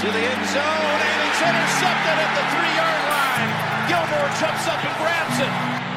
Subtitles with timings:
[0.00, 3.50] to the end zone, and it's intercepted at the three-yard line.
[3.90, 5.87] Gilmore jumps up and grabs it.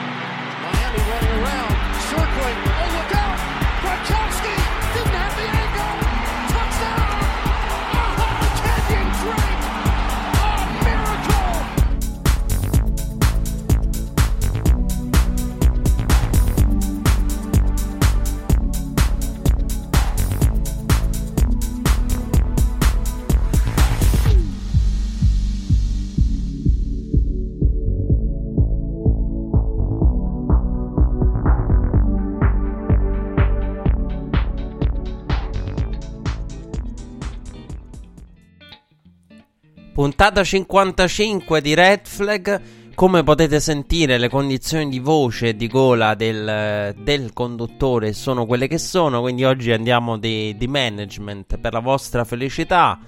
[40.22, 42.62] Puntata 55 di Red Flag.
[42.94, 48.68] Come potete sentire, le condizioni di voce e di gola del, del conduttore sono quelle
[48.68, 49.22] che sono.
[49.22, 53.00] Quindi oggi andiamo di, di management per la vostra felicità.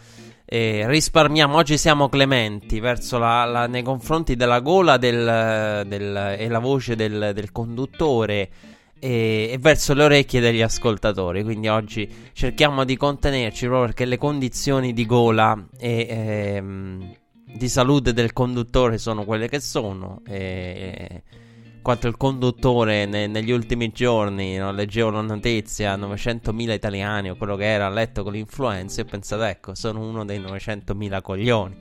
[0.43, 6.47] E risparmiamo, oggi siamo clementi verso la, la- nei confronti della gola del, del- e
[6.47, 8.49] la voce del conduttore
[9.03, 11.43] e, e verso le orecchie degli ascoltatori.
[11.43, 17.15] Quindi oggi cerchiamo di contenerci proprio perché le condizioni di gola e ehm,
[17.53, 20.21] di salute del conduttore sono quelle che sono.
[20.25, 21.23] E,
[21.81, 27.57] quanto il conduttore ne- negli ultimi giorni, no, leggevo la notizia, 900.000 italiani o quello
[27.57, 31.75] che era a letto con l'influenza e ho pensato, ecco, sono uno dei 900.000 coglioni.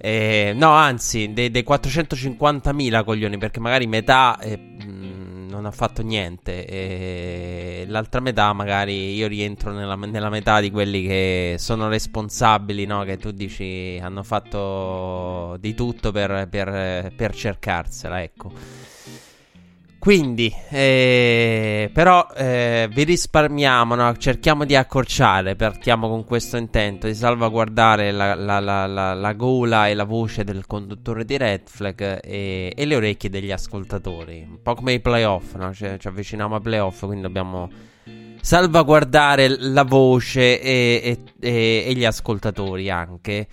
[0.00, 6.02] Eh, no, anzi, dei, dei 450.000 coglioni, perché magari metà eh, mh, non ha fatto
[6.02, 12.84] niente, e l'altra metà magari io rientro nella, nella metà di quelli che sono responsabili,
[12.84, 13.04] no?
[13.04, 18.52] Che tu dici hanno fatto di tutto per, per, per cercarsela, ecco.
[19.98, 24.16] Quindi, eh, però eh, vi risparmiamo, no?
[24.16, 29.88] cerchiamo di accorciare, partiamo con questo intento di salvaguardare la, la- la- la- la gola
[29.88, 34.62] e la voce del conduttore di Red Flag e, e le orecchie degli ascoltatori, un
[34.62, 35.74] po' come i playoff, no?
[35.74, 37.68] Cioè, ci avviciniamo ai playoff, quindi dobbiamo
[38.40, 43.46] salvaguardare la voce e- e- e gli ascoltatori anche.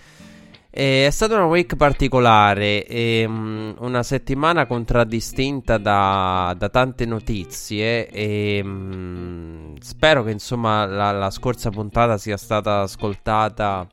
[0.78, 8.60] Eh, È stata una week particolare, ehm, una settimana contraddistinta da, da tante notizie e
[8.62, 13.88] mm, spero che insomma la, la scorsa puntata sia stata ascoltata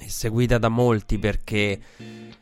[0.00, 1.78] e seguita da molti perché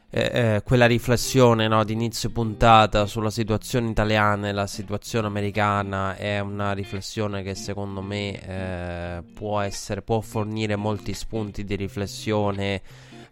[0.08, 6.16] eh, eh, quella riflessione no, di inizio puntata sulla situazione italiana e la situazione americana
[6.16, 12.80] è una riflessione che secondo me eh, può essere, può fornire molti spunti di riflessione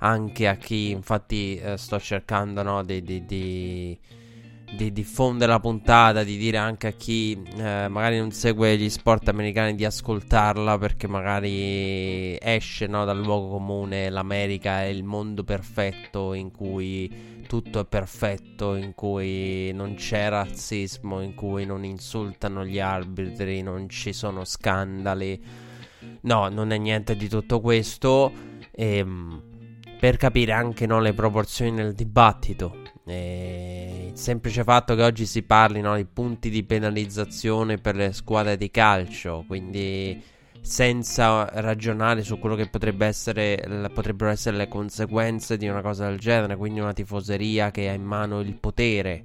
[0.04, 3.98] anche a chi infatti eh, sto cercando no, di, di- di-
[4.76, 9.28] di diffondere la puntata, di dire anche a chi eh, magari non segue gli sport
[9.28, 16.34] americani di ascoltarla perché magari esce no, dal luogo comune, l'America è il mondo perfetto
[16.34, 22.80] in cui tutto è perfetto, in cui non c'è razzismo, in cui non insultano gli
[22.80, 25.40] arbitri, non ci sono scandali.
[26.22, 28.32] No, non è niente di tutto questo.
[28.72, 29.53] Ehm,
[30.04, 32.76] per capire anche no, le proporzioni nel dibattito.
[33.06, 38.12] E il semplice fatto che oggi si parli no, di punti di penalizzazione per le
[38.12, 40.22] squadre di calcio, quindi
[40.60, 46.18] senza ragionare su quello che potrebbe essere, potrebbero essere le conseguenze di una cosa del
[46.18, 49.22] genere, quindi una tifoseria che ha in mano il potere.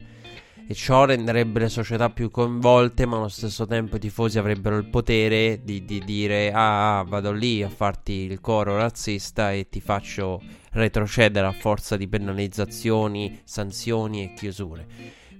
[0.66, 4.88] E ciò renderebbe le società più coinvolte, ma allo stesso tempo i tifosi avrebbero il
[4.88, 10.40] potere di, di dire: Ah, vado lì a farti il coro razzista e ti faccio
[10.72, 14.86] retrocedere a forza di penalizzazioni, sanzioni e chiusure.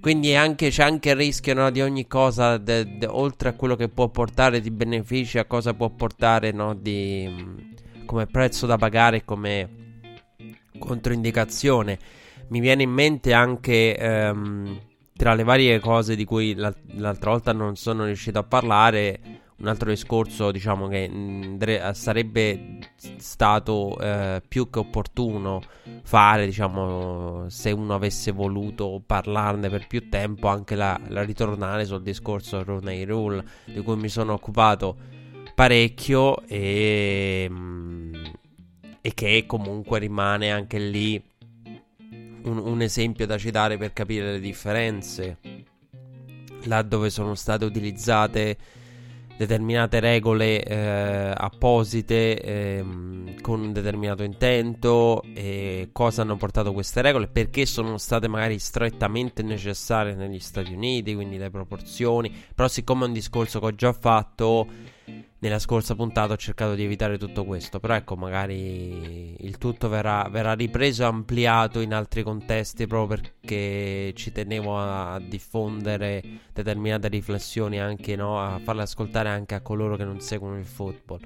[0.00, 3.76] Quindi anche- c'è anche il rischio no, di ogni cosa, de- de- oltre a quello
[3.76, 8.78] che può portare di benefici, a cosa può portare no, di, mh, come prezzo da
[8.78, 9.68] pagare, come
[10.78, 11.98] controindicazione.
[12.48, 14.80] Mi viene in mente anche ehm,
[15.14, 19.20] tra le varie cose di cui l'al- l'altra volta non sono riuscito a parlare.
[19.58, 21.10] Un altro discorso, diciamo che
[21.58, 22.78] dre- sarebbe
[23.16, 25.62] stato eh, più che opportuno
[26.02, 32.02] fare, diciamo, se uno avesse voluto parlarne per più tempo, anche la, la ritornare sul
[32.02, 34.96] discorso Rooney Rule, di cui mi sono occupato
[35.54, 38.32] parecchio e, mh,
[39.00, 41.22] e che comunque rimane anche lì
[42.42, 45.38] un, un esempio da citare per capire le differenze,
[46.64, 48.56] là dove sono state utilizzate
[49.40, 57.26] determinate regole eh, apposite ehm, con un determinato intento e cosa hanno portato queste regole,
[57.26, 63.06] perché sono state magari strettamente necessarie negli Stati Uniti, quindi le proporzioni, però siccome è
[63.06, 64.66] un discorso che ho già fatto
[65.40, 70.28] nella scorsa puntata ho cercato di evitare tutto questo, però ecco, magari il tutto verrà,
[70.30, 76.22] verrà ripreso e ampliato in altri contesti proprio perché ci tenevo a, diffondere
[76.52, 81.20] determinate riflessioni anche, no, a farle ascoltare anche a coloro che non seguono il football.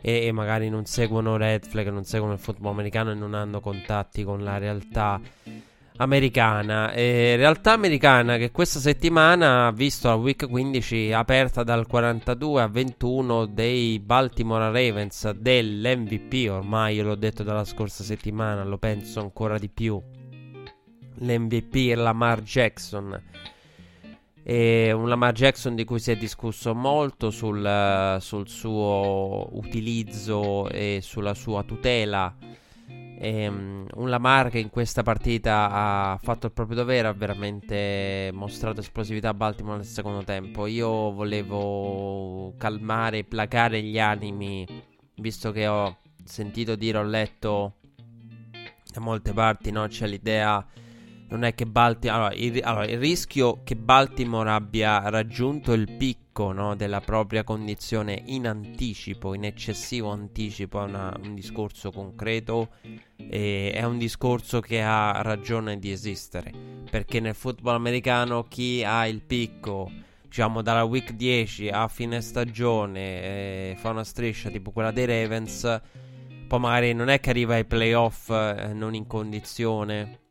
[0.00, 3.60] E, e magari non seguono Red Flag, non seguono il football americano e non hanno
[3.60, 5.20] contatti con la realtà
[5.98, 6.92] americana.
[6.92, 12.66] E realtà americana che questa settimana ha visto la week 15 aperta dal 42 a
[12.66, 16.50] 21 dei Baltimore Ravens dell'MVP.
[16.50, 20.00] Ormai l'ho detto dalla scorsa settimana, lo penso ancora di più.
[21.20, 23.22] L'MVP è Lamar Jackson.
[24.42, 31.00] E un Lamar Jackson di cui si è discusso molto sul, sul suo utilizzo e
[31.02, 32.34] sulla sua tutela
[33.20, 38.30] e, um, un Lamar che in questa partita ha fatto il proprio dovere, ha veramente
[38.32, 40.66] mostrato esplosività a Baltimore nel secondo tempo.
[40.66, 44.66] Io volevo calmare placare gli animi,
[45.16, 47.74] visto che ho sentito dire, ho letto
[48.92, 49.86] da molte parti, no?
[49.88, 50.64] C'è l'idea
[51.28, 52.18] non è che Baltimore.
[52.18, 58.22] Allora il, allora, il, rischio che Baltimore abbia raggiunto il picco no, della propria condizione
[58.26, 62.70] in anticipo, in eccessivo anticipo, è una, un discorso concreto
[63.16, 66.52] e è un discorso che ha ragione di esistere.
[66.90, 69.90] Perché nel football americano chi ha il picco
[70.28, 75.80] diciamo dalla week 10 a fine stagione eh, fa una striscia tipo quella dei Ravens
[76.46, 80.27] poi magari non è che arriva ai playoff eh, non in condizione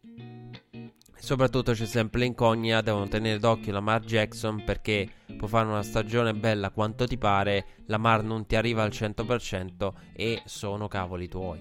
[1.28, 6.70] soprattutto c'è sempre l'incognita, devono tenere d'occhio Lamar Jackson perché può fare una stagione bella
[6.70, 11.60] quanto ti pare, Lamar non ti arriva al 100% e sono cavoli tuoi.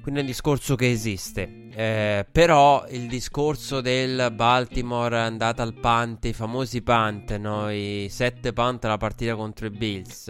[0.00, 1.68] Quindi è un discorso che esiste.
[1.72, 7.70] Eh, però il discorso del Baltimore andata al punt, i famosi punt, no?
[7.70, 10.26] i 7 punt alla partita contro i Bills.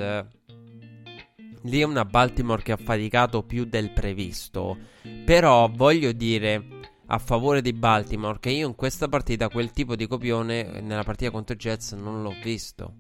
[1.63, 4.77] Lì è una Baltimore che ha faticato più del previsto.
[5.25, 6.82] Però voglio dire
[7.13, 11.31] a favore di Baltimore che io in questa partita quel tipo di copione nella partita
[11.31, 12.95] contro Jets non l'ho visto.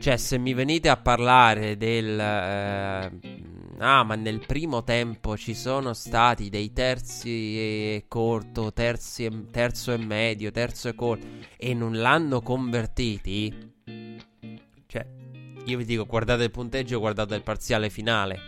[0.00, 3.12] Cioè, se mi venite a parlare del eh,
[3.78, 9.92] ah, ma nel primo tempo ci sono stati dei terzi e corto, terzi e, terzo
[9.92, 11.24] e medio, terzo e corto
[11.56, 13.72] e non l'hanno convertiti.
[14.86, 15.06] Cioè,
[15.64, 18.40] io vi dico, guardate il punteggio, guardate il parziale finale.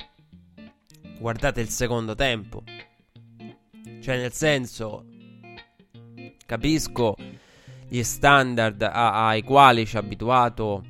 [1.20, 2.64] Guardate il secondo tempo.
[4.06, 5.04] Cioè, nel senso,
[6.46, 7.16] capisco
[7.88, 10.84] gli standard a- ai quali ci ha abituato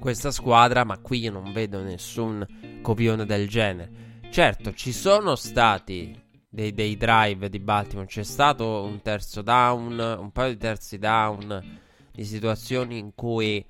[0.00, 4.20] questa squadra, ma qui io non vedo nessun copione del genere.
[4.30, 6.18] Certo, ci sono stati
[6.48, 11.80] dei, dei drive di Baltimore, c'è stato un terzo down, un paio di terzi down,
[12.18, 13.64] di situazioni in cui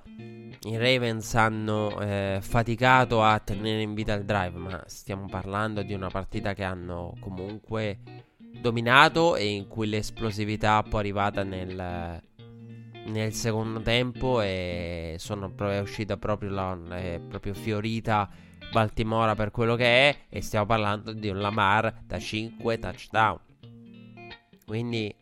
[0.63, 5.93] i Ravens hanno eh, faticato a tenere in vita il drive, ma stiamo parlando di
[5.93, 7.99] una partita che hanno comunque
[8.59, 12.23] dominato e in cui l'esplosività poi è arrivata nel,
[13.05, 18.31] nel secondo tempo e sono, è uscita proprio, la, è proprio fiorita
[18.73, 23.41] Baltimora per quello che è e stiamo parlando di un Lamar da 5 touchdown.
[24.65, 25.15] Quindi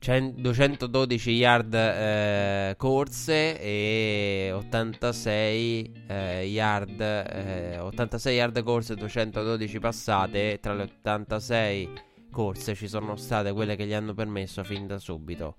[0.00, 10.58] 212 yard eh, corse e 86 eh, yard eh, 86 yard corse e 212 passate.
[10.58, 11.88] Tra le 86
[12.30, 15.56] corse ci sono state quelle che gli hanno permesso fin da subito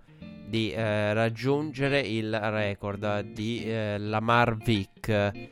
[0.48, 5.50] di eh, raggiungere il record di eh, Lamar Vick.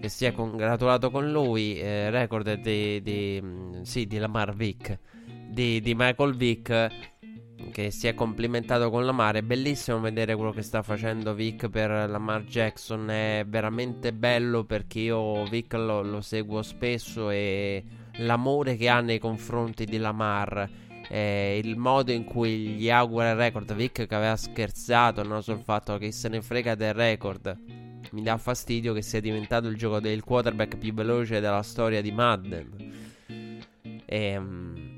[0.00, 4.98] Che si è congratulato con lui eh, record di, di, mm, sì, di Lamar Vick
[5.50, 6.88] di, di Michael Vick
[7.70, 9.36] che si è complimentato con Lamar.
[9.36, 13.10] È bellissimo vedere quello che sta facendo Vic per Lamar Jackson.
[13.10, 17.84] È veramente bello perché io Vic lo, lo seguo spesso e
[18.18, 20.68] l'amore che ha nei confronti di Lamar.
[21.08, 23.74] Eh, il modo in cui gli augura il record.
[23.74, 27.58] Vic che aveva scherzato no, sul fatto che se ne frega del record.
[28.12, 32.10] Mi dà fastidio che sia diventato il gioco del quarterback più veloce della storia di
[32.10, 32.92] Madden.
[34.06, 34.89] Ehm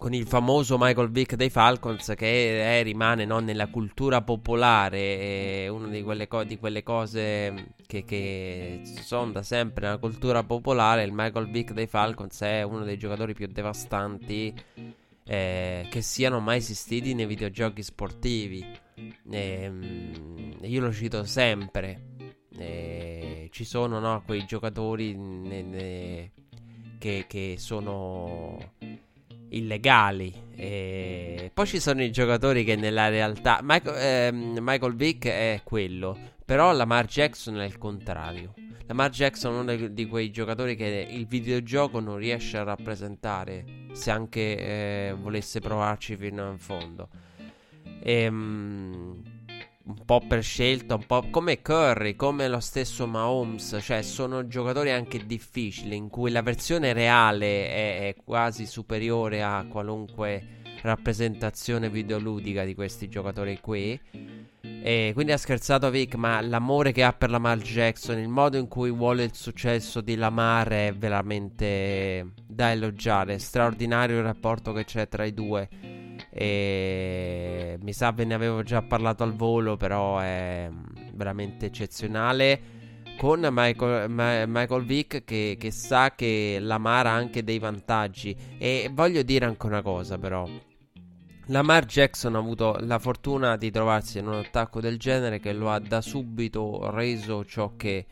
[0.00, 5.68] con il famoso Michael Vick dei Falcons che è, rimane no, nella cultura popolare, è
[5.68, 11.02] una di quelle, co- di quelle cose che, che, sono da sempre nella cultura popolare.
[11.02, 14.54] Il Michael Vick dei Falcons è uno dei giocatori più devastanti
[15.22, 18.64] eh, che siano mai esistiti nei videogiochi sportivi.
[19.30, 19.72] Eh,
[20.62, 22.38] io lo cito sempre.
[22.56, 26.32] Eh, ci sono no, quei giocatori ne, ne,
[26.98, 28.56] che, che sono
[29.50, 30.48] illegali.
[30.56, 33.60] E poi ci sono i giocatori che nella realtà.
[33.62, 36.18] Michael, ehm, Michael Vick è quello.
[36.44, 38.54] Però Lamar Jackson è il contrario.
[38.86, 44.10] Lamar Jackson è uno di quei giocatori che il videogioco non riesce a rappresentare se
[44.10, 47.08] anche eh, volesse provarci fino in fondo.
[48.02, 49.22] E, um,
[49.90, 54.90] un po' per scelta, un po' come Curry, come lo stesso Mahomes, cioè sono giocatori
[54.90, 62.64] anche difficili in cui la versione reale è, è quasi superiore a qualunque rappresentazione videoludica
[62.64, 64.00] di questi giocatori qui.
[64.82, 68.68] E quindi ha scherzato Vic, ma l'amore che ha per Lamar Jackson, il modo in
[68.68, 73.38] cui vuole il successo di Lamar è veramente da elogiare.
[73.38, 75.68] Straordinario il rapporto che c'è tra i due.
[76.30, 80.70] E mi sa ve ne avevo già parlato al volo, però è
[81.12, 82.78] veramente eccezionale.
[83.18, 88.34] Con Michael, Ma- Michael Vick che, che sa che Lamar ha anche dei vantaggi.
[88.58, 90.48] E voglio dire anche una cosa, però.
[91.46, 95.68] Lamar Jackson ha avuto la fortuna di trovarsi in un attacco del genere che lo
[95.68, 98.06] ha da subito reso ciò che,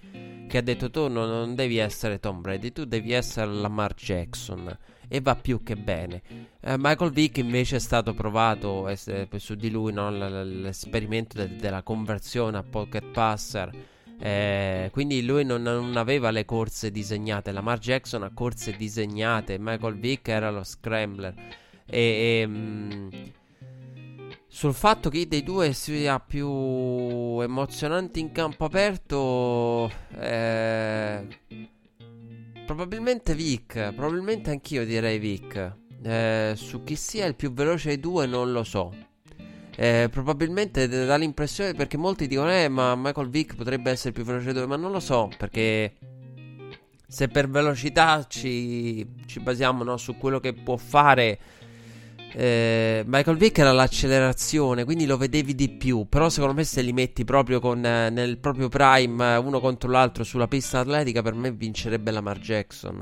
[0.49, 4.77] che ha detto tu non, non, devi essere Tom Brady, tu devi essere Lamar Jackson
[5.09, 6.23] e va più che bene.
[6.61, 11.83] Eh, Michael Vick invece è stato provato eh, su di lui no, l'esperimento de- della
[11.83, 13.97] conversione a pocket passer.
[14.21, 17.53] Eh, quindi lui non, non, aveva le corse disegnate.
[17.53, 19.59] Lamar Jackson ha corse disegnate.
[19.59, 21.35] Michael Vick era lo scrambler.
[21.87, 23.09] E, e mh,
[24.50, 26.49] sul fatto che dei due sia più
[27.41, 29.88] emozionante in campo aperto,
[30.19, 31.27] eh,
[32.69, 33.95] probabilmente Vic.
[33.95, 35.77] Probabilmente anch'io direi Vic.
[36.03, 38.93] Eh, su chi sia il più veloce dei due non lo so.
[39.75, 44.25] Eh, probabilmente dà l'impressione perché molti dicono eh ma Michael Vick potrebbe essere il più
[44.25, 45.95] veloce dei due ma non lo so perché
[47.07, 51.39] se per velocità ci, ci basiamo no, su quello che può fare
[52.33, 56.07] eh, Michael Vick era l'accelerazione, quindi lo vedevi di più.
[56.09, 59.91] Però secondo me se li metti proprio con, eh, nel proprio prime, eh, uno contro
[59.91, 62.97] l'altro sulla pista atletica, per me vincerebbe Lamar Jackson.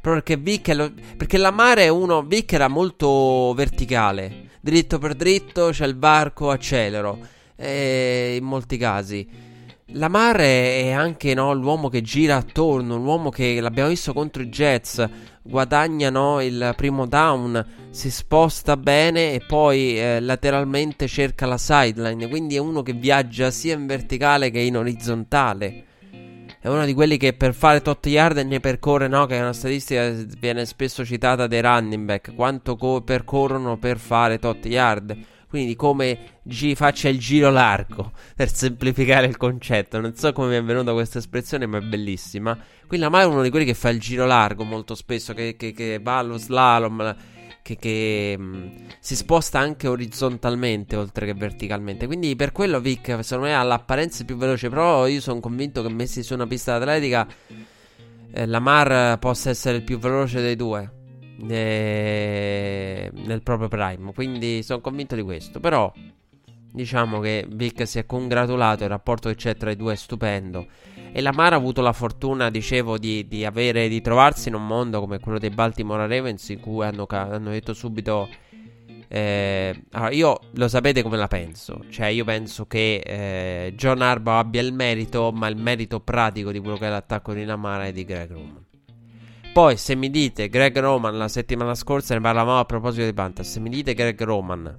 [0.00, 5.70] Proprio perché Vick lo, perché Lamar è uno, Vick era molto verticale, dritto per dritto,
[5.70, 7.18] c'è il varco, accelero.
[7.56, 9.52] Eh, in molti casi.
[9.88, 15.06] Lamar è anche no, l'uomo che gira attorno, l'uomo che l'abbiamo visto contro i Jets,
[15.42, 22.28] guadagna no, il primo down, si sposta bene e poi eh, lateralmente cerca la sideline,
[22.28, 25.84] quindi è uno che viaggia sia in verticale che in orizzontale.
[26.58, 29.26] È uno di quelli che per fare tot yard ne percorre, no?
[29.26, 32.34] Che è una statistica che viene spesso citata dai running back.
[32.34, 35.14] Quanto co- percorrono per fare tot yard.
[35.54, 40.00] Quindi come gi- faccia il giro largo, per semplificare il concetto.
[40.00, 42.58] Non so come mi è venuta questa espressione, ma è bellissima.
[42.88, 45.72] Qui la è uno di quelli che fa il giro largo molto spesso, che, che,
[45.72, 47.14] che va allo slalom,
[47.62, 48.68] che, che mh, mm,
[48.98, 52.06] si sposta anche orizzontalmente oltre che verticalmente.
[52.06, 55.88] Quindi per quello Vic, secondo me, ha l'apparenza più veloce, però io sono convinto che
[55.88, 57.28] messi su una pista atletica...
[58.36, 61.02] Eh, Lamar possa essere il più veloce dei due
[61.48, 64.12] eh, nel proprio prime.
[64.12, 65.60] Quindi sono convinto di questo.
[65.60, 65.92] Però
[66.72, 68.82] diciamo che Vic si è congratulato.
[68.82, 70.66] Il rapporto che c'è tra i due è stupendo.
[71.12, 74.98] E Lamar ha avuto la fortuna, dicevo, di, di, avere, di trovarsi in un mondo
[74.98, 78.28] come quello dei Baltimore Ravens, in cui hanno, hanno detto subito.
[79.06, 81.84] Eh, allora, io lo sapete come la penso.
[81.88, 86.58] Cioè, io penso che eh, John Arba abbia il merito, ma il merito pratico di
[86.58, 88.63] quello che è l'attacco di Lamar è di Greg Roman.
[89.54, 93.52] Poi, se mi dite Greg Roman, la settimana scorsa ne parlavamo a proposito di Panthers.
[93.52, 94.76] Se mi dite Greg Roman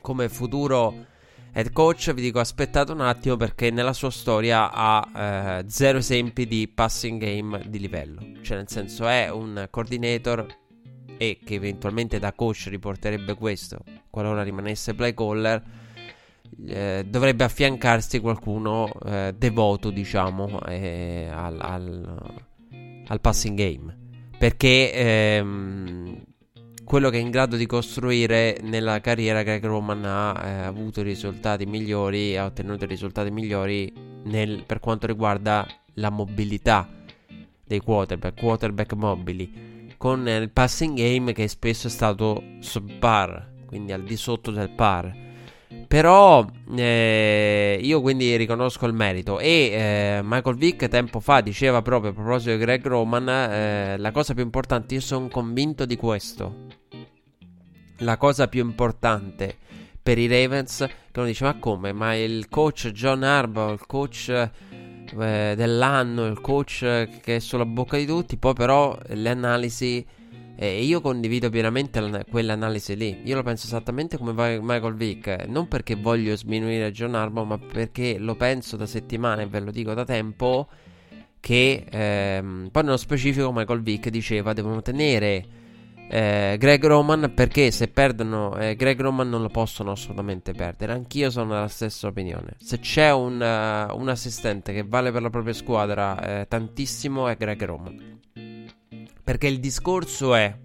[0.00, 0.94] come futuro
[1.52, 6.46] head coach, vi dico aspettate un attimo perché nella sua storia ha eh, zero esempi
[6.46, 8.20] di passing game di livello.
[8.40, 10.46] Cioè, nel senso, è un coordinator
[11.16, 15.60] e che eventualmente da coach riporterebbe questo qualora rimanesse play caller.
[16.68, 22.44] Eh, dovrebbe affiancarsi qualcuno eh, devoto, diciamo, eh, al, al
[23.08, 23.96] al passing game.
[24.38, 26.22] Perché ehm,
[26.84, 31.66] quello che è in grado di costruire nella carriera Greg Roman ha eh, avuto risultati
[31.66, 33.92] migliori, ha ottenuto risultati migliori
[34.24, 36.88] nel, per quanto riguarda la mobilità
[37.64, 44.04] dei quarterback, quarterback mobili, con il passing game che spesso è stato subpar, quindi al
[44.04, 45.25] di sotto del par.
[45.86, 49.38] Però eh, io quindi riconosco il merito.
[49.38, 54.10] E eh, Michael Vick tempo fa diceva proprio a proposito di Greg Roman: eh, la
[54.10, 56.66] cosa più importante, io sono convinto di questo.
[58.00, 59.56] La cosa più importante
[60.02, 61.92] per i Ravens, che uno dice: Ma come?
[61.92, 66.80] Ma il coach John Harbaugh, il coach eh, dell'anno, il coach
[67.20, 68.36] che è sulla bocca di tutti.
[68.36, 70.04] Poi, però, le analisi
[70.58, 73.20] E io condivido pienamente quell'analisi lì.
[73.24, 75.44] Io lo penso esattamente come Michael Vick.
[75.48, 79.70] Non perché voglio sminuire John Harbaugh, ma perché lo penso da settimane e ve lo
[79.70, 80.66] dico da tempo.
[81.38, 85.64] Che ehm, poi nello specifico Michael Vick diceva devono tenere
[86.08, 90.92] eh, Greg Roman perché se perdono eh, Greg Roman non lo possono assolutamente perdere.
[90.92, 92.54] Anch'io sono della stessa opinione.
[92.58, 97.36] Se c'è un, uh, un assistente che vale per la propria squadra eh, tantissimo è
[97.36, 98.20] Greg Roman.
[99.26, 100.56] Perché il discorso è,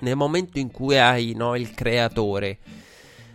[0.00, 2.58] nel momento in cui hai no, il creatore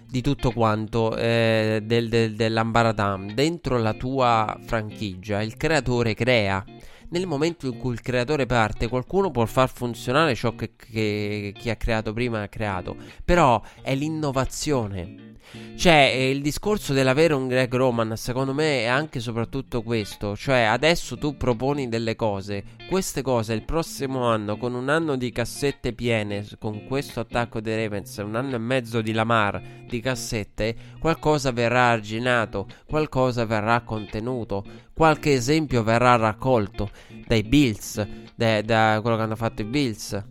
[0.06, 6.66] di tutto quanto eh, del, del, dell'Ambaradam dentro la tua franchigia, il creatore crea.
[7.10, 11.70] Nel momento in cui il creatore parte, qualcuno può far funzionare ciò che, che chi
[11.70, 15.32] ha creato prima ha creato, però è l'innovazione
[15.76, 20.36] cioè, eh, il discorso dell'avere un Greg Roman, secondo me, è anche e soprattutto questo.
[20.36, 22.64] Cioè, adesso tu proponi delle cose.
[22.88, 27.84] Queste cose il prossimo anno, con un anno di cassette piene, con questo attacco dei
[27.84, 34.64] Ravens, un anno e mezzo di Lamar di cassette, qualcosa verrà arginato, qualcosa verrà contenuto,
[34.94, 36.90] qualche esempio verrà raccolto
[37.26, 40.24] dai Bills, da, da quello che hanno fatto i Bills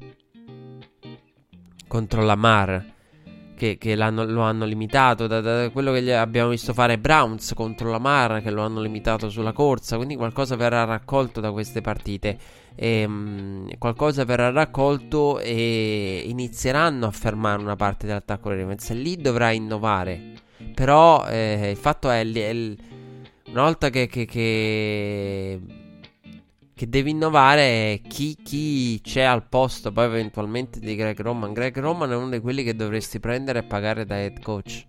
[1.87, 2.93] contro Lamar
[3.63, 8.01] che, che lo hanno limitato, da, da, quello che abbiamo visto fare Browns contro la
[8.01, 12.37] Mar, che lo hanno limitato sulla corsa, quindi qualcosa verrà raccolto da queste partite.
[12.75, 18.91] E, um, qualcosa verrà raccolto e inizieranno a fermare una parte dell'attacco dei Ravens.
[18.95, 20.41] Lì dovrà innovare.
[20.75, 22.75] Però eh, il fatto è, è
[23.53, 25.61] una volta che, che, che
[26.83, 31.53] che devi innovare chi, chi, c'è al posto poi eventualmente di Greg Roman.
[31.53, 34.85] Greg Roman è uno di quelli che dovresti prendere e pagare da head coach.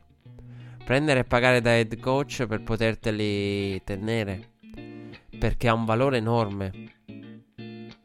[0.84, 4.54] Prendere e pagare da head coach per poterteli tenere.
[5.38, 6.72] Perché ha un valore enorme.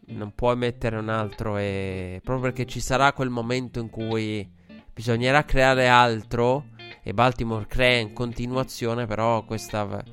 [0.08, 2.20] Non puoi mettere un altro e...
[2.22, 4.46] Proprio perché ci sarà quel momento in cui
[4.92, 6.66] bisognerà creare altro
[7.02, 10.04] e Baltimore crea in continuazione, però questa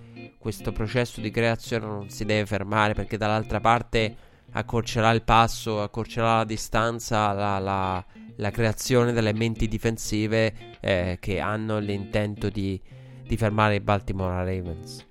[0.46, 4.16] questo processo di creazione non si deve fermare perché dall'altra parte
[4.52, 11.40] accorcerà il passo, accorcerà la distanza, la, la, la creazione delle menti difensive eh, che
[11.40, 12.80] hanno l'intento di,
[13.26, 15.08] di, fermare i Baltimore Ravens.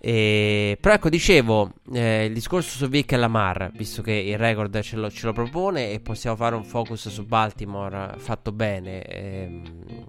[0.00, 4.76] E, però ecco, dicevo, eh, il discorso su Vic e Lamar, visto che il record
[4.80, 10.08] ce lo, ce lo, propone e possiamo fare un focus su Baltimore fatto bene ehm,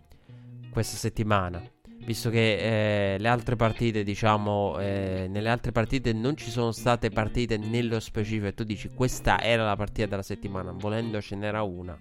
[0.71, 1.62] questa settimana
[2.06, 7.10] visto che eh, le altre partite, diciamo, eh, nelle altre partite non ci sono state
[7.10, 8.48] partite nello specifico.
[8.48, 11.98] E tu dici questa era la partita della settimana, volendo ce n'era una.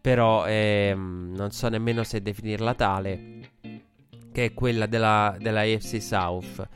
[0.00, 3.50] Però ehm, non so nemmeno se definirla tale,
[4.32, 6.68] che è quella della, della AFC South.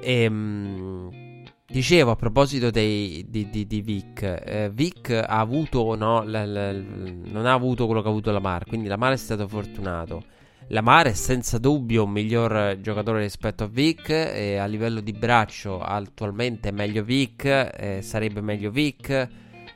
[0.00, 1.22] E, ehm,
[1.66, 7.20] Dicevo a proposito dei, di, di, di, Vic, eh, Vic ha avuto, no, l, l,
[7.24, 10.22] non ha avuto quello che ha avuto la Mar, quindi la Mar è stato fortunato.
[10.68, 15.80] Lamar è senza dubbio un miglior giocatore rispetto a Vic e a livello di braccio
[15.80, 19.28] attualmente è meglio Vic, eh, sarebbe meglio Vic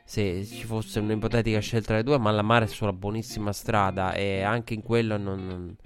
[0.03, 4.41] se ci fosse un'ipotetica scelta tra le due, ma Lamar è sulla buonissima strada e
[4.41, 5.77] anche in quello non, non...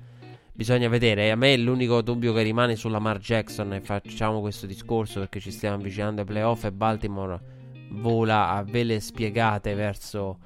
[0.52, 1.32] bisogna vedere.
[1.32, 5.50] A me l'unico dubbio che rimane sulla Lamar Jackson e facciamo questo discorso perché ci
[5.50, 7.40] stiamo avvicinando ai playoff e Baltimore
[7.90, 10.38] vola a vele spiegate verso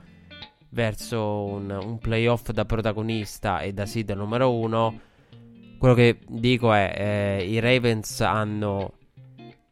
[0.77, 5.01] verso un, un playoff da protagonista e da seed numero uno.
[5.79, 8.93] Quello che dico è: eh, i Ravens hanno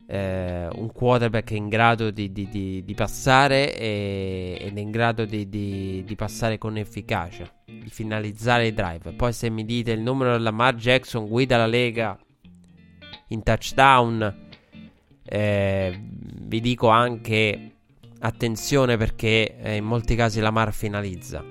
[0.07, 5.27] eh, un quarterback in grado di, di, di, di passare e, ed è in grado
[5.27, 9.13] di, passare con efficacia, di finalizzare i drive.
[9.13, 12.19] Poi, se mi dite il numero della Lamar Jackson guida la lega
[13.29, 14.47] in touchdown,
[15.23, 16.01] eh,
[16.41, 17.74] vi dico anche
[18.25, 21.45] Attenzione perché eh, in molti casi la Mar finalizza.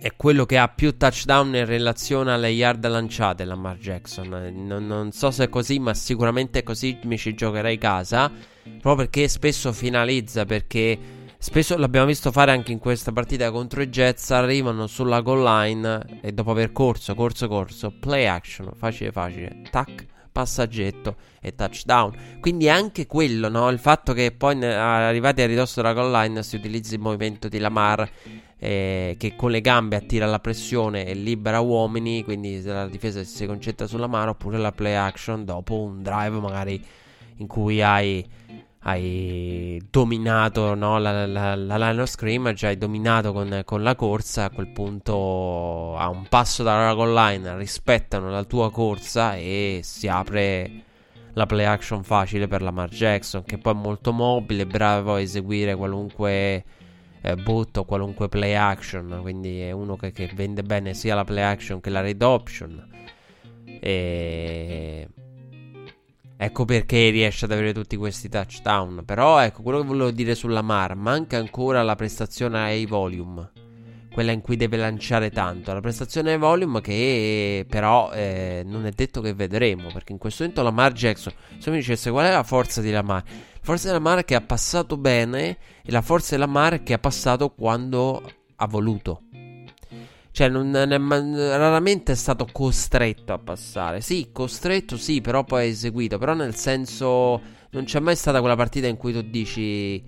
[0.00, 4.28] È quello che ha più touchdown in relazione alle yard lanciate Lamar Jackson.
[4.52, 8.28] Non, non so se è così, ma sicuramente così mi ci giocherei casa.
[8.64, 10.44] Proprio perché spesso finalizza.
[10.44, 10.98] Perché
[11.38, 14.32] spesso l'abbiamo visto fare anche in questa partita contro i Jets.
[14.32, 20.16] Arrivano sulla goal line e dopo aver corso, corso, corso, play action, facile, facile, tac
[20.38, 22.38] passaggetto e touchdown.
[22.38, 23.68] Quindi anche quello, no?
[23.70, 27.58] Il fatto che poi arrivati a ridosso della goal line si utilizzi il movimento di
[27.58, 28.08] Lamar
[28.56, 33.46] eh, che con le gambe attira la pressione e libera uomini, quindi la difesa si
[33.46, 36.80] concentra sulla mano, oppure la play action dopo un drive magari
[37.38, 38.24] in cui hai
[38.80, 44.44] hai dominato no, la, la, la, line of scrimmage, hai dominato con, con, la corsa,
[44.44, 50.06] a quel punto a un passo dalla goal line rispettano la tua corsa e si
[50.06, 50.84] apre
[51.32, 55.76] la play action facile per Lamar Jackson, che poi è molto mobile, bravo a eseguire
[55.76, 56.64] qualunque
[57.20, 59.18] eh, butto, qualunque play action.
[59.22, 62.86] Quindi è uno che, che, vende bene sia la play action che la read option.
[63.80, 65.08] E.
[66.40, 69.02] Ecco perché riesce ad avere tutti questi touchdown.
[69.04, 70.94] Però ecco quello che volevo dire sulla Mar.
[70.94, 73.50] Manca ancora la prestazione a volume
[74.18, 75.72] quella in cui deve lanciare tanto.
[75.72, 80.42] La prestazione ai volume che però eh, non è detto che vedremo, perché in questo
[80.42, 83.92] momento Lamar Jackson, se mi dicesse qual è la forza di Lamar, la forza di
[83.92, 88.20] Lamar che ha passato bene e la forza di Lamar che ha passato quando
[88.56, 89.22] ha voluto.
[90.38, 94.00] Cioè, non, non raramente è stato costretto a passare.
[94.00, 96.16] Sì, costretto, sì, però poi è eseguito.
[96.16, 100.00] Però nel senso, non c'è mai stata quella partita in cui tu dici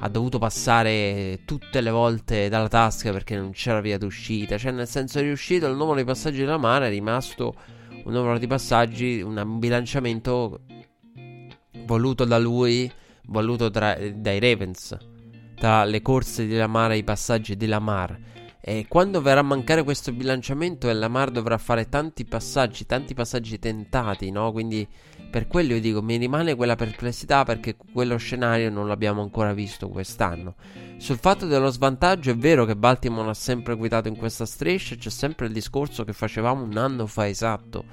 [0.00, 4.58] ha dovuto passare tutte le volte dalla tasca perché non c'era via d'uscita.
[4.58, 7.54] Cioè, nel senso, è riuscito il numero di passaggi della mano è rimasto
[8.02, 10.62] un numero di passaggi, un bilanciamento
[11.84, 12.90] voluto da lui,
[13.26, 14.96] voluto tra, dai Ravens.
[15.54, 18.37] Tra le corse di Lamar e i passaggi di Lamar.
[18.68, 23.58] E quando verrà a mancare questo bilanciamento, e Lamar dovrà fare tanti passaggi, tanti passaggi
[23.58, 24.52] tentati, no?
[24.52, 24.86] Quindi
[25.30, 29.88] per quello io dico, mi rimane quella perplessità perché quello scenario non l'abbiamo ancora visto
[29.88, 30.56] quest'anno.
[30.98, 35.08] Sul fatto dello svantaggio è vero che Baltimore ha sempre guidato in questa striscia, c'è
[35.08, 37.84] sempre il discorso che facevamo un anno fa esatto.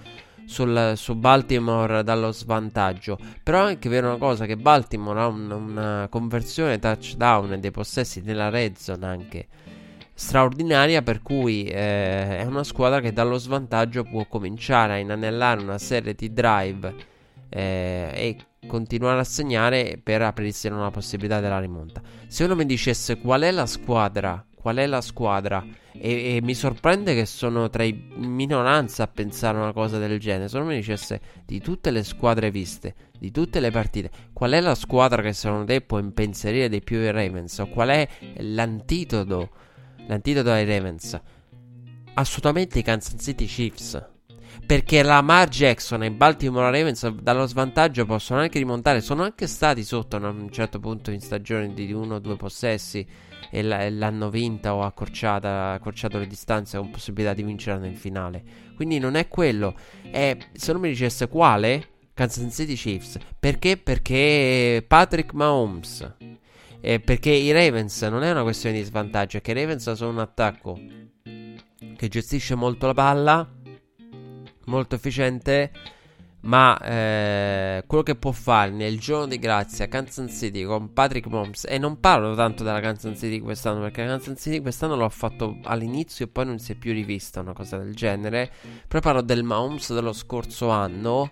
[0.45, 3.17] Sul, su Baltimore dallo svantaggio.
[3.41, 8.19] Però è anche vero una cosa: che Baltimore ha un, una conversione touchdown dei possessi
[8.19, 9.47] nella red zone anche
[10.15, 11.04] straordinaria.
[11.04, 16.15] Per cui eh, è una squadra che dallo svantaggio può cominciare a inanellare una serie
[16.15, 16.95] di drive
[17.49, 22.01] eh, e continuare a segnare per aprirsi una possibilità della rimonta.
[22.28, 26.56] Se uno mi dicesse qual è la squadra, qual è la squadra, e, e mi
[26.56, 30.47] sorprende che sono tra i minoranza a pensare una cosa del genere.
[30.47, 34.60] Se uno mi dicesse di tutte le squadre viste, di tutte le partite, qual è
[34.60, 37.60] la squadra che secondo te può impensierire di più i Ravens?
[37.60, 39.49] O qual è l'antidoto,
[40.08, 41.20] l'antidoto ai Ravens?
[42.13, 44.13] Assolutamente i Kansas City Chiefs.
[44.65, 49.02] Perché Lamar Jackson e Baltimore Ravens dallo svantaggio possono anche rimontare.
[49.02, 53.06] Sono anche stati sotto a un certo punto in stagione di uno o due possessi
[53.52, 58.44] e, l'hanno vinta o accorciata, accorciato le distanze con possibilità di vincere nel finale.
[58.76, 59.76] Quindi non è quello.
[60.10, 63.18] È, se non mi dicesse quale, Kansas City Chiefs.
[63.38, 63.78] Perché?
[63.78, 66.13] Perché Patrick Mahomes.
[66.81, 70.11] Eh, perché i Ravens non è una questione di svantaggio, è che i Ravens sono
[70.11, 70.79] un attacco
[71.95, 73.49] che gestisce molto la palla
[74.65, 75.71] molto efficiente.
[76.45, 81.65] Ma eh, quello che può fare nel giorno di grazia Kansas City con Patrick Mahomes,
[81.67, 85.57] e non parlo tanto della Kansas City quest'anno, perché la Kansas City quest'anno l'ho fatto
[85.63, 88.51] all'inizio e poi non si è più rivista una cosa del genere.
[88.88, 91.31] Però parlo del Mahomes dello scorso anno,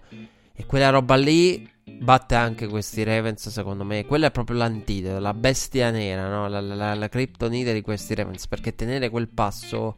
[0.51, 4.06] e quella roba lì batte anche questi Ravens, secondo me.
[4.06, 6.48] Quella è proprio l'antidoto, la bestia nera, no?
[6.48, 9.96] la, la, la, criptonite di questi Ravens, perché tenere quel passo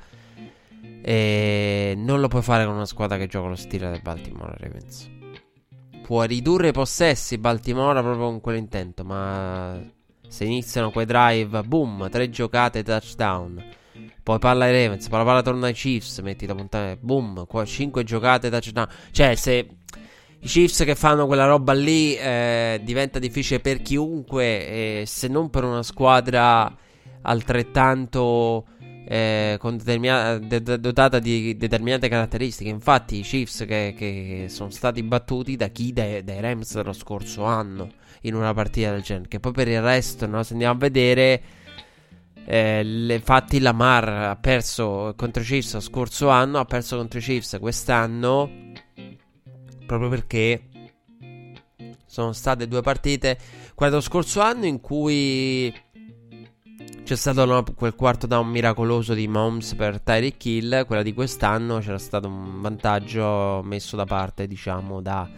[1.01, 5.11] e non lo puoi fare con una squadra che gioca lo stile del Baltimore Ravens.
[6.01, 9.79] Può ridurre i possessi Baltimore proprio con quell'intento, ma
[10.27, 13.63] se iniziano quei drive, boom, tre giocate, touchdown.
[14.21, 17.63] Poi palla ai Ravens, poi la palla torna ai Chiefs, metti da puntare, boom, qua,
[17.65, 18.87] cinque giocate, touchdown.
[19.11, 19.67] Cioè, se
[20.45, 25.49] i Chiefs che fanno quella roba lì eh, diventa difficile per chiunque, eh, se non
[25.49, 26.71] per una squadra
[27.23, 28.67] altrettanto
[29.07, 29.57] eh,
[30.79, 32.69] dotata di determinate caratteristiche.
[32.69, 35.91] Infatti, i Chiefs che, che sono stati battuti da chi?
[35.91, 37.89] Dai, dai, Rams dello scorso anno
[38.21, 39.27] in una partita del genere.
[39.27, 41.41] Che poi per il resto, no, se andiamo a vedere.
[42.45, 47.17] Eh, le, infatti Lamar ha perso contro i Chiefs lo scorso anno, ha perso contro
[47.17, 48.73] i Chiefs quest'anno
[49.85, 50.63] proprio perché
[52.05, 53.37] sono state due partite
[53.75, 55.73] quelle dello scorso anno in cui
[57.03, 60.85] c'è stato no, quel quarto down miracoloso di Moms per Tyreek Hill.
[60.87, 65.29] Quella di quest'anno c'era stato un vantaggio messo da parte, diciamo, da,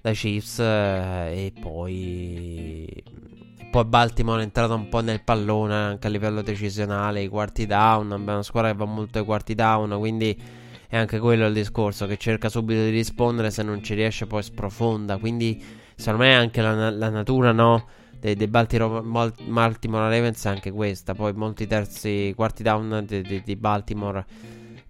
[0.00, 0.60] dai Chiefs.
[0.60, 2.84] Eh, e poi.
[2.84, 7.22] E poi Baltimore è entrato un po' nel pallone anche a livello decisionale.
[7.22, 8.12] I quarti down.
[8.12, 9.98] Abbiamo una squadra che va molto ai quarti down.
[9.98, 10.40] Quindi
[10.92, 12.06] è anche quello il discorso.
[12.06, 13.50] Che cerca subito di rispondere.
[13.50, 15.16] Se non ci riesce, poi sprofonda.
[15.16, 17.86] Quindi, secondo me, è anche la, la natura, no?
[18.20, 21.14] dei, dei Baltimore, Ravens anche questa.
[21.14, 24.24] Poi molti terzi, quarti down di, Baltimore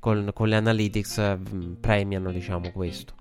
[0.01, 1.39] con, con, le analytics eh,
[1.81, 3.15] premiano, diciamo, questo.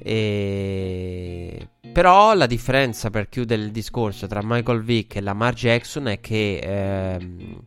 [0.00, 1.68] E...
[1.92, 6.58] Però la differenza per chiudere il discorso tra Michael Vick e Lamar Jackson è che
[6.58, 7.60] ehm,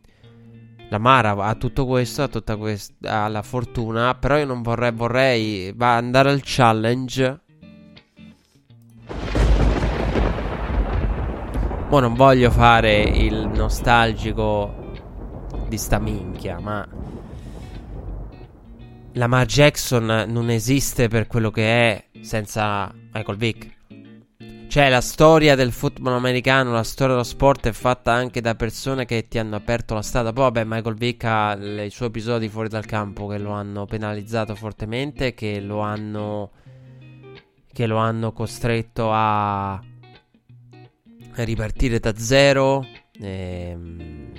[0.92, 4.92] la Mara ha tutto questo, ha tutta questa ha la fortuna, però io non vorrei,
[4.92, 7.40] vorrei va andare al challenge.
[11.88, 14.92] Mo non voglio fare il nostalgico
[15.66, 16.86] di sta minchia, ma
[19.12, 23.81] la Mara Jackson non esiste per quello che è senza Michael Vick.
[24.72, 29.04] Cioè, la storia del football americano, la storia dello sport è fatta anche da persone
[29.04, 30.32] che ti hanno aperto la strada.
[30.32, 34.54] Poi, vabbè, Michael Vick ha i suoi episodi fuori dal campo che lo hanno penalizzato
[34.54, 36.52] fortemente, che lo hanno,
[37.70, 39.78] che lo hanno costretto a
[41.34, 42.86] ripartire da zero.
[43.20, 44.30] Ehm,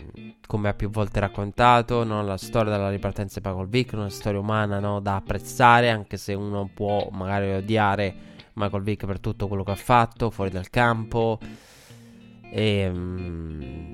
[0.48, 2.24] come ha più volte raccontato, no?
[2.24, 5.00] la storia della ripartenza di Michael Vick, una storia umana no?
[5.00, 9.76] da apprezzare, anche se uno può magari odiare Michael Vick per tutto quello che ha
[9.76, 11.40] fatto fuori dal campo.
[12.52, 13.94] E, um,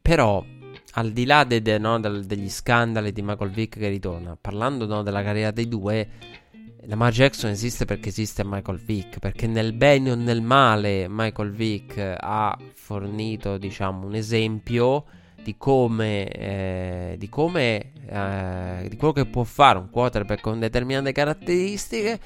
[0.00, 0.44] però,
[0.92, 4.86] al di là de, de, no, del, degli scandali di Michael Vick che ritorna, parlando
[4.86, 6.08] no, della carriera dei due,
[6.84, 12.16] Lamar Jackson esiste perché esiste Michael Vick, perché nel bene o nel male Michael Vick
[12.18, 15.04] ha fornito, diciamo, un esempio
[15.42, 21.12] di come, eh, di come, eh, di quello che può fare un quarterback con determinate
[21.12, 22.20] caratteristiche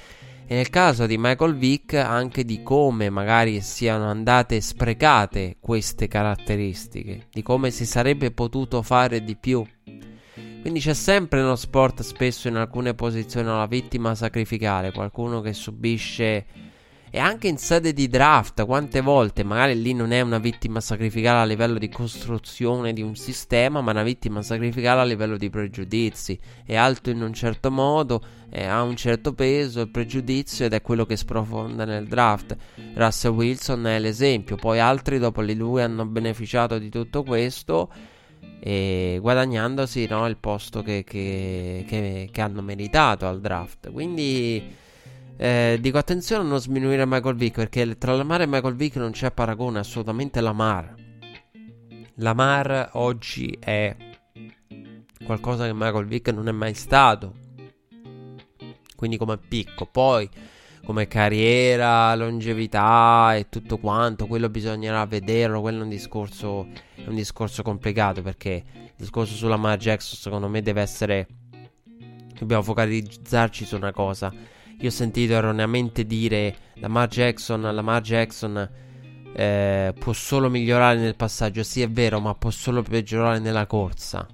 [0.47, 7.29] e nel caso di Michael Vick anche di come magari siano andate sprecate queste caratteristiche,
[7.31, 9.65] di come si sarebbe potuto fare di più.
[10.61, 16.47] Quindi c'è sempre nello sport spesso in alcune posizioni la vittima sacrificale, qualcuno che subisce
[17.15, 21.43] e anche in sede di draft, quante volte magari lì non è una vittima sacrificale
[21.43, 26.37] a livello di costruzione di un sistema, ma una vittima sacrificale a livello di pregiudizi.
[26.67, 28.21] È alto in un certo modo,
[28.53, 32.57] ha un certo peso, il pregiudizio ed è quello che sprofonda nel draft.
[32.95, 37.93] Russell Wilson è l'esempio, poi altri dopo di lui hanno beneficiato di tutto questo
[38.59, 43.93] e guadagnandosi no, il posto che, che, che, che hanno meritato al draft.
[43.93, 44.83] Quindi
[45.37, 49.11] eh, dico attenzione a non sminuire Michael Vick perché tra Lamar e Michael Vick non
[49.11, 50.95] c'è paragone, assolutamente Lamar.
[52.17, 53.97] Lamar oggi è
[55.25, 57.35] qualcosa che Michael Vick non è mai stato.
[58.95, 60.29] Quindi come picco, poi
[60.85, 67.17] come carriera, longevità e tutto quanto, quello bisognerà vederlo, quello è un discorso è un
[67.17, 71.27] discorso complicato perché il discorso sulla Lamar Jackson secondo me deve essere
[72.39, 74.33] dobbiamo focalizzarci su una cosa
[74.79, 78.71] io ho sentito erroneamente dire Lamar Jackson, Lamar Jackson
[79.37, 81.63] eh, può solo migliorare nel passaggio.
[81.63, 84.27] Sì, è vero, ma può solo peggiorare nella corsa.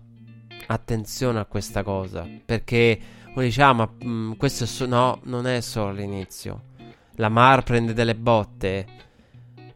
[0.67, 2.99] Attenzione a questa cosa, perché
[3.35, 6.65] uno dice, ah, ma mh, mm, questo è so- no, non è solo l'inizio.
[7.17, 8.87] Lamar prende delle botte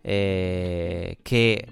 [0.01, 1.67] eh, che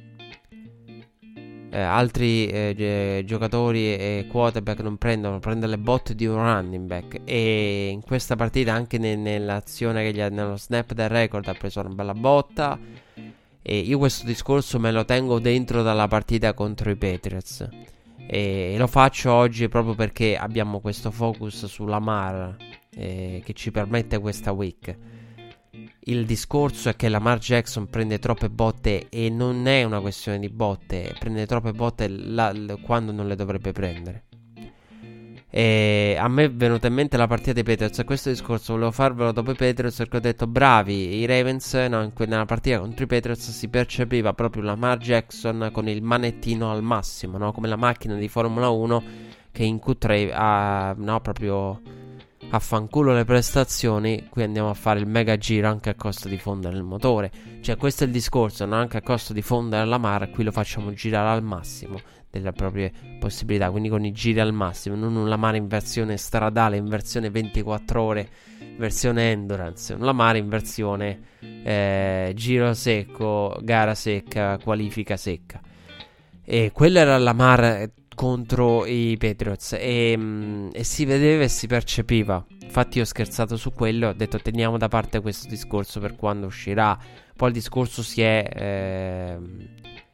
[1.73, 7.21] eh, altri eh, giocatori e quarterback non prendono, prendono le botte di un running back.
[7.25, 11.55] E in questa partita, anche ne- nell'azione che gli ha, nello snap del record, ha
[11.55, 12.79] preso una bella botta.
[13.63, 17.67] E io questo discorso me lo tengo dentro dalla partita contro i Patriots.
[18.27, 22.55] E lo faccio oggi proprio perché abbiamo questo focus sulla Mar
[22.95, 24.97] eh, che ci permette questa week.
[26.05, 30.49] Il discorso è che Lamar Jackson prende troppe botte e non è una questione di
[30.49, 34.25] botte, prende troppe botte la, la, quando non le dovrebbe prendere.
[35.55, 38.91] E a me è venuta in mente la partita dei Patriots e questo discorso volevo
[38.91, 43.07] farvelo dopo i Patriots perché ho detto bravi i Ravens no, nella partita contro i
[43.07, 47.53] Patriots si percepiva proprio Lamar Jackson con il manettino al massimo no?
[47.53, 49.03] come la macchina di Formula 1
[49.53, 51.83] che in Q3 ha no, proprio
[52.55, 56.77] affanculo le prestazioni, qui andiamo a fare il mega giro anche a costo di fondere
[56.77, 57.31] il motore.
[57.63, 60.53] Cioè, questo è il discorso, non anche a costo di fondere la mare, qui lo
[60.53, 61.99] facciamo girare al massimo
[62.31, 66.77] delle proprie possibilità, quindi con i giri al massimo, non un Lamar in versione stradale,
[66.77, 68.29] in versione 24 ore,
[68.77, 75.61] versione endurance, un Lamar in versione eh, giro secco, gara secca, qualifica secca.
[76.45, 82.45] E quello era Lamar contro i Patriots e, mm, e, si vedeva e si percepiva.
[82.63, 86.99] Infatti ho scherzato su quello, ho detto teniamo da parte questo discorso per quando uscirà.
[87.37, 89.39] Poi il discorso si è eh,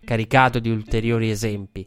[0.04, 1.86] caricato di ulteriori esempi.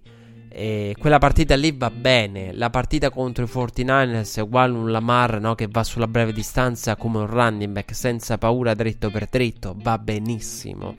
[0.53, 2.51] E quella partita lì va bene.
[2.53, 6.97] La partita contro i 49ers è uguale un Lamar no, che va sulla breve distanza
[6.97, 9.75] come un running back senza paura dritto per dritto.
[9.77, 10.97] Va benissimo.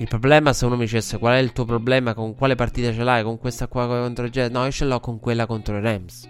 [0.00, 3.02] Il problema, se uno mi dicesse qual è il tuo problema, con quale partita ce
[3.02, 5.82] l'hai, con questa qua contro il Jets, no, io ce l'ho con quella contro i
[5.82, 6.26] Rams.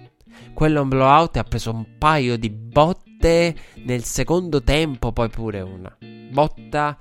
[0.52, 3.54] Quello è un blowout e ha preso un paio di botte
[3.85, 5.96] nel secondo tempo, poi pure una.
[6.33, 6.98] Botta,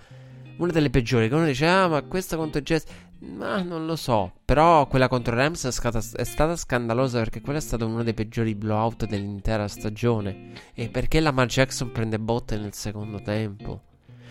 [0.58, 2.86] una delle peggiori, che uno dice, ah, ma questa contro i Jets...
[3.22, 7.42] Ma non lo so, però quella contro i Rams è stata, è stata, scandalosa perché
[7.42, 10.52] quello è stato uno dei peggiori blowout dell'intera stagione.
[10.76, 13.88] E perché la Lamar Jackson prende botte nel secondo tempo?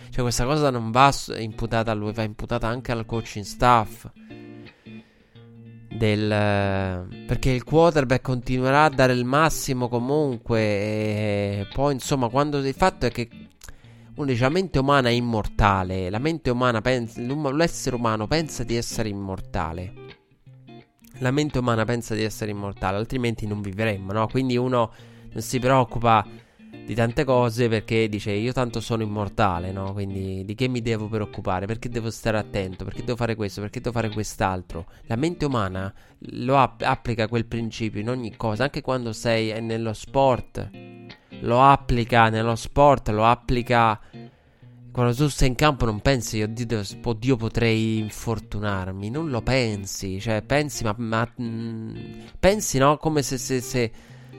[0.09, 4.09] Cioè, questa cosa non va imputata a lui, va imputata anche al coaching staff.
[5.91, 6.27] Del,
[7.25, 10.59] perché il quarterback continuerà a dare il massimo comunque.
[10.59, 13.29] E poi, insomma, quando il fatto è che
[14.15, 16.09] uno dice la mente umana è immortale.
[16.09, 19.93] La mente umana pensa, l'essere umano pensa di essere immortale.
[21.19, 24.27] La mente umana pensa di essere immortale, altrimenti non vivremmo, no?
[24.27, 24.91] Quindi uno
[25.31, 26.25] non si preoccupa
[26.89, 29.93] di tante cose perché dice io tanto sono immortale, no?
[29.93, 31.67] Quindi di che mi devo preoccupare?
[31.67, 32.83] Perché devo stare attento?
[32.83, 33.61] Perché devo fare questo?
[33.61, 34.87] Perché devo fare quest'altro?
[35.03, 39.93] La mente umana lo app- applica quel principio in ogni cosa, anche quando sei nello
[39.93, 40.67] sport.
[41.41, 44.01] Lo applica nello sport, lo applica
[44.91, 50.41] quando tu sei in campo non pensi, oddio, oddio potrei infortunarmi, non lo pensi, cioè
[50.41, 51.95] pensi, ma, ma mh, mm,
[52.39, 52.97] pensi, no?
[52.97, 53.91] Come se, se, se,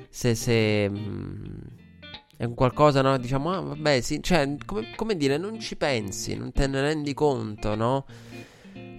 [0.08, 1.79] se, se mh, mm,
[2.40, 3.18] è un qualcosa, no?
[3.18, 7.12] Diciamo, ah, vabbè, sì, cioè, come, come, dire, non ci pensi, non te ne rendi
[7.12, 8.06] conto, no?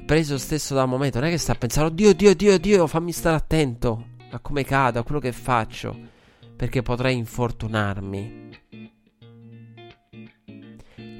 [0.05, 2.85] Preso stesso da un momento, non è che sta a pensare, oddio, oddio, oddio, oddio,
[2.85, 5.97] fammi stare attento a come cado, a quello che faccio,
[6.55, 8.49] perché potrei infortunarmi.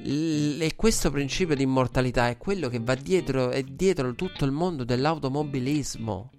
[0.03, 4.84] E questo principio di immortalità è quello che va dietro, è dietro tutto il mondo
[4.84, 6.29] dell'automobilismo.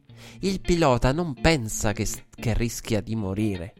[0.42, 3.75] Il pilota non pensa che, che rischia di morire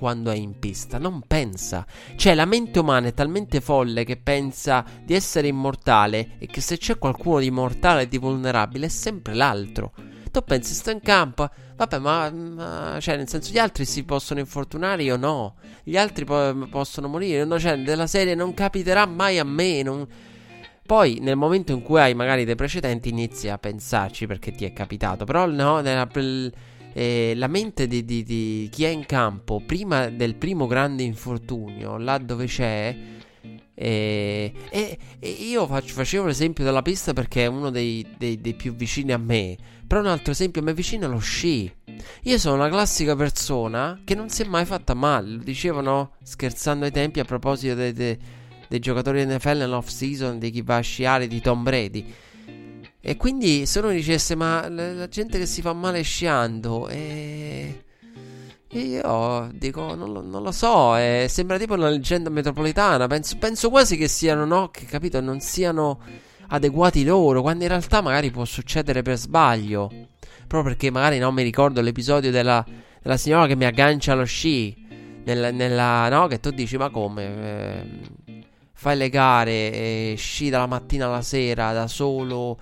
[0.00, 1.84] quando è in pista, non pensa.
[2.16, 6.78] Cioè la mente umana è talmente folle che pensa di essere immortale e che se
[6.78, 9.92] c'è qualcuno di mortale e di vulnerabile è sempre l'altro.
[10.30, 14.40] Tu pensi sto in campo, vabbè ma, ma, cioè nel senso gli altri si possono
[14.40, 19.38] infortunare io no, gli altri po- possono morire, no, cioè della serie non capiterà mai
[19.38, 20.06] a me, non...
[20.86, 24.72] Poi nel momento in cui hai magari dei precedenti inizi a pensarci perché ti è
[24.72, 26.08] capitato, però no, nella,
[26.92, 31.96] eh, la mente di, di, di, chi è in campo prima del primo grande infortunio,
[31.98, 32.96] là dove c'è.
[33.74, 38.54] Eh, e, e, io faccio, facevo l'esempio della pista perché è uno dei, dei, dei
[38.54, 39.56] più vicini a me.
[39.86, 41.72] Però un altro esempio a me vicino è lo sci.
[42.24, 45.30] Io sono la classica persona che non si è mai fatta male.
[45.30, 50.62] Lo dicevano scherzando ai tempi a proposito dei, dei giocatori NFL nell'off season, di chi
[50.62, 52.04] va a sciare, di Tom Brady.
[53.02, 57.84] E quindi se uno dicesse, ma la, gente che si fa male sciando, e...
[58.68, 63.06] io dico, non lo, non lo so, eh, sembra tipo una leggenda metropolitana.
[63.06, 64.68] Penso, penso, quasi che siano, no?
[64.68, 65.98] Che capito, non siano
[66.48, 69.90] adeguati loro, quando in realtà magari può succedere per sbaglio.
[70.46, 72.64] Proprio perché magari non mi ricordo l'episodio della,
[73.00, 74.76] della signora che mi aggancia allo sci.
[75.24, 76.26] Nella, nella, no?
[76.26, 77.24] Che tu dici, ma come?
[77.24, 82.58] Eh, fai le gare e sci dalla mattina alla sera da solo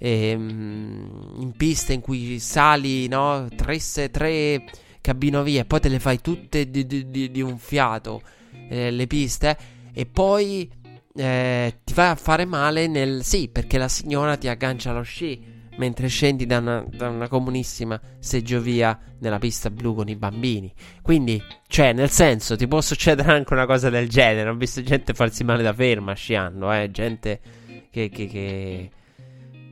[0.00, 3.46] ehm, in piste in cui sali, no?
[3.54, 3.78] Tre,
[4.10, 4.64] tre
[5.00, 8.22] cabinovie e poi te le fai tutte di, di, di un fiato,
[8.68, 9.56] eh, le piste,
[9.92, 10.70] e poi
[11.14, 13.22] eh, ti vai a fare male nel...
[13.22, 17.98] Sì, perché la signora ti aggancia lo sci mentre scendi da una, da una, comunissima
[18.18, 20.70] seggiovia nella pista blu con i bambini.
[21.00, 24.50] Quindi, cioè, nel senso, ti può succedere anche una cosa del genere.
[24.50, 27.40] Ho visto gente farsi male da ferma sciando, eh, gente
[27.90, 28.90] che, che, che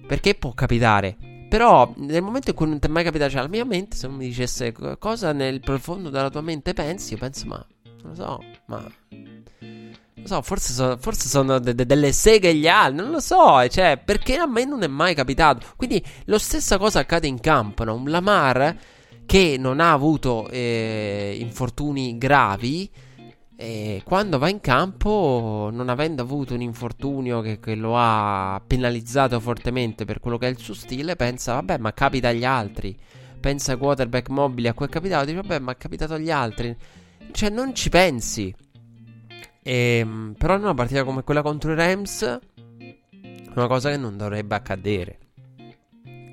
[0.09, 1.17] perché può capitare.
[1.49, 4.07] Però nel momento in cui non ti è mai capitato, cioè la mia mente, se
[4.07, 7.65] non mi dicesse cosa nel profondo della tua mente pensi, io penso, ma
[8.03, 12.67] non lo so, ma non so, forse, so, forse sono de- de- delle seghe gli
[12.67, 15.67] altri, non lo so, cioè, perché a me non è mai capitato.
[15.77, 17.95] Quindi, lo stessa cosa accade in campo, no?
[17.95, 18.77] Un Lamar
[19.25, 22.91] che non ha avuto eh, infortuni gravi
[23.61, 29.41] e quando va in campo, non avendo avuto un infortunio che, che, lo ha penalizzato
[29.41, 32.97] fortemente per quello che è il suo stile, pensa, vabbè, ma capita agli altri.
[33.41, 36.77] Pensa ai quarterback mobili a cui è capitato, dice, vabbè, ma è capitato agli altri.
[37.33, 38.55] Cioè, non ci pensi.
[39.61, 42.39] E, ehm, però in una partita come quella contro i Rams,
[43.57, 45.19] una cosa che non dovrebbe accadere.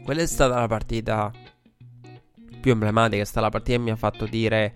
[0.04, 1.32] Quella è stata la partita
[2.62, 4.74] più emblematica, è stata la partita che mi ha fatto dire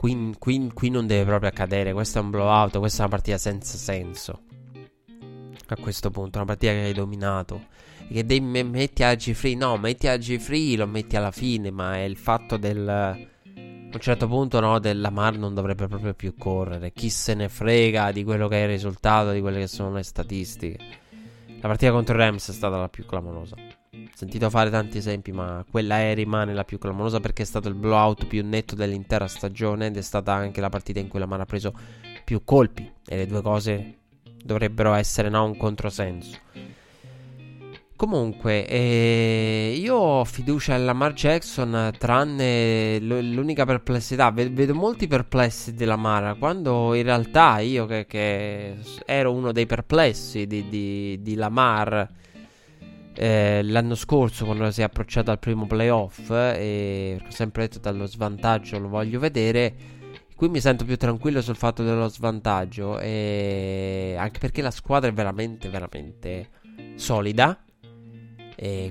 [0.00, 1.92] qui, qui, qui non deve proprio accadere.
[1.92, 2.78] Questo è un blowout.
[2.78, 4.44] Questa è una partita senza senso.
[5.66, 7.66] A questo punto, una partita che hai dominato.
[8.08, 9.56] Che devi metti a G-Free.
[9.56, 11.70] No, metti a G-Free, lo metti alla fine.
[11.70, 12.88] Ma è il fatto del.
[12.88, 16.92] A un certo punto, no, della Mar non dovrebbe proprio più correre.
[16.92, 20.02] Chi se ne frega di quello che è il risultato, di quelle che sono le
[20.02, 20.78] statistiche.
[21.60, 23.79] La partita contro Rams è stata la più clamorosa
[24.14, 27.74] sentito fare tanti esempi, ma quella è rimane la più clamorosa perché è stato il
[27.74, 31.42] blowout più netto dell'intera stagione ed è stata anche la partita in cui la Mara
[31.42, 31.72] ha preso
[32.24, 33.96] più colpi e le due cose
[34.44, 36.38] dovrebbero essere no, un controsenso.
[37.96, 44.30] Comunque, eh, io ho fiducia in Lamar Jackson, tranne l- l'unica perplessità.
[44.30, 49.66] V- vedo molti perplessi di Lamar, quando in realtà io che, che ero uno dei
[49.66, 52.08] perplessi di, di, di Lamar
[53.22, 58.06] eh, l'anno scorso quando si è approcciato al primo playoff, e ho sempre detto dallo
[58.06, 59.74] svantaggio lo voglio vedere.
[60.34, 65.12] Qui mi sento più tranquillo sul fatto dello svantaggio, e anche perché la squadra è
[65.12, 66.48] veramente, veramente
[66.94, 67.62] solida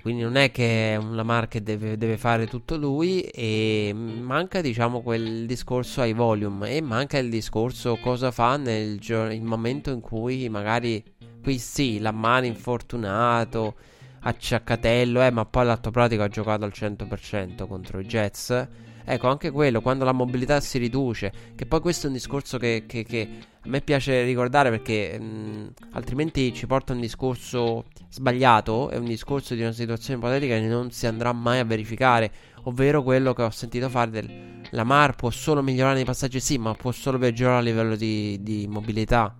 [0.01, 4.61] quindi non è che è un Lamar che deve, deve, fare tutto lui e manca
[4.61, 9.99] diciamo quel discorso ai volume e manca il discorso cosa fa nel gio- momento in
[9.99, 11.03] cui magari
[11.43, 13.75] qui sì Lamar infortunato
[14.21, 18.67] acciaccatello eh ma poi l'atto pratico ha giocato al 100% contro i Jets
[19.11, 22.83] Ecco, anche quello, quando la mobilità si riduce, che poi questo è un discorso che,
[22.85, 23.27] che, che
[23.59, 29.05] a me piace ricordare perché mh, altrimenti ci porta a un discorso sbagliato, è un
[29.05, 32.31] discorso di una situazione ipotetica che non si andrà mai a verificare,
[32.65, 36.59] ovvero quello che ho sentito fare del la Mar può solo migliorare nei passaggi, sì,
[36.59, 39.35] ma può solo peggiorare a livello di, di mobilità.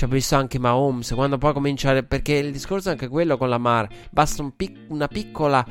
[0.00, 2.04] Ci ho visto anche Mahomes quando poi cominciare.
[2.04, 3.86] Perché il discorso è anche quello con la Mar.
[4.08, 5.62] Basta un pic- una piccola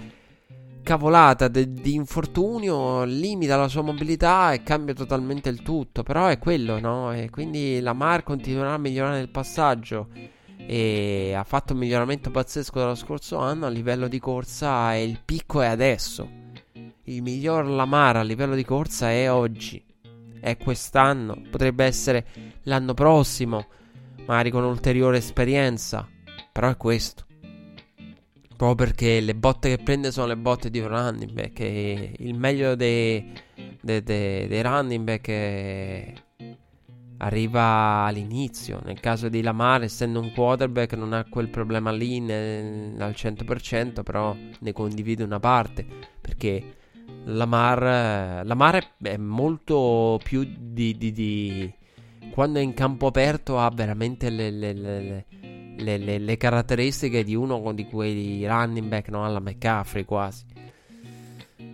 [0.83, 6.03] cavolata de- di infortunio limita la sua mobilità e cambia totalmente il tutto.
[6.03, 7.11] Però è quello, no?
[7.11, 10.09] E quindi la Mar continuerà a migliorare nel passaggio.
[10.57, 13.65] E ha fatto un miglioramento pazzesco dallo scorso anno.
[13.65, 16.29] A livello di corsa, e il picco è adesso.
[17.05, 19.83] Il miglior Lamar a livello di corsa è oggi.
[20.39, 21.35] È quest'anno.
[21.49, 22.27] Potrebbe essere
[22.65, 23.65] l'anno prossimo.
[24.29, 26.07] Magari con ulteriore esperienza.
[26.51, 27.25] Però è questo.
[28.55, 31.59] Proprio perché le botte che prende sono le botte di un running back.
[31.61, 33.33] E il meglio dei,
[33.81, 36.13] dei, dei, dei running back
[37.17, 38.79] arriva all'inizio.
[38.83, 44.03] Nel caso di Lamar, essendo un quarterback, non ha quel problema lì ne, al 100%,
[44.03, 45.83] però ne condivide una parte.
[46.21, 46.75] Perché
[47.23, 51.73] Lamar, Lamar è molto più di, di, di,
[52.39, 55.25] Quando è in campo aperto ha veramente le, le, le
[56.17, 59.25] le, caratteristiche di uno di quei running back, no?
[59.25, 60.45] Alla McCaffrey quasi.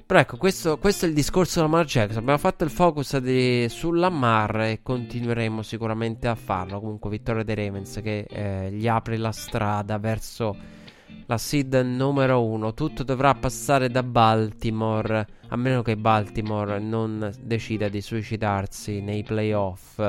[0.04, 2.18] Però ecco, questo, questo, è il discorso della Lamar Jackson.
[2.18, 6.80] Abbiamo fatto il focus di, sulla Mar e continueremo sicuramente a farlo.
[6.80, 10.58] Comunque, vittoria dei Ravens che eh, gli apre la strada verso
[11.28, 12.74] la seed numero uno.
[12.74, 20.02] Tutto dovrà passare da Baltimore, a meno che Baltimore non decida di suicidarsi nei playoff.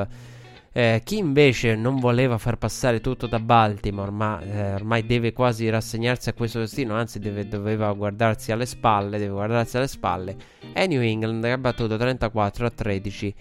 [0.77, 5.71] Eh, chi invece non voleva far passare tutto da Baltimore, ma eh, ormai deve quasi
[5.71, 10.37] rassegnarsi a questo destino, anzi deve, doveva guardarsi alle spalle, deve guardarsi alle spalle,
[10.75, 13.35] è New England che ha battuto 34 a 13.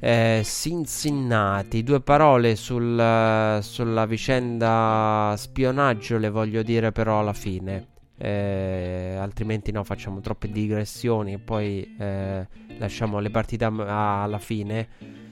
[0.00, 7.88] Eh, Cincinnati, due parole sul, sulla vicenda spionaggio le voglio dire però alla fine.
[8.16, 12.46] Eh, altrimenti no facciamo troppe digressioni e poi eh,
[12.78, 15.23] lasciamo le partite alla fine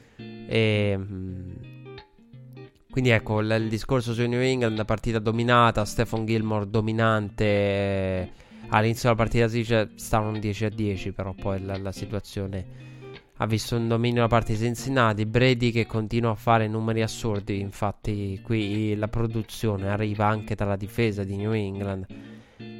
[0.47, 1.51] e, mm,
[2.91, 8.41] quindi ecco il, il, discorso su New England, una partita dominata, Stephen Gilmore dominante.
[8.68, 12.91] All'inizio della partita si dice stavano 10 a 10, però poi la, la situazione
[13.37, 15.27] ha visto un dominio da parte di Cincinnati.
[15.27, 17.61] Brady che continua a fare numeri assurdi.
[17.61, 22.07] Infatti, qui la produzione arriva anche dalla difesa di New England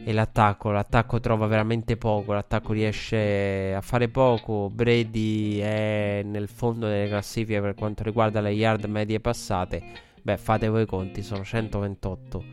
[0.05, 0.71] e l'attacco.
[0.71, 2.33] L'attacco trova veramente poco.
[2.33, 4.71] L'attacco riesce a fare poco.
[4.71, 9.83] Brady è nel fondo delle classifiche per quanto riguarda le yard medie passate.
[10.23, 12.45] Beh, fate voi i conti, sono 128.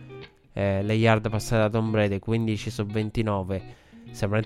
[0.53, 3.61] Eh, le yard passate da Tom Brady 15 su 29.
[4.11, 4.41] Sembra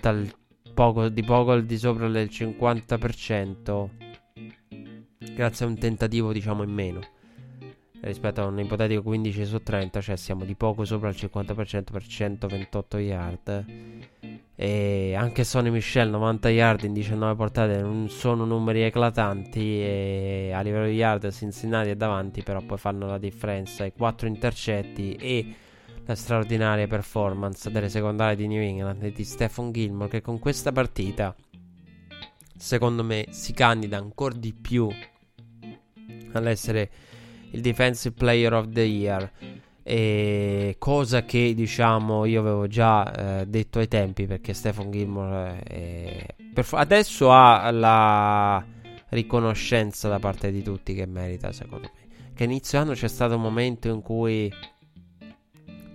[0.74, 3.90] poco, di poco al di sopra del 50%.
[5.36, 7.00] Grazie a un tentativo, diciamo, in meno
[8.04, 12.06] rispetto a un ipotetico 15 su 30, cioè siamo di poco sopra il 50% per
[12.06, 13.66] 128 yard.
[14.56, 20.62] E anche Sony Michel 90 yard in 19 portate non sono numeri eclatanti e a
[20.62, 23.86] livello di yard Cincinnati è davanti, però poi fanno la differenza.
[23.86, 25.56] I 4 intercetti e
[26.06, 30.74] la straordinaria performance delle secondarie di New England e di Stephen Gilmore che con questa
[30.74, 31.34] partita
[32.58, 34.90] secondo me si candida ancora di più
[36.34, 36.90] all'essere
[37.54, 39.32] il Defensive Player of the Year.
[39.86, 46.36] E cosa che diciamo io avevo già eh, detto ai tempi perché Stephen Gilmore eh,
[46.54, 48.64] f- adesso ha la
[49.10, 53.42] riconoscenza da parte di tutti che merita secondo me che inizio anno c'è stato un
[53.42, 54.52] momento in cui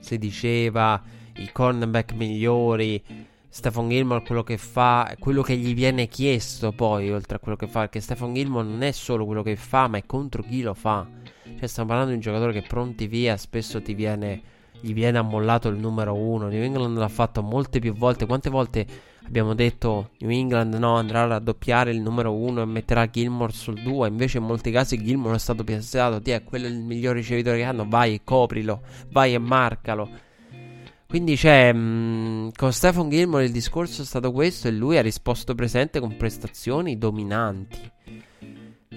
[0.00, 1.02] si diceva
[1.36, 3.02] i cornerback migliori
[3.48, 7.66] Stephen Gilmore quello che fa quello che gli viene chiesto poi oltre a quello che
[7.66, 10.74] fa perché Stephen Gilmore non è solo quello che fa ma è contro chi lo
[10.74, 11.06] fa
[11.58, 15.68] cioè, stiamo parlando di un giocatore che pronti via spesso ti viene gli viene ammollato
[15.68, 16.48] il numero uno.
[16.48, 18.26] New England l'ha fatto molte più volte.
[18.26, 18.86] Quante volte
[19.26, 23.82] abbiamo detto New England no, andrà a raddoppiare il numero uno e metterà Gilmore sul
[23.82, 24.08] 2.
[24.08, 26.20] Invece in molti casi Gilmore è stato piazzato.
[26.20, 27.86] Ti è quello il miglior ricevitore che hanno.
[27.88, 30.26] Vai e coprilo, vai e marcalo.
[31.08, 35.54] Quindi c'è mh, con Stephen Gilmore il discorso è stato questo e lui ha risposto
[35.54, 37.90] presente con prestazioni dominanti.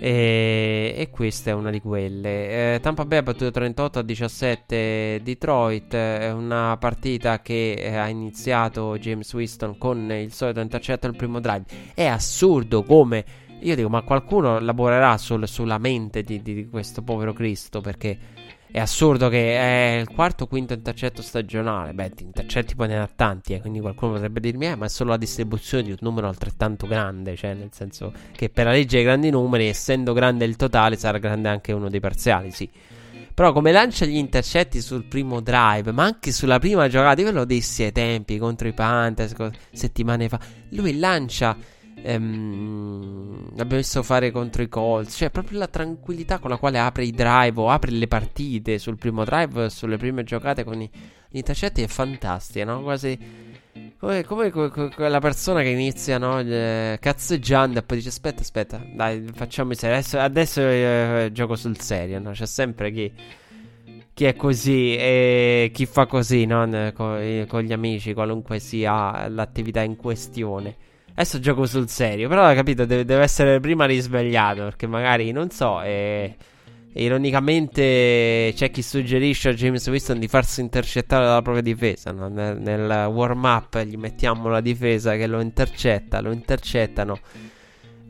[0.04, 2.74] E, e, questa è una di quelle.
[2.74, 5.93] Eh, Tampa Bay ha battuto 38 a 17 Detroit.
[5.93, 11.39] È una partita che eh, ha iniziato James Winston con il solito intercetto al primo
[11.39, 11.66] drive.
[11.93, 13.24] È assurdo come.
[13.60, 18.18] Io dico, ma qualcuno lavorerà sul, sulla mente di, di, questo povero Cristo perché
[18.72, 21.93] è assurdo che è il quarto o quinto intercetto stagionale.
[21.93, 24.89] Beh, di intercetti poi ne ha tanti, eh, quindi qualcuno potrebbe dirmi, eh, ma è
[24.89, 27.36] solo la distribuzione di un numero altrettanto grande.
[27.36, 31.17] Cioè, nel senso che per la legge dei grandi numeri, essendo grande il totale, sarà
[31.17, 32.69] grande anche uno dei parziali, sì.
[33.34, 37.34] Però come lancia gli intercetti sul primo drive, ma anche sulla prima giocata, io ve
[37.34, 39.36] lo dissi ai tempi contro i Panthers
[39.72, 40.39] settimane fa.
[40.69, 41.57] Lui lancia
[42.04, 45.16] Ehm, l'abbiamo visto fare contro i Colts.
[45.16, 48.98] Cioè, proprio la tranquillità con la quale apre i drive o apre le partite sul
[48.98, 50.89] primo drive, sulle prime giocate con gli
[51.32, 52.82] intercetti è fantastica, no?
[52.82, 53.50] Quasi.
[53.98, 58.84] Come, come, come quella persona che inizia no, eh, cazzeggiando e poi dice aspetta aspetta
[58.94, 62.32] dai facciamo serio adesso, adesso eh, gioco sul serio no?
[62.32, 63.14] c'è sempre chi,
[64.12, 66.68] chi è così e chi fa così no?
[66.94, 70.76] con, con gli amici qualunque sia l'attività in questione
[71.14, 72.28] Adesso gioco sul serio.
[72.28, 74.64] Però, capito, deve, deve essere prima risvegliato.
[74.64, 76.36] Perché magari, non so, e,
[76.93, 82.12] ironicamente c'è chi suggerisce a James Winston di farsi intercettare dalla propria difesa.
[82.12, 82.28] No?
[82.28, 87.20] Nel, nel warm up gli mettiamo la difesa che lo intercetta, lo intercettano.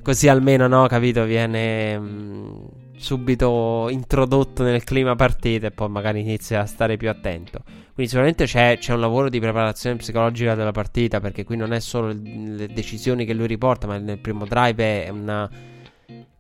[0.02, 2.66] Così almeno, no, capito, viene mh, mm,
[3.02, 7.64] subito introdotto nel clima partita e poi magari inizia a stare più attento.
[7.66, 11.80] Quindi sicuramente c'è, c'è, un lavoro di preparazione psicologica della partita perché qui non è
[11.80, 15.50] solo le decisioni che lui riporta, ma nel primo drive è una,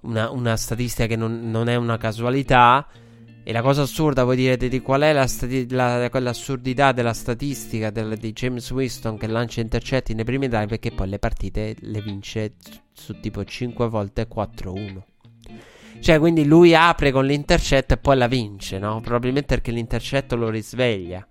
[0.01, 2.87] una, una statistica che non, non, è una casualità.
[3.43, 7.89] E la cosa assurda, voi direte di qual è la stati- la, quell'assurdità della statistica
[7.89, 12.01] del, di James Winston che lancia intercetti nei primi drive perché poi le partite le
[12.01, 12.53] vince
[12.93, 15.10] su tipo 5 volte 4-1.
[16.01, 19.01] Cioè, quindi lui apre con l'intercetto e poi la vince, no?
[19.01, 21.23] Probabilmente perché l'intercetto lo risveglia.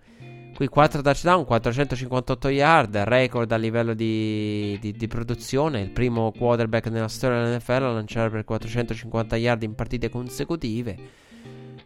[0.55, 5.81] Qui 4 touchdown, 458 yard, record a livello di, di, di, produzione.
[5.81, 10.97] Il primo quarterback nella storia dell'NFL a lanciare per 450 yard in partite consecutive.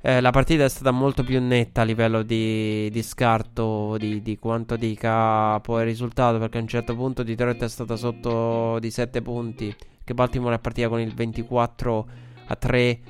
[0.03, 4.39] Eh, la partita è stata molto più netta a livello di, di scarto di, di,
[4.39, 6.39] quanto dica poi il risultato.
[6.39, 9.74] Perché a un certo punto Detroit è stata sotto di 7 punti.
[10.05, 13.01] Che Baltimore è partita con il 24 a 3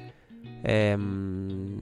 [0.62, 1.78] ehm,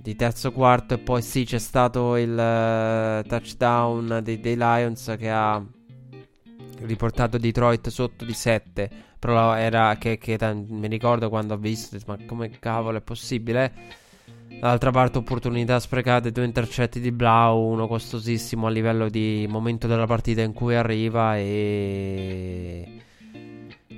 [0.00, 5.30] di terzo quarto e poi sì c'è stato il uh, touchdown dei, dei, Lions che
[5.30, 5.64] ha
[6.80, 12.18] riportato Detroit sotto di 7 però era che, che mi ricordo quando ho visto ma
[12.26, 14.02] come cavolo è possibile?
[14.60, 20.06] Dall'altra parte opportunità sprecate, due intercetti di Blau, uno costosissimo a livello di momento della
[20.06, 23.02] partita in cui arriva e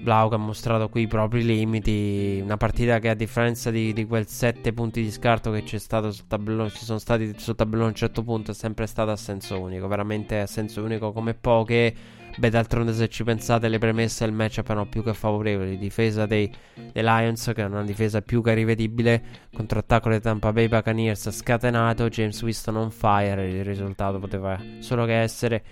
[0.06, 2.38] Blau che ha mostrato qui i propri limiti.
[2.40, 6.12] Una partita che a differenza di, di quel 7 punti di scarto che c'è stato
[6.12, 9.16] sul tabellone, ci sono stati sul tabellone a un certo punto, è sempre stata a
[9.16, 9.88] senso unico.
[9.88, 11.92] Veramente a senso unico come poche.
[12.36, 15.76] Beh, d'altronde, se ci pensate, le premesse del match erano più che favorevoli.
[15.76, 16.54] Difesa dei,
[16.92, 19.22] dei, Lions, che è una difesa più che rivedibile.
[19.52, 22.08] Contrattacco dei Tampa Bay Buccaneers scatenato.
[22.08, 23.48] James Winston on fire.
[23.48, 25.64] Il risultato poteva solo che essere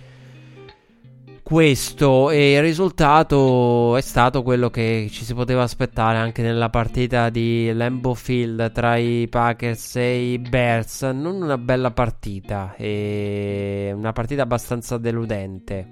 [1.45, 7.29] questo e il risultato è stato quello che ci si poteva aspettare anche nella partita
[7.29, 11.03] di Lambeau Field tra i Packers e i Bears.
[11.03, 15.87] Non una bella partita, una partita abbastanza deludente.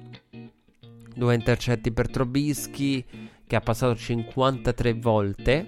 [1.14, 3.06] Due intercetti per Trobischi
[3.46, 5.68] che ha passato 53 volte.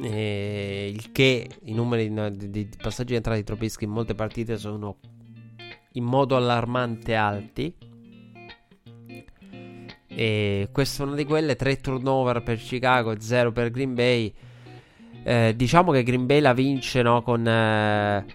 [0.00, 4.56] E il che i numeri di, di passaggi di entrata di Trobischi in molte partite
[4.56, 4.96] sono
[5.92, 7.74] in modo allarmante alti.
[10.18, 14.34] E questa è una di quelle, 3 turnover per Chicago, 0 per Green Bay.
[15.22, 18.26] Eh, diciamo che Green Bay la vince no, con, eh,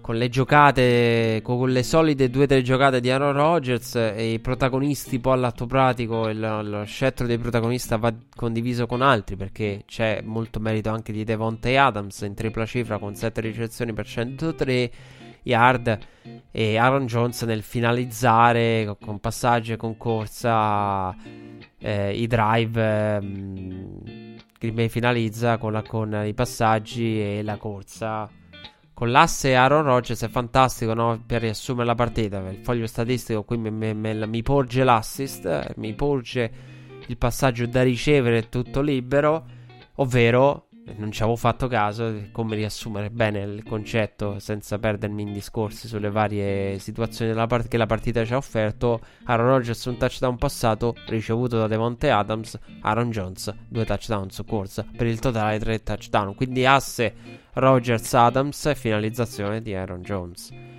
[0.00, 5.34] con le giocate, con le solide 2-3 giocate di Aaron Rodgers e i protagonisti poi
[5.34, 10.88] all'atto pratico, il, lo scettro dei protagonisti va condiviso con altri perché c'è molto merito
[10.88, 14.90] anche di Devontae Adams in tripla cifra con 7 ricezioni per 103
[15.42, 15.98] yard
[16.50, 21.14] e Aaron Jones nel finalizzare con passaggi e con corsa
[21.78, 28.30] eh, i drive eh, Green Bay finalizza con, la, con, i passaggi e la corsa
[28.94, 31.20] con l'asse Aaron Rodgers è fantastico no?
[31.26, 32.38] per riassumere la partita.
[32.50, 36.52] Il foglio statistico qui mi, mi, mi, mi porge l'assist, mi porge
[37.06, 39.44] il passaggio da ricevere tutto libero,
[39.96, 45.86] ovvero non ci avevo fatto caso come riassumere bene il concetto senza perdermi in discorsi
[45.86, 49.00] sulle varie situazioni part- che la partita ci ha offerto.
[49.24, 54.84] Aaron Rodgers un touchdown passato ricevuto da Devonte Adams, Aaron Jones due touchdown su corsa
[54.96, 56.34] per il totale tre touchdown.
[56.34, 57.14] Quindi asse
[57.54, 60.71] Rodgers Adams e finalizzazione di Aaron Jones.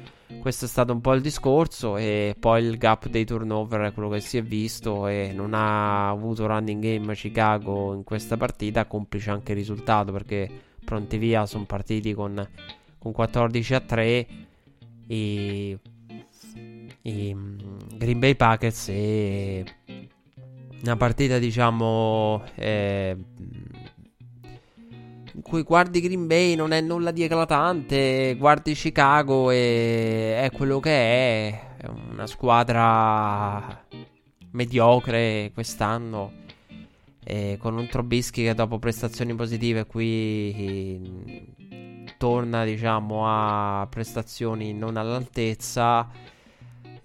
[0.44, 4.10] Questo è stato un po' il discorso e poi il gap dei turnover è quello
[4.10, 9.30] che si è visto e non ha avuto running game Chicago in questa partita, complice
[9.32, 10.50] anche il risultato perché
[10.84, 12.46] pronti via sono partiti con,
[12.98, 14.28] con 14 a 3
[15.08, 15.78] i,
[17.04, 17.36] i
[17.96, 19.64] Green Bay Packers e
[20.84, 23.16] una partita diciamo eh,
[25.34, 31.76] guardi Green Bay non è nulla di eclatante, guardi Chicago e è quello che è,
[31.78, 33.86] è una squadra
[34.52, 36.42] mediocre quest'anno.
[37.26, 41.52] E con un Trobisky che dopo prestazioni positive qui
[42.18, 46.10] torna diciamo a prestazioni non all'altezza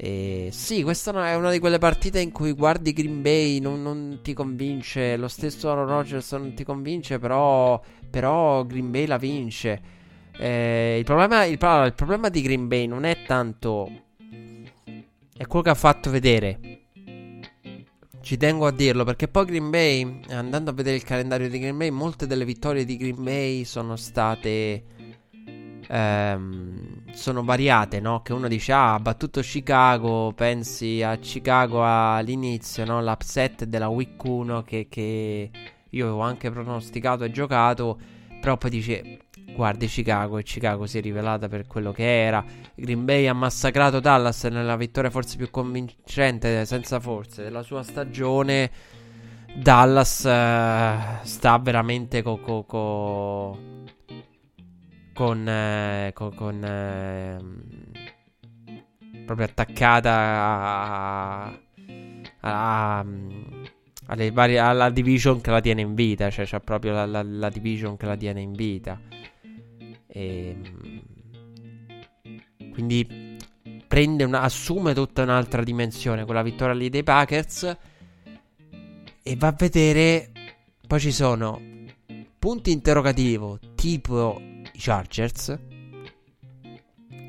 [0.01, 4.21] e sì, questa è una di quelle partite in cui guardi Green Bay, non, non
[4.23, 9.81] ti convince, lo stesso Aaron Rodgers non ti convince, però, però Green Bay la vince.
[10.37, 13.91] Eh, il, problema, il, il problema di Green Bay non è tanto...
[15.37, 16.61] è quello che ha fatto vedere.
[18.21, 21.77] Ci tengo a dirlo perché poi Green Bay, andando a vedere il calendario di Green
[21.77, 24.85] Bay, molte delle vittorie di Green Bay sono state
[25.89, 28.23] ehm, sono variate, no?
[28.23, 33.03] Che uno dice, ah, ha battuto Chicago, pensi a Chicago all'inizio, no?
[33.03, 35.51] L'upset della week 1 che, che
[35.91, 37.99] io avevo anche pronosticato e giocato,
[38.41, 39.19] però poi dice,
[39.55, 42.45] guardi Chicago e Chicago si è rivelata per quello che era.
[42.75, 48.71] Green Bay ha massacrato Dallas nella vittoria forse più convincente, senza forze, della sua stagione.
[49.57, 53.59] Dallas uh, sta veramente co- co- co-
[55.15, 57.39] con, eh, con, eh,
[59.25, 61.59] proprio attaccata a,
[62.41, 63.05] a,
[64.33, 67.97] varie, alla division che la tiene in vita, cioè c'è proprio la, la, la, division
[67.97, 69.01] che la tiene in vita.
[70.07, 71.03] E, ehm,
[72.73, 73.37] quindi
[74.25, 77.77] una, assume tutta un'altra dimensione con la vittoria lì dei Packers
[79.23, 80.31] e va a vedere
[80.87, 81.61] poi ci sono
[82.39, 85.59] punti interrogativo tipo i Chargers,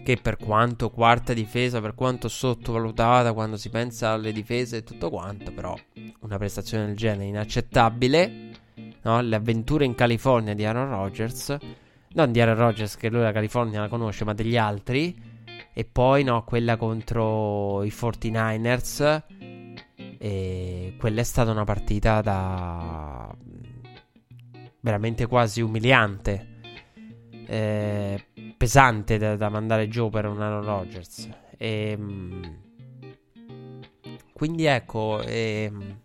[0.09, 5.11] che per quanto quarta difesa, per quanto sottovalutata quando si pensa alle difese e tutto
[5.11, 5.77] quanto, però
[6.21, 8.49] una prestazione del genere inaccettabile.
[9.03, 9.21] No?
[9.21, 11.55] Le avventure in California di Aaron Rodgers,
[12.13, 15.15] non di Aaron Rodgers che lui la California la conosce, ma degli altri.
[15.71, 19.23] E poi no, quella contro i 49ers.
[20.17, 23.31] E quella è stata una partita da
[24.79, 26.49] veramente quasi umiliante
[27.49, 28.25] eh,
[28.59, 31.29] pesante da, da, mandare giù per un Aaron Rodgers.
[31.57, 32.57] E, ehm,
[34.33, 35.99] quindi ecco, e, ehm,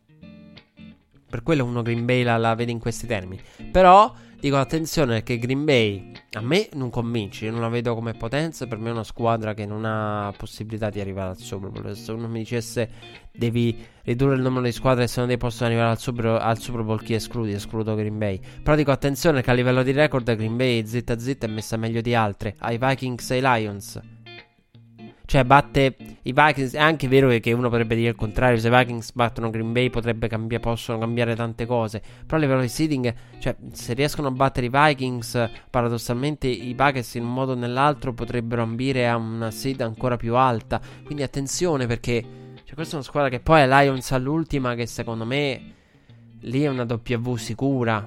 [1.28, 3.42] per quello uno Green Bay la, la vede in questi termini.
[3.72, 8.12] Però dico attenzione che Green Bay a me non convince, io non la vedo come
[8.12, 11.96] potenza, per me è una squadra che non ha possibilità di arrivare al Super Bowl.
[11.96, 12.88] Se uno mi dicesse
[13.32, 16.82] devi ridurre il numero di squadre se non dei possono arrivare al Super, al Super
[16.82, 17.52] Bowl, chi escludi?
[17.52, 18.40] Escludo Green Bay.
[18.62, 22.00] Però dico attenzione che a livello di record Green Bay zitta zitta è messa meglio
[22.00, 24.00] di altre, ai Vikings e ai Lions.
[25.26, 26.74] Cioè, batte i Vikings.
[26.74, 28.58] È anche vero che uno potrebbe dire il contrario.
[28.58, 32.02] Se i Vikings battono Green Bay, cambiare, possono cambiare tante cose.
[32.26, 37.14] Però a livello di seeding, cioè, se riescono a battere i Vikings, paradossalmente i Packers
[37.14, 40.80] in un modo o nell'altro potrebbero ambire a una seed ancora più alta.
[41.04, 42.42] Quindi attenzione perché.
[42.64, 45.72] Cioè, questa è una squadra che poi è Lions all'ultima, che secondo me
[46.40, 48.06] lì è una W sicura.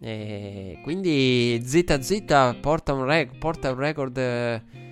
[0.00, 4.16] E quindi zitta zitta porta un, rec- porta un record.
[4.16, 4.86] Eh,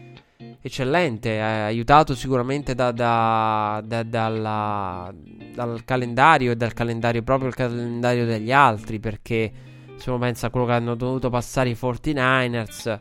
[0.61, 5.13] eccellente, aiutato sicuramente da, da, da, dalla,
[5.55, 9.53] dal calendario e dal calendario proprio il calendario degli altri, perché
[9.97, 13.01] se uno pensa a quello che hanno dovuto passare i 49ers,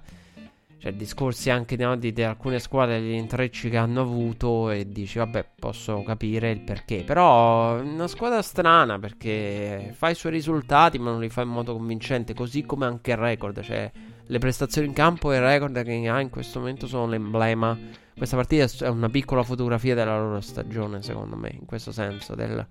[0.78, 5.18] cioè discorsi anche no, di, di, alcune squadre, gli intrecci che hanno avuto e dici
[5.18, 11.00] vabbè posso capire il perché, però è una squadra strana perché fa i suoi risultati
[11.00, 13.92] ma non li fa in modo convincente, così come anche il record, cioè
[14.28, 17.78] le prestazioni in campo e il record che ha in questo momento sono l'emblema.
[18.18, 22.34] Questa partita è una piccola fotografia della loro stagione, secondo me, in questo senso.
[22.34, 22.66] Del,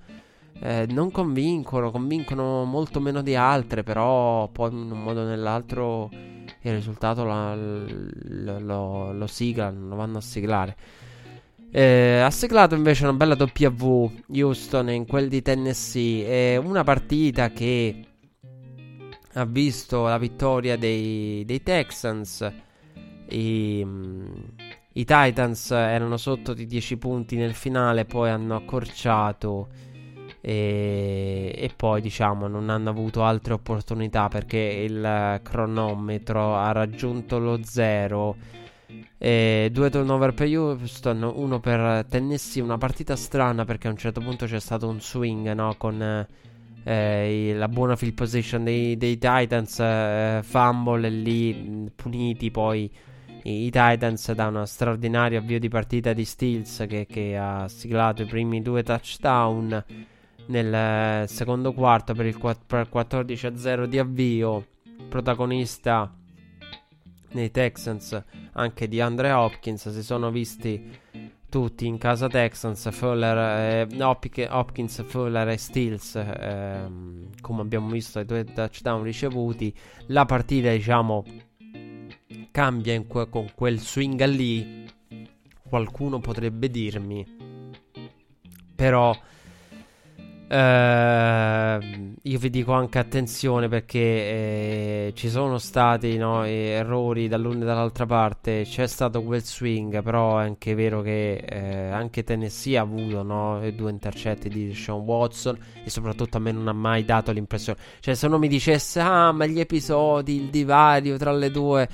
[0.60, 6.08] eh, non convincono, convincono molto meno di altre, però poi in un modo o nell'altro
[6.12, 10.76] il risultato lo, lo, lo, lo siglano, lo vanno a siglare.
[11.70, 16.54] Eh, ha siglato invece una bella W Houston in quel di Tennessee.
[16.54, 18.06] È una partita che
[19.34, 22.52] ha visto la vittoria dei, dei Texans.
[23.28, 23.86] I,
[24.92, 29.68] I, Titans erano sotto di 10 punti nel finale, poi hanno accorciato.
[30.40, 37.60] E, e, poi diciamo non hanno avuto altre opportunità perché il cronometro ha raggiunto lo
[37.62, 38.36] zero.
[39.18, 42.62] E due turnover per Houston, uno per Tennessee.
[42.62, 45.74] Una partita strana perché a un certo punto c'è stato un swing no?
[45.76, 46.26] con
[46.84, 52.50] eh, la buona field position dei, dei Titans, eh, fumble lì puniti.
[52.50, 52.90] Poi
[53.44, 58.22] i, i Titans da uno straordinario avvio di partita di Steels che, che ha siglato
[58.22, 59.84] i primi due touchdown
[60.46, 64.66] nel eh, secondo quarto per il 14-0 di avvio.
[65.08, 66.14] Protagonista
[67.32, 68.22] nei Texans
[68.52, 69.90] anche di Andre Hopkins.
[69.90, 71.00] Si sono visti
[71.54, 76.90] tutti in casa Texans, Fuller, eh, Hopkins, Fuller e Stills, eh,
[77.40, 79.72] come abbiamo visto i due touchdown ricevuti.
[80.06, 81.22] La partita, diciamo,
[82.50, 84.84] cambia que- con quel swing lì.
[85.68, 87.24] Qualcuno potrebbe dirmi,
[88.74, 89.16] però
[90.46, 97.64] Uh, io vi dico anche attenzione perché eh, ci sono stati no, errori dall'una e
[97.64, 98.62] dall'altra parte.
[98.64, 103.60] C'è stato quel swing, però è anche vero che eh, anche Tennessee ha avuto no,
[103.70, 107.78] due intercetti di Sean Watson e soprattutto a me non ha mai dato l'impressione.
[108.00, 111.88] Cioè, se uno mi dicesse, ah, ma gli episodi, il divario tra le due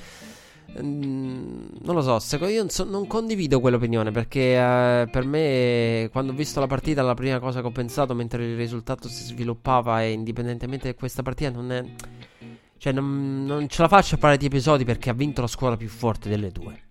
[0.79, 6.31] non lo so, secondo io non, so, non condivido quell'opinione perché eh, per me quando
[6.31, 10.01] ho visto la partita la prima cosa che ho pensato mentre il risultato si sviluppava
[10.01, 11.83] e indipendentemente da questa partita non è...
[12.77, 15.77] Cioè non, non ce la faccio a parlare di episodi perché ha vinto la squadra
[15.77, 16.83] più forte delle due.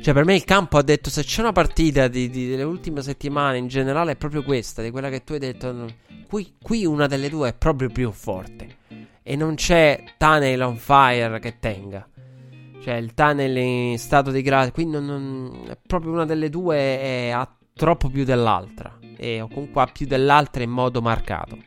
[0.00, 3.02] Cioè per me il campo ha detto se c'è una partita di, di, delle ultime
[3.02, 5.86] settimane in generale è proprio questa, di quella che tu hai detto,
[6.28, 8.76] qui, qui una delle due è proprio più forte.
[9.22, 12.06] E non c'è Tunnel on fire che tenga.
[12.86, 14.70] Cioè, il tunnel in stato di grazia.
[14.70, 18.96] Qui non, non, proprio una delle due è, ha troppo più dell'altra.
[19.16, 21.58] E o comunque ha più dell'altra in modo marcato.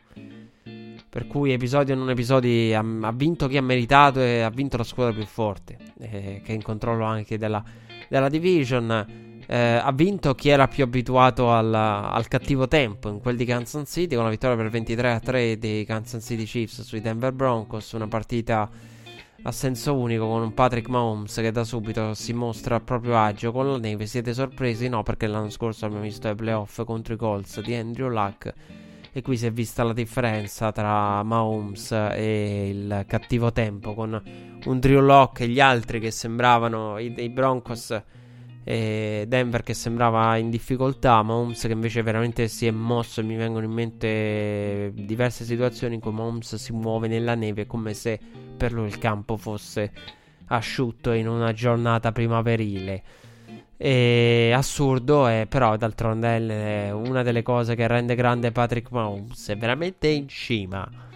[1.10, 4.82] Per cui episodio non episodi ha, ha, vinto chi ha meritato e ha vinto la
[4.82, 5.76] squadra più forte.
[5.98, 7.62] Eh, che è in controllo anche della,
[8.08, 9.44] della division.
[9.46, 13.90] Eh, ha vinto chi era più abituato al, al, cattivo tempo in quel di Kansas
[13.90, 17.92] City con la vittoria per 23 a 3 dei Kansas City Chiefs sui Denver Broncos.
[17.92, 18.88] Una partita
[19.42, 23.52] a senso unico con un Patrick Mahomes che da subito si mostra a proprio agio
[23.52, 24.06] con la neve.
[24.06, 24.88] Siete sorpresi?
[24.88, 28.52] No, perché l'anno scorso abbiamo visto i playoff contro i Colts di Andrew Luck.
[29.12, 34.22] E qui si è vista la differenza tra Mahomes e il cattivo tempo con
[34.64, 38.00] un Drew Lock e gli altri che sembravano i, i Broncos
[38.62, 43.64] e Denver che sembrava in difficoltà, Mahomes che invece veramente si è mosso mi vengono
[43.64, 48.18] in mente diverse situazioni in cui Mahomes si muove nella neve come se
[48.56, 49.92] per lui il campo fosse
[50.46, 53.02] asciutto in una giornata primaverile.
[53.76, 59.48] E assurdo, è, però d'altronde è una delle cose che rende grande Patrick Mahomes.
[59.48, 61.08] È veramente in cima.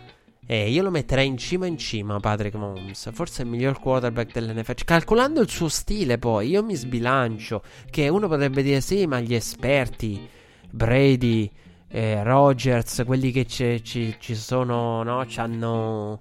[0.46, 3.10] E io lo metterei in cima in cima Patrick Mahomes.
[3.12, 4.84] Forse è il miglior quarterback dell'NFL.
[4.84, 7.62] Calcolando il suo stile, poi io mi sbilancio.
[7.90, 10.28] Che uno potrebbe dire: sì, ma gli esperti,
[10.70, 11.50] Brady,
[11.88, 15.26] eh, Rogers, quelli che ci sono, no?
[15.26, 16.20] Ci hanno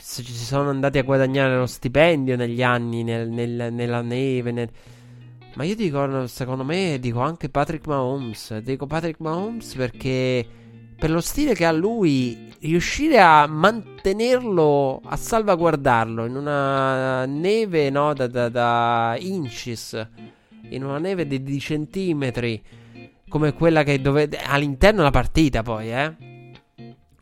[0.00, 4.52] ci sono andati a guadagnare lo stipendio negli anni, nel, nel, nella neve.
[4.52, 4.70] Nel...
[5.54, 8.58] Ma io dico, secondo me, dico anche Patrick Mahomes.
[8.58, 10.46] Dico Patrick Mahomes perché
[10.98, 18.12] per lo stile che ha lui, riuscire a mantenerlo, a salvaguardarlo in una neve no,
[18.14, 20.08] da, da, da inches,
[20.70, 22.60] in una neve di, di centimetri,
[23.28, 26.26] come quella che dovete all'interno della partita, poi, eh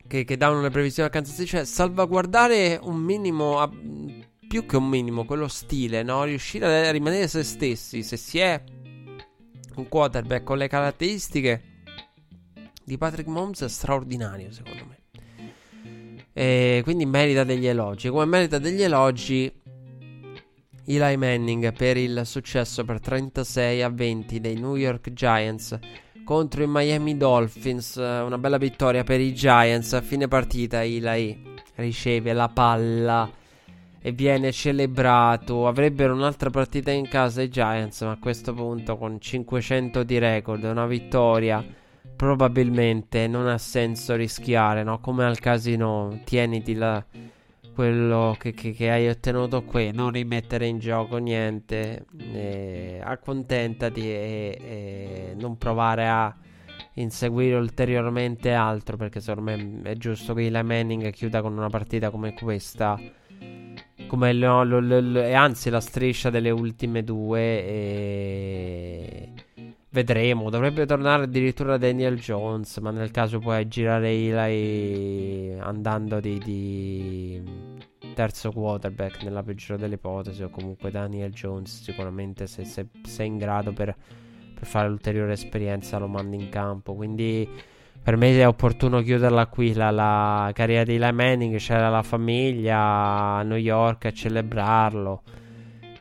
[0.07, 3.71] che, che davano le previsioni a Kansas City, cioè salvaguardare un minimo, a,
[4.49, 6.25] più che un minimo, quello stile, no?
[6.25, 8.63] Riuscire a rimanere se stessi, se si è
[9.77, 11.75] un quarterback con le caratteristiche
[12.87, 14.99] di Patrick Mahomes è straordinario, secondo me.
[16.33, 18.09] E quindi merita degli elogi.
[18.09, 19.53] Come merita degli elogi
[20.85, 25.77] Eli Manning per il successo per 36 a 20 dei New York Giants
[26.25, 27.97] contro i Miami Dolphins.
[27.97, 29.95] Una bella vittoria per i Giants.
[29.95, 33.29] A fine partita Eli riceve la palla
[34.01, 35.67] e viene celebrato.
[35.67, 40.63] Avrebbero un'altra partita in casa i Giants, ma a questo punto con 500 di record,
[40.63, 41.65] una vittoria,
[42.17, 44.99] probabilmente non ha senso rischiare, no?
[45.01, 47.05] Come al casino, tieniti la,
[47.75, 54.59] quello che, che, che, hai ottenuto qui, non rimettere in gioco niente, eh, accontentati e,
[54.61, 56.35] e, non provare a
[56.95, 62.11] inseguire ulteriormente altro, perché secondo me è giusto che Eli Manning chiuda con una partita
[62.11, 62.99] come questa,
[64.07, 69.33] come lo, lo, lo, anzi la striscia delle ultime due e
[69.89, 77.43] Vedremo, dovrebbe tornare addirittura Daniel Jones, ma nel caso puoi girare Eli andando di, di
[78.15, 83.27] terzo quarterback nella peggiore delle ipotesi o comunque Daniel Jones sicuramente se, se, se è
[83.27, 83.95] in grado per,
[84.55, 87.49] per fare l'ulteriore esperienza lo mandi in campo, quindi
[88.03, 92.79] per me è opportuno chiuderla qui la, la carriera di Eli Manning, c'era la famiglia
[92.79, 95.23] a New York a celebrarlo.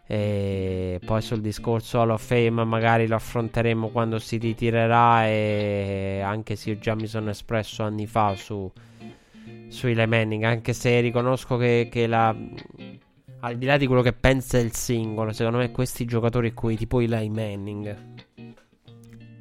[0.08, 6.56] E poi sul discorso Hall of Fame magari lo affronteremo quando si ritirerà e anche
[6.56, 8.72] se io già mi sono espresso anni fa su,
[9.68, 12.36] su Eli Manning, anche se riconosco che, che la,
[13.40, 17.00] al di là di quello che pensa il singolo, secondo me questi giocatori qui, tipo
[17.00, 17.98] Eli Manning,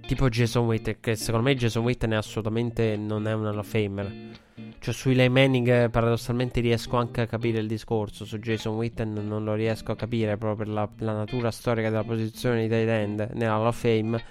[0.06, 3.68] tipo Jason Witt, che secondo me Jason Witt ne assolutamente non è un Hall of
[3.68, 4.42] Famer
[4.84, 8.26] cioè, su Eli Manning, paradossalmente, riesco anche a capire il discorso.
[8.26, 12.04] Su Jason Witten non lo riesco a capire proprio per la, la natura storica della
[12.04, 14.22] posizione di tight end nella Hall of Fame.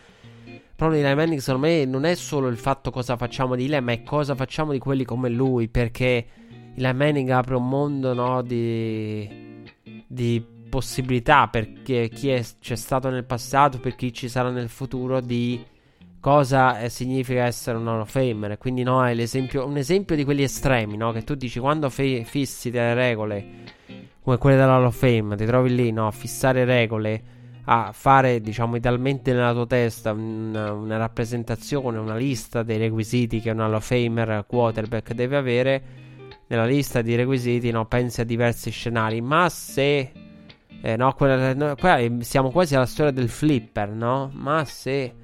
[0.75, 3.93] Però Eli Manning, secondo me, non è solo il fatto cosa facciamo di lei, ma
[3.93, 5.69] è cosa facciamo di quelli come lui.
[5.69, 6.27] Perché
[6.75, 9.63] Eli Manning apre un mondo, no, di,
[10.05, 15.59] di possibilità per chi c'è stato nel passato, per chi ci sarà nel futuro, di
[16.23, 18.57] cosa eh, significa essere un Hall of Famer.
[18.57, 21.11] Quindi, no, è un esempio di quelli estremi, no?
[21.11, 23.45] Che tu dici quando fe- fissi delle regole
[24.21, 26.07] come quelle della Hall of Fame, ti trovi lì, no?
[26.07, 27.21] A fissare regole,
[27.65, 33.49] a fare, diciamo, idealmente nella tua testa una, una rappresentazione, una lista dei requisiti che
[33.49, 35.83] un Hall of Famer quarterback deve avere.
[36.47, 37.85] Nella lista di requisiti, no?
[37.85, 40.11] Pensi a diversi scenari, ma se.
[40.81, 44.31] Eh, no, quella, no, qua siamo quasi alla storia del flipper, no?
[44.33, 45.15] Ma se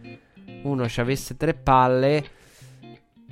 [0.64, 2.38] uno ci avesse tre palle.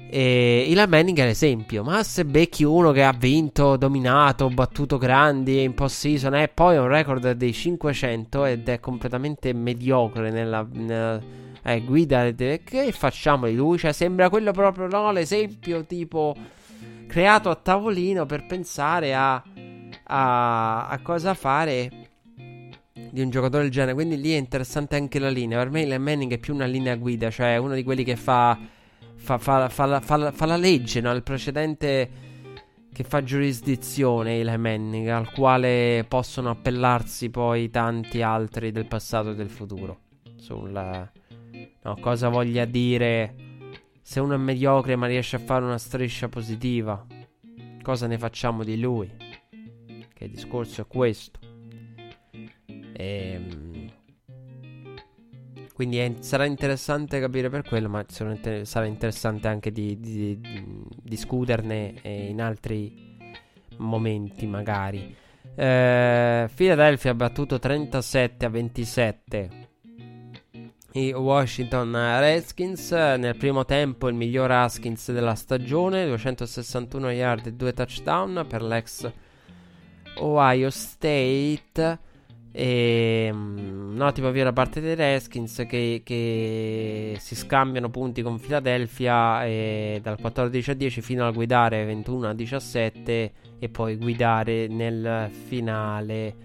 [0.09, 1.83] E Eli Manning è l'esempio.
[1.83, 6.77] Ma se becchi uno che ha vinto, dominato, battuto grandi in post season e poi
[6.77, 11.21] ha un record dei 500 ed è completamente mediocre nella, nella
[11.63, 13.77] eh, guida, che facciamo di lui?
[13.77, 16.33] Cioè, sembra quello proprio no, l'esempio tipo
[17.07, 19.43] creato a tavolino per pensare a,
[20.03, 22.06] a, a cosa fare
[23.11, 23.93] di un giocatore del genere.
[23.93, 25.57] Quindi lì è interessante anche la linea.
[25.59, 28.57] Per me il Manning è più una linea guida, cioè uno di quelli che fa,
[29.15, 31.11] fa, fa, fa, la, la, legge, no?
[31.13, 32.09] il precedente
[32.91, 39.35] che fa giurisdizione il Manning, al quale possono appellarsi poi tanti altri del passato e
[39.35, 39.99] del futuro.
[40.37, 43.35] Sul no, cosa voglia dire
[44.01, 47.05] se uno è mediocre ma riesce a fare una striscia positiva.
[47.83, 49.09] Cosa ne facciamo di lui?
[50.13, 51.46] Che discorso è questo.
[52.99, 53.91] Ehm,
[55.73, 61.93] quindi è, sarà interessante capire per quello, ma sarà interessante anche di, di, di discuterne
[62.01, 63.15] in altri
[63.77, 65.15] momenti magari.
[65.55, 69.49] Eh, Philadelphia ha battuto 37 a 27
[70.93, 72.91] i Washington Redskins.
[72.91, 79.11] Nel primo tempo il miglior Haskins della stagione, 261 yard e 2 touchdown per l'ex
[80.15, 82.05] Ohio State.
[82.59, 88.39] E, mm, no, tipo via da parte dei Redskins che, che, si scambiano punti con
[88.39, 94.67] Philadelphia e dal 14 a 10 fino a guidare 21 a 17 e poi guidare
[94.67, 96.35] nel finale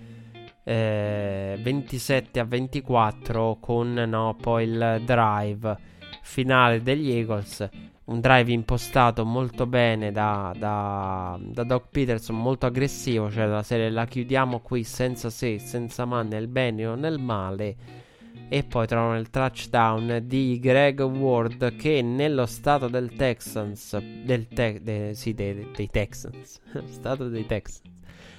[0.65, 5.79] eh, 27 a 24 con no, poi il drive
[6.21, 7.67] finale degli Eagles
[8.05, 13.91] un drive impostato molto bene da, da, da Doc Peterson, molto aggressivo, cioè la serie
[13.91, 18.01] la chiudiamo qui senza se, senza ma, nel bene o nel male.
[18.49, 24.81] E poi trovano il touchdown di Greg Ward che nello stato del Texans, del te,
[24.83, 27.83] de, sì, dei, dei Texans, stato dei Texans,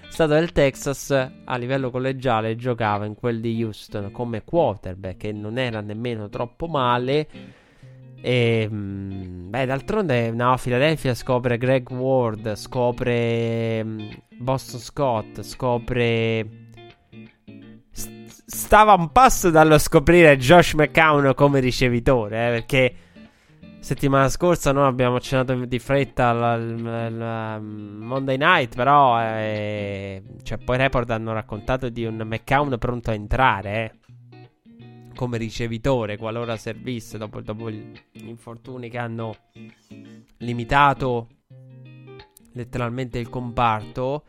[0.09, 1.09] stato del Texas
[1.45, 6.67] a livello collegiale giocava in quel di Houston come quarterback e non era nemmeno troppo
[6.67, 7.27] male
[8.25, 13.99] e, mm, beh, d'altronde, no, Philadelphia scopre Greg Ward, scopre mm,
[14.37, 16.47] Boston Scott, scopre...
[17.91, 22.95] stava un passo dallo scoprire Josh McCown come ricevitore, eh, perché
[23.81, 30.79] settimana scorsa noi abbiamo accennato di fretta al Monday Night, però eh, cioè, poi i
[30.79, 34.02] report hanno raccontato di un McCown pronto a entrare, eh
[35.15, 37.93] come ricevitore qualora servisse dopo, dopo gli
[38.25, 39.35] infortuni che hanno
[40.37, 41.27] limitato
[42.53, 44.23] letteralmente il comparto.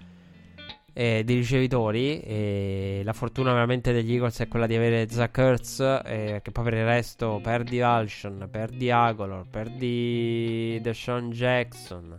[0.94, 2.20] eh, di ricevitori.
[2.20, 6.64] E la fortuna veramente degli Eagles è quella di avere Zach Ertz, eh, che poi
[6.64, 12.16] per il resto perdi Alshon, perdi Agolor, perdi Deshaun Jackson.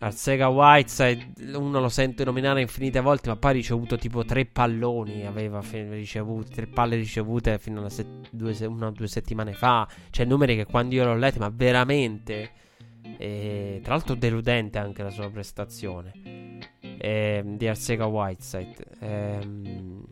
[0.00, 5.26] Arsega Whiteside, uno lo sento nominare infinite volte, ma poi ha ricevuto tipo tre palloni.
[5.26, 9.88] Aveva ricevuto tre palle ricevute fino a set- due, una o due settimane fa.
[10.10, 12.50] Cioè, numeri che quando io l'ho letto, ma veramente.
[13.16, 16.12] E, tra l'altro, deludente anche la sua prestazione
[16.98, 18.76] eh, di Arsega Whiteside.
[19.00, 20.04] Ehm,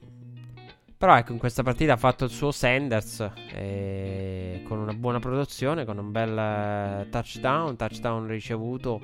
[0.98, 5.84] però ecco, in questa partita ha fatto il suo Sanders eh, con una buona produzione,
[5.84, 9.00] con un bel uh, touchdown, touchdown ricevuto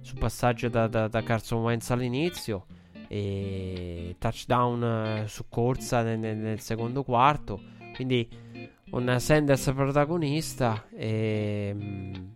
[0.00, 2.66] su passaggio da, da, da Carson Wentz all'inizio
[3.08, 7.60] e touchdown uh, su corsa nel, nel, secondo quarto.
[7.94, 8.28] Quindi
[8.90, 11.74] un Sanders protagonista e...
[11.74, 12.32] Um,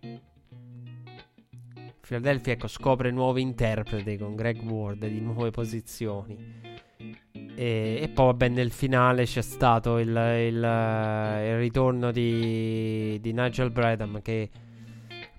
[2.05, 6.37] Philadelphia ecco, scopre nuovi interpreti con Greg Ward di nuove posizioni.
[7.55, 13.71] E, e poi vabbè nel finale c'è stato il, il, il ritorno di, di, Nigel
[13.71, 14.49] Bradham che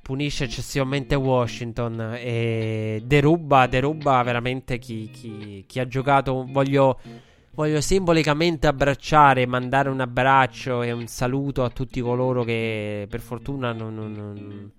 [0.06, 6.46] punisce eccessivamente Washington e deruba, deruba veramente chi, chi, chi ha giocato.
[6.48, 7.00] Voglio
[7.56, 13.72] Voglio simbolicamente abbracciare, mandare un abbraccio e un saluto a tutti coloro che per fortuna
[13.72, 14.72] non, non,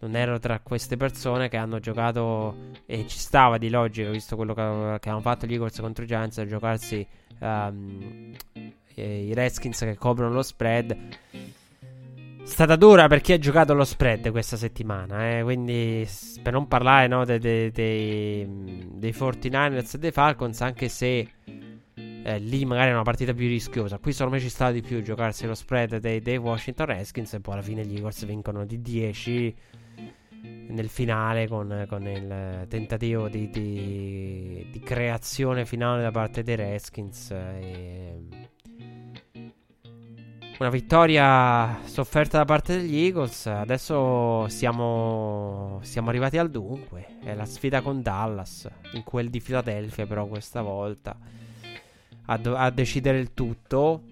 [0.00, 4.54] non, erano tra queste persone che hanno giocato e ci stava di logica, visto quello
[4.54, 7.06] che, che hanno fatto gli Eagles contro Giants, a giocarsi
[7.38, 8.34] um,
[8.94, 10.96] i Redskins che coprono lo spread.
[12.46, 15.42] Stata dura per chi ha giocato lo spread questa settimana, eh?
[15.42, 16.08] quindi
[16.42, 21.28] per non parlare no, dei, dei, dei, dei 49ers e dei Falcons, anche se
[21.94, 23.98] eh, lì magari è una partita più rischiosa.
[23.98, 27.40] Qui secondo me ci sta di più giocarsi lo spread dei, dei Washington Redskins e
[27.40, 29.56] poi alla fine gli Eagles vincono di 10
[30.68, 37.30] nel finale con, con il tentativo di, di, di, creazione finale da parte dei Redskins.
[37.32, 38.54] E...
[40.58, 43.44] Una vittoria sofferta da parte degli Eagles.
[43.44, 47.18] Adesso siamo, siamo arrivati al dunque.
[47.22, 51.14] È la sfida con Dallas, in quel di Philadelphia però questa volta
[52.24, 54.04] a, do- a decidere il tutto.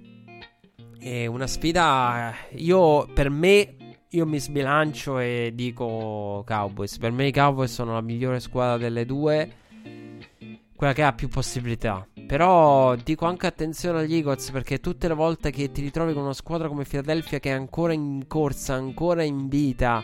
[0.99, 2.35] È una sfida.
[2.57, 3.77] Io per me.
[4.11, 6.99] Io mi sbilancio e dico Cowboys.
[6.99, 9.51] Per me i Cowboys sono la migliore squadra delle due.
[10.77, 12.07] Quella che ha più possibilità.
[12.27, 16.33] Però dico anche attenzione agli Eagles perché tutte le volte che ti ritrovi con una
[16.33, 20.03] squadra come Philadelphia che è ancora in corsa, ancora in vita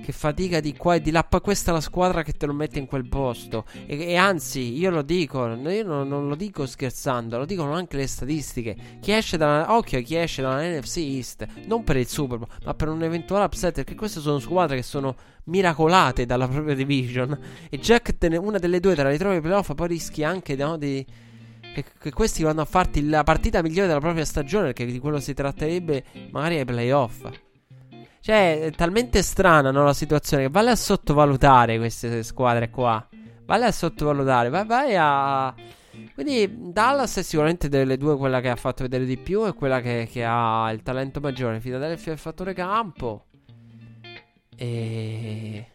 [0.00, 1.22] che fatica di qua e di là.
[1.22, 3.64] Poi questa è la squadra che te lo mette in quel posto.
[3.86, 7.96] E, e anzi, io lo dico, io non, non, lo dico scherzando, lo dicono anche
[7.96, 8.76] le statistiche.
[9.00, 12.74] Chi esce dalla, occhio, chi esce dalla NFC East, non per il Super Bowl, ma
[12.74, 17.38] per un eventuale upset, perché queste sono squadre che sono miracolate dalla propria division.
[17.68, 21.04] E Jack, una delle due te la ritrovi ai playoff, poi rischi anche no, di
[21.72, 25.20] che, che, questi vanno a farti la partita migliore della propria stagione, perché di quello
[25.20, 27.28] si tratterebbe magari ai playoff.
[28.20, 33.04] Cioè, è talmente strana no, la situazione che vale a sottovalutare queste squadre qua.
[33.44, 34.48] Vale a sottovalutare.
[34.48, 35.52] Vai, vai a.
[36.14, 39.80] Quindi Dallas è sicuramente delle due quella che ha fatto vedere di più e quella
[39.80, 41.58] che, che ha il talento maggiore.
[41.58, 43.26] Philadelphia è il fattore campo.
[44.56, 45.66] E.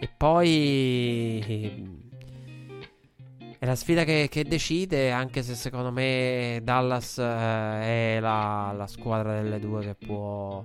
[0.00, 1.99] E poi.
[3.62, 8.86] È la sfida che, che, decide, anche se secondo me Dallas eh, è la, la,
[8.86, 10.64] squadra delle due che può,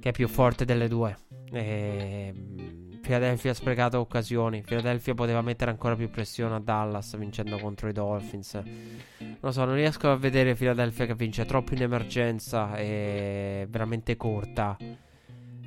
[0.00, 1.16] che è più forte delle due.
[1.52, 2.32] E...
[2.34, 4.62] Ehm, Philadelphia ha sprecato occasioni.
[4.62, 8.54] Philadelphia poteva mettere ancora più pressione a Dallas vincendo contro i Dolphins.
[8.54, 14.16] Non lo so, non riesco a vedere Philadelphia che vince troppo in emergenza e veramente
[14.16, 14.76] corta.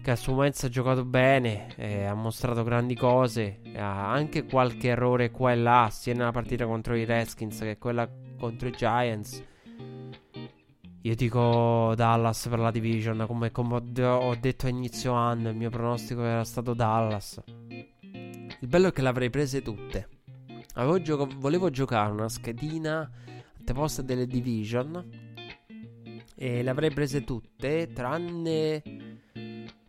[0.08, 5.32] Che al suo momento ha giocato bene, ha mostrato grandi cose, ha anche qualche errore
[5.32, 9.44] qua e là, sia nella partita contro i Redskins che quella contro i Giants.
[11.02, 15.70] Io dico Dallas per la division, come, come ho, detto a inizio anno, il mio
[15.70, 17.44] pronostico era stato Dallas.
[17.68, 20.08] Il bello è che le avrei prese tutte.
[21.02, 23.12] Gioco- volevo giocare una schedina
[23.58, 25.06] anteposta delle division
[26.34, 29.16] e le avrei prese tutte, tranne...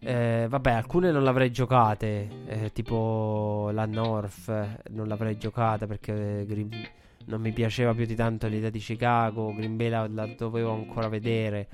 [0.01, 4.49] Eh, vabbè, alcune non le avrei giocate, eh, tipo la North,
[4.91, 6.47] non l'avrei giocata perché...
[6.47, 9.55] Eh, non mi piaceva più di tanto l'idea di Chicago.
[9.55, 11.69] Green Bay la, la dovevo ancora vedere.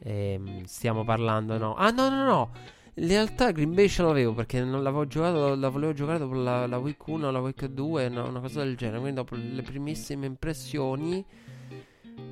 [0.00, 1.74] Ehm, stiamo parlando, no?
[1.74, 2.50] Ah, no, no, no.
[2.96, 6.66] In realtà Green Bay ce l'avevo perché non l'avevo giocato, la volevo giocare dopo la,
[6.66, 8.98] la week 1 la week 2, no, una cosa del genere.
[8.98, 11.24] Quindi dopo le primissime impressioni.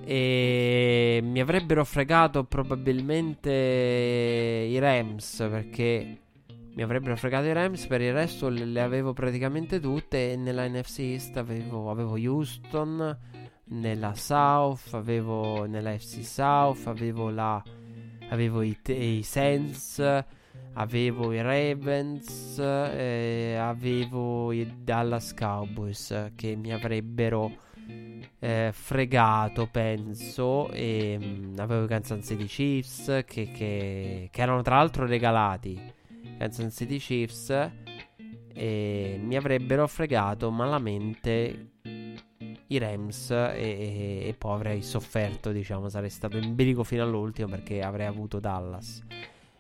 [0.05, 6.19] E mi avrebbero fregato probabilmente i Rams perché
[6.75, 7.87] mi avrebbero fregato i Rams.
[7.87, 10.33] Per il resto le, le avevo praticamente tutte.
[10.33, 13.19] E nella NFC East avevo, avevo Houston.
[13.65, 17.63] Nella South avevo nella FC South avevo la
[18.29, 20.25] avevo i, i Saints
[20.75, 27.51] avevo i Ravens eh, avevo i Dallas Cowboys che mi avrebbero
[28.43, 34.63] eh, fregato penso e mh, mm, avevo i Kansas City Chiefs che, che, che erano
[34.63, 35.81] tra l'altro regalati
[36.39, 37.71] Kansas City Chiefs
[38.53, 41.69] e mi avrebbero fregato malamente
[42.67, 47.49] i Rams e, e, e, poi avrei sofferto, diciamo, sarei stato in bilico fino all'ultimo
[47.49, 49.03] perché avrei avuto Dallas.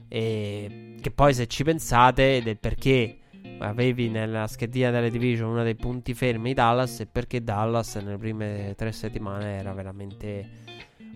[0.09, 3.19] E che poi se ci pensate del perché
[3.63, 8.75] avevi nella schedina delle division uno dei punti fermi Dallas e perché Dallas nelle prime
[8.77, 10.61] tre settimane era veramente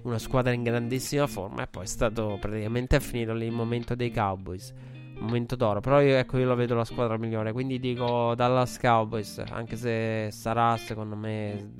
[0.03, 4.13] una squadra in grandissima forma e poi è stato praticamente finito lì il momento dei
[4.13, 4.73] Cowboys
[5.19, 5.81] momento d'oro.
[5.81, 7.53] Però io, ecco, io lo vedo la squadra migliore.
[7.53, 9.43] Quindi dico Dallas Cowboys.
[9.51, 11.71] Anche se sarà, secondo me,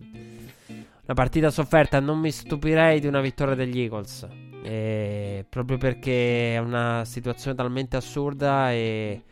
[0.69, 2.01] una partita sofferta.
[2.01, 4.27] Non mi stupirei di una vittoria degli Eagles.
[4.63, 8.73] E proprio perché è una situazione talmente assurda.
[8.73, 9.23] E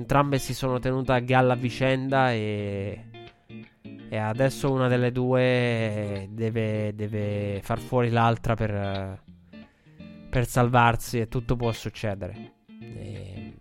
[0.00, 2.32] entrambe si sono tenute a galla a vicenda.
[2.32, 3.04] E.
[4.12, 9.22] E adesso una delle due deve, deve far fuori l'altra per,
[10.28, 12.54] per salvarsi e tutto può succedere.
[12.80, 13.54] E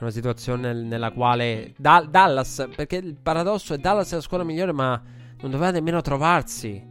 [0.00, 4.72] una situazione nella quale da- Dallas, perché il paradosso è Dallas è la squadra migliore,
[4.72, 5.00] ma
[5.40, 6.82] non doveva nemmeno trovarsi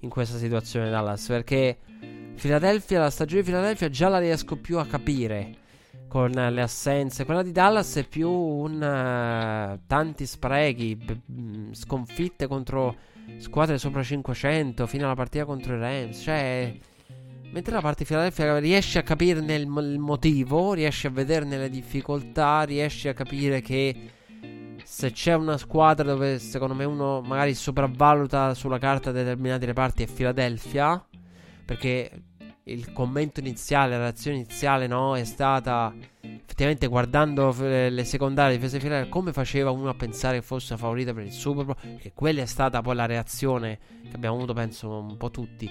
[0.00, 1.78] in questa situazione Dallas, perché
[2.34, 5.64] Philadelphia, la stagione di Philadelphia già la riesco più a capire
[6.08, 7.24] con le assenze.
[7.24, 12.96] Quella di Dallas è più un uh, tanti sprechi, b- b- sconfitte contro
[13.38, 16.74] squadre sopra 500 fino alla partita contro i Rams, cioè
[17.56, 21.70] Mentre la parte di Philadelphia riesce a capirne il, il motivo, riesce a vederne le
[21.70, 24.10] difficoltà, riesce a capire che
[24.82, 30.06] se c'è una squadra dove secondo me uno magari sopravvaluta sulla carta determinati reparti è
[30.06, 31.02] Philadelphia,
[31.64, 32.10] perché
[32.68, 39.10] il commento iniziale, la reazione iniziale no, è stata effettivamente guardando le secondarie difese Philadelphia
[39.10, 42.46] come faceva uno a pensare che fosse favorita per il Super Bowl, che quella è
[42.46, 45.70] stata poi la reazione che abbiamo avuto penso un po' tutti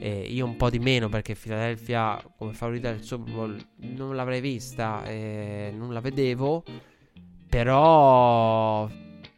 [0.00, 4.40] eh, io un po' di meno perché Philadelphia come favorita del Super Bowl non l'avrei
[4.40, 6.62] vista, eh, non la vedevo,
[7.48, 8.88] però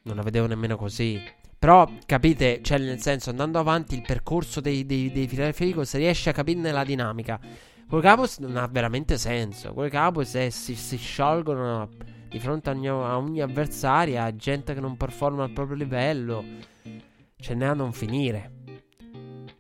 [0.03, 1.20] non la vedevo nemmeno così.
[1.61, 6.30] Però capite, cioè nel senso andando avanti il percorso dei, dei, dei Philadelphia Eagles riesce
[6.30, 7.38] a capirne la dinamica.
[7.86, 9.74] Quei Cowboys non ha veramente senso.
[9.74, 11.90] Quei Cowboys eh, si, si, sciolgono
[12.30, 16.42] di fronte a ogni, a ogni avversaria, a gente che non performa al proprio livello.
[17.36, 18.52] Ce n'è a non finire.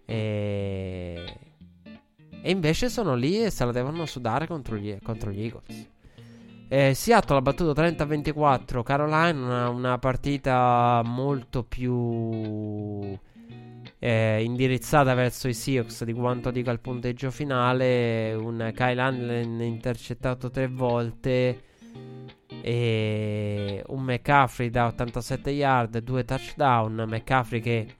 [0.06, 1.36] E...
[2.40, 5.88] e invece sono lì e se la devono sudare contro gli, contro gli Eagles.
[6.72, 13.18] Eh, Seattle ha battuto 30-24 Caroline, una, una, partita molto più
[13.98, 18.34] eh, indirizzata verso i Seahawks di quanto dica il punteggio finale.
[18.34, 21.60] Un Kyle Allen intercettato tre volte
[22.62, 27.04] e un McCaffrey da 87 yard, due touchdown.
[27.04, 27.96] McCaffrey che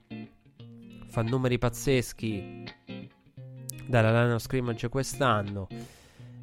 [1.09, 2.63] fa numeri pazzeschi
[3.85, 5.67] dalla line of scrimmage quest'anno.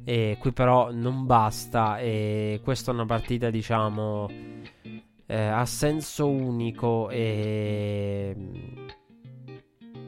[0.09, 1.99] E qui però non basta.
[1.99, 4.27] E questa è una partita, diciamo,
[5.27, 7.11] eh, a senso unico.
[7.11, 8.35] E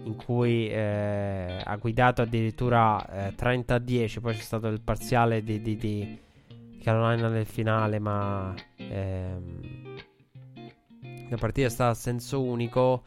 [0.04, 4.22] in cui eh, ha guidato addirittura eh, 30 a 10.
[4.22, 6.20] Poi c'è stato il parziale di, di, di
[6.82, 8.00] Carolina nel finale.
[8.00, 9.98] Ma ehm,
[11.30, 13.04] la partita è stata a senso unico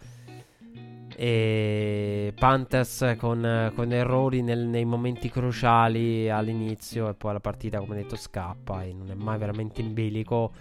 [1.17, 7.97] e Panthers con, con errori nel, nei momenti cruciali all'inizio e poi la partita come
[7.97, 10.53] detto scappa e non è mai veramente in bilico.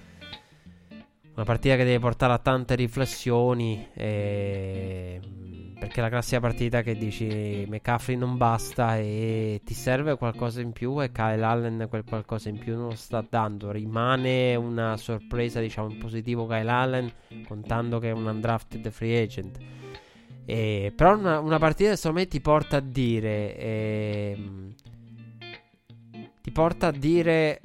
[1.36, 5.20] Una partita che deve portare a tante riflessioni e...
[5.80, 11.02] perché la classica partita che dici McCaffrey non basta e ti serve qualcosa in più
[11.02, 13.72] e Kyle Allen quel qualcosa in più non lo sta dando.
[13.72, 17.12] Rimane una sorpresa diciamo in positivo Kyle Allen
[17.48, 19.58] contando che è un undrafted free agent
[20.46, 23.58] eh, però una, una, partita secondo me ti porta a dire...
[23.58, 24.38] Eh,
[26.42, 27.60] ti porta a dire...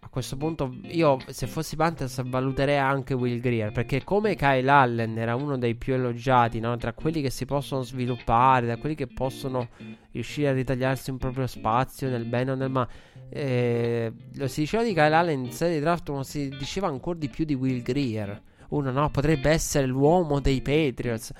[0.00, 5.16] A questo punto io se fossi Panthers valuterei anche Will Greer perché come Kyle Allen
[5.16, 6.76] era uno dei più elogiati no?
[6.76, 9.68] tra quelli che si possono sviluppare, da quelli che possono
[10.10, 12.88] riuscire a ritagliarsi un proprio spazio nel bene o nel male.
[13.30, 17.18] Eh, lo si diceva di Kyle Allen in serie di draft, ma si diceva ancora
[17.18, 18.38] di più di Will Greer.
[18.68, 21.32] Uno no, potrebbe essere l'uomo dei Patriots.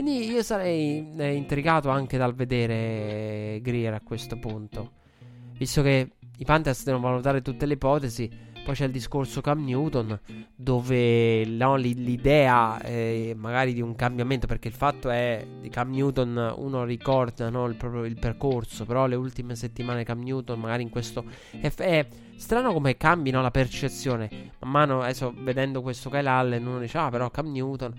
[0.00, 4.92] Quindi io sarei eh, intrigato anche dal vedere Greer a questo punto.
[5.58, 8.30] Visto che i Panthers devono valutare tutte le ipotesi.
[8.64, 10.18] Poi c'è il discorso Cam Newton,
[10.56, 16.54] dove no, l'idea eh, magari di un cambiamento, perché il fatto è di Cam Newton,
[16.56, 20.88] uno ricorda no, il, proprio il percorso, però le ultime settimane Cam Newton, magari in
[20.88, 21.24] questo...
[21.50, 22.06] È, è
[22.36, 24.30] strano come cambino la percezione.
[24.60, 27.92] Man mano, adesso vedendo questo Kyle Allen, uno dice, ah però Cam Newton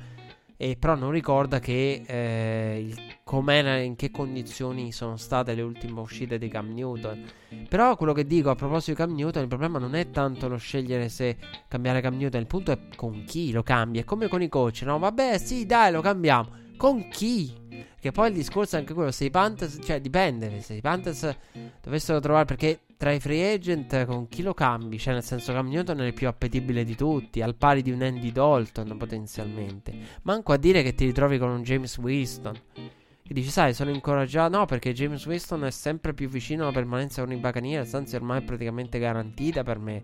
[0.62, 2.94] e però non ricorda che eh,
[3.24, 7.26] com'è, in che condizioni sono state le ultime uscite di Cam Newton.
[7.68, 10.58] Però quello che dico a proposito di Cam Newton, il problema non è tanto lo
[10.58, 11.36] scegliere se
[11.68, 13.98] cambiare Cam Newton, il punto è con chi lo cambi.
[13.98, 15.00] È come con i coach, no?
[15.00, 16.50] Vabbè, sì, dai, lo cambiamo.
[16.78, 17.61] Con chi?
[18.02, 21.38] Che poi il discorso è anche quello, se i Panthers, cioè dipende, se i Panthers
[21.84, 24.98] dovessero trovare, perché tra i free agent con chi lo cambi?
[24.98, 28.02] Cioè, nel senso, Cam Newton è il più appetibile di tutti, al pari di un
[28.02, 29.94] Andy Dalton potenzialmente.
[30.24, 32.60] Manco a dire che ti ritrovi con un James Winston.
[32.74, 34.58] E dici, sai, sono incoraggiato.
[34.58, 38.40] No, perché James Winston è sempre più vicino alla permanenza con i Buccaneers, anzi, ormai
[38.40, 40.04] è praticamente garantita per me.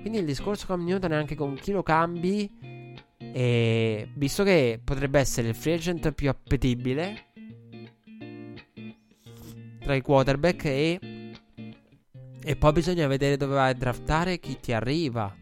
[0.00, 2.85] Quindi il discorso Cam Newton è anche con chi lo cambi.
[3.18, 7.24] E visto che potrebbe essere il free agent più appetibile
[9.80, 10.98] tra i quarterback e
[12.48, 15.34] e poi bisogna vedere dove vai a draftare chi ti arriva.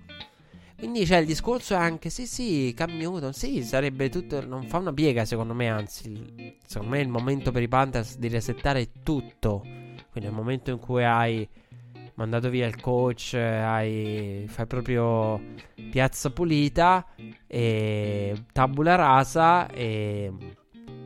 [0.74, 4.78] Quindi cioè, il discorso è anche sì sì, Cam Newton, sì, sarebbe tutto, non fa
[4.78, 8.88] una piega secondo me, anzi, secondo me è il momento per i Panthers di resettare
[9.02, 9.60] tutto.
[9.60, 11.46] Quindi nel momento in cui hai
[12.15, 15.41] mandato via il coach, hai, fai proprio
[15.91, 17.07] piazza pulita
[17.47, 20.32] e tabula rasa e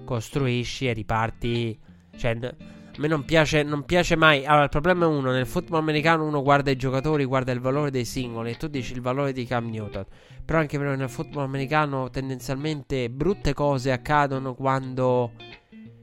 [0.04, 1.78] costruisci e riparti.
[2.16, 2.54] Cioè, a
[2.98, 4.44] me non piace, non piace mai.
[4.44, 7.90] Allora, il problema è uno: nel football americano uno guarda i giocatori, guarda il valore
[7.90, 8.50] dei singoli.
[8.50, 10.04] E tu dici il valore di Cam Newton.
[10.44, 15.32] Però anche nel football americano tendenzialmente brutte cose accadono quando.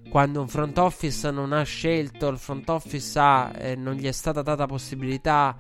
[0.10, 4.11] Quando un front office non ha scelto, il front office ha, eh, non gli è
[4.11, 5.57] stata data possibilità,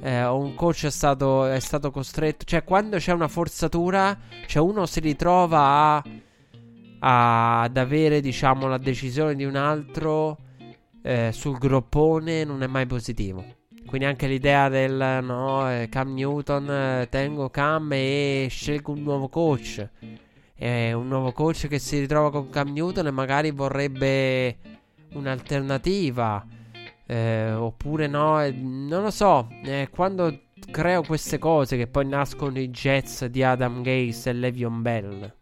[0.00, 2.44] eh, o un coach è stato, è stato costretto.
[2.44, 6.04] Cioè, quando c'è una forzatura, cioè uno si ritrova a,
[7.00, 10.38] a, ad avere, diciamo, la decisione di un altro
[11.02, 13.56] eh, sul groppone non è mai positivo.
[13.86, 19.28] Quindi anche l'idea del no, eh, Cam Newton, eh, tengo Cam e scelgo un nuovo
[19.28, 19.88] coach.
[20.60, 24.56] Eh, un nuovo coach che si ritrova con Cam Newton e magari vorrebbe
[25.12, 26.44] un'alternativa.
[27.06, 29.48] Eh, oppure no, eh, non lo so.
[29.90, 30.40] quando
[30.70, 35.32] creo queste cose che poi nascono i Jets di Adam Gaze e Levion Bell.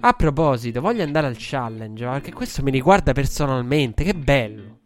[0.00, 4.02] A proposito, voglio andare al challenge perché questo mi riguarda personalmente.
[4.02, 4.80] Che bello.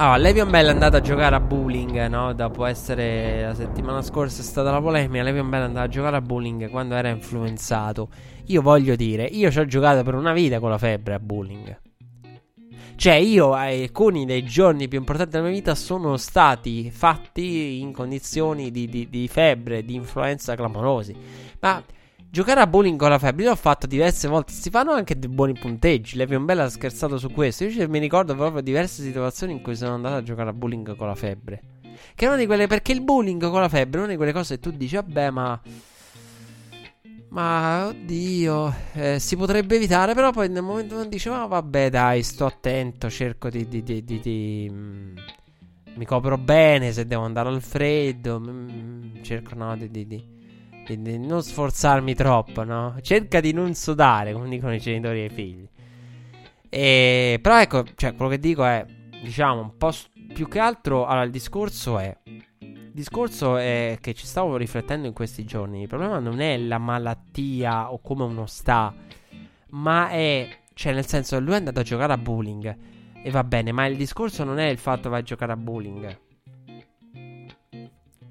[0.00, 2.32] Allora, Levion Bell è andato a giocare a bowling, no?
[2.32, 5.22] Dopo essere la settimana scorsa è stata la polemica.
[5.22, 8.08] Levion Bell è andato a giocare a bowling quando era influenzato.
[8.46, 11.80] Io voglio dire, io ci ho giocato per una vita con la febbre a bowling.
[12.96, 18.70] Cioè, io alcuni dei giorni più importanti della mia vita sono stati fatti in condizioni
[18.70, 21.14] di, di, di febbre, di influenza clamorosi.
[21.60, 21.82] Ma
[22.30, 24.52] giocare a bowling con la febbre, io ho fatto diverse volte.
[24.52, 26.16] Si fanno anche dei buoni punteggi.
[26.16, 27.64] Levion Bella ha scherzato su questo.
[27.64, 31.08] Io mi ricordo proprio diverse situazioni in cui sono andato a giocare a bowling con
[31.08, 31.62] la febbre.
[32.14, 32.66] Che è una di quelle.
[32.66, 35.30] Perché il bowling con la febbre è una di quelle cose che tu dici, vabbè,
[35.30, 35.60] ma
[37.30, 42.24] ma oddio, eh, si potrebbe evitare, però poi nel momento non dice, ma vabbè dai,
[42.24, 43.68] sto attento, cerco di...
[43.68, 45.16] di, di, di, di mm,
[45.94, 50.06] mi copro bene se devo andare al freddo, mm, cerco no, di, di,
[50.98, 52.96] di, non sforzarmi troppo, no?
[53.02, 55.68] Cerca di non sudare, come dicono i genitori e i figli.
[56.68, 58.84] E, però ecco, cioè, quello che dico è,
[59.22, 59.92] diciamo, un po'
[60.32, 62.16] più che altro, allora il discorso è
[62.90, 65.82] il discorso è che ci stavo riflettendo in questi giorni.
[65.82, 68.92] Il problema non è la malattia o come uno sta,
[69.70, 72.76] ma è, cioè, nel senso, lui è andato a giocare a bowling.
[73.22, 75.56] E va bene, ma il discorso non è il fatto che vai a giocare a
[75.56, 76.18] bowling.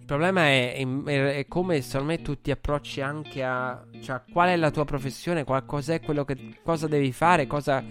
[0.10, 3.86] Problema è, è, è, come secondo me tu ti approcci anche a.
[4.02, 5.44] Cioè, qual è la tua professione?
[5.44, 6.56] Qual, cos'è quello che.
[6.64, 7.46] Cosa devi fare?
[7.46, 7.84] Cosa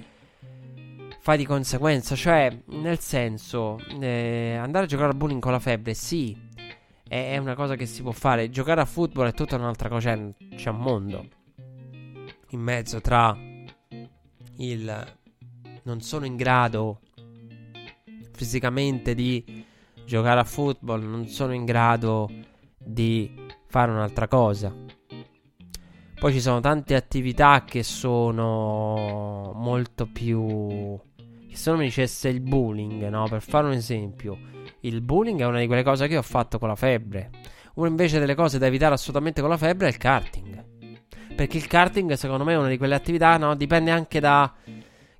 [1.20, 2.16] fai di conseguenza?
[2.16, 6.36] Cioè, nel senso, eh, andare a giocare a bowling con la febbre, sì
[7.06, 8.50] è, una cosa che si può fare.
[8.50, 10.12] Giocare a football è tutta un'altra cosa.
[10.12, 11.28] C'è, c'è un mondo
[12.48, 13.38] in mezzo tra
[14.56, 15.16] il
[15.84, 16.98] non sono in grado
[18.32, 19.66] fisicamente di
[20.08, 22.28] giocare a football, non sono in grado
[22.76, 23.30] di
[23.66, 24.74] fare un'altra cosa.
[26.18, 30.98] Poi ci sono tante attività che sono molto più.
[31.48, 33.28] Che se non mi dicesse il bullying, no?
[33.28, 34.38] Per fare un esempio
[34.80, 37.30] il bullying è una di quelle cose che ho fatto con la febbre.
[37.74, 40.64] Una invece delle cose da evitare assolutamente con la febbre è il karting.
[41.34, 43.54] Perché il karting, secondo me, è una di quelle attività, no?
[43.54, 44.52] Dipende anche da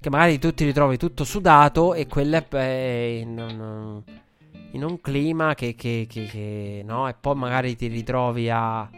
[0.01, 4.03] che magari tu ti ritrovi tutto sudato e quella è in un,
[4.73, 7.09] in un clima che, che, che, che, no?
[7.09, 8.89] E poi magari ti ritrovi a...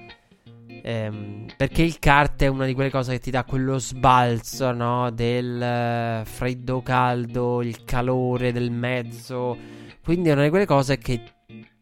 [0.83, 5.11] Ehm, perché il kart è una di quelle cose che ti dà quello sbalzo, no?
[5.11, 9.57] Del uh, freddo caldo, il calore del mezzo.
[10.03, 11.23] Quindi è una di quelle cose che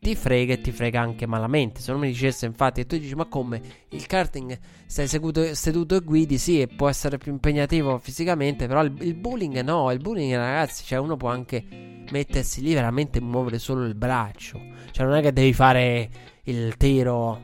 [0.00, 1.80] ti frega e ti frega anche malamente.
[1.80, 3.60] Se non mi dicesse, infatti, e tu dici: Ma come
[3.90, 6.38] il karting stai seduto, seduto e guidi?
[6.38, 8.66] Sì, e può essere più impegnativo fisicamente.
[8.66, 9.90] Però il, il bullying no.
[9.90, 14.60] Il bullying, ragazzi, cioè uno può anche mettersi lì veramente e muovere solo il braccio.
[14.90, 16.08] Cioè, non è che devi fare
[16.44, 17.40] il tiro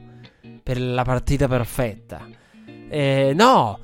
[0.62, 2.26] per la partita perfetta.
[2.88, 3.78] Eh, no.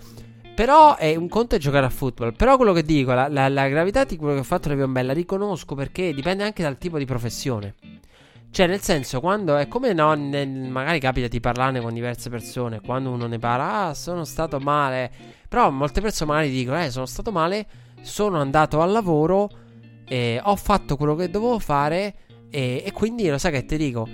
[0.54, 2.34] Però è un conto è giocare a football.
[2.34, 5.12] Però quello che dico, la, la, la gravità di quello che ho fatto Levion Bella,
[5.12, 7.74] riconosco perché dipende anche dal tipo di professione.
[8.52, 12.80] Cioè, nel senso, quando è come no, nel, magari capita di parlarne con diverse persone.
[12.80, 15.10] Quando uno ne parla, ah, sono stato male.
[15.48, 17.66] Però molte persone magari dicono, eh, sono stato male,
[18.02, 19.48] sono andato al lavoro,
[20.04, 22.14] eh, ho fatto quello che dovevo fare.
[22.50, 24.08] E, e quindi lo sai che ti dico,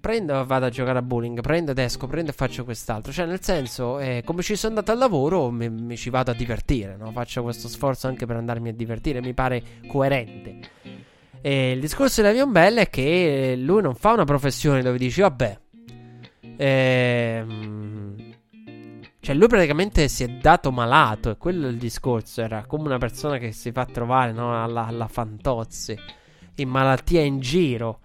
[0.00, 3.12] prendo e vado a giocare a bowling, prendo ed esco, prendo e faccio quest'altro.
[3.12, 6.34] Cioè, nel senso, eh, come ci sono andato al lavoro, mi, mi ci vado a
[6.34, 7.12] divertire, no?
[7.12, 10.60] Faccio questo sforzo anche per andarmi a divertire, mi pare coerente.
[11.44, 15.20] E il discorso di Levion Bell è che lui non fa una professione dove dici,
[15.20, 15.58] vabbè.
[16.56, 18.14] Ehm,
[19.18, 21.30] cioè, lui praticamente si è dato malato.
[21.30, 22.42] E quello è il discorso.
[22.42, 25.98] Era come una persona che si fa trovare no, alla, alla Fantozzi
[26.56, 27.98] in malattia in giro.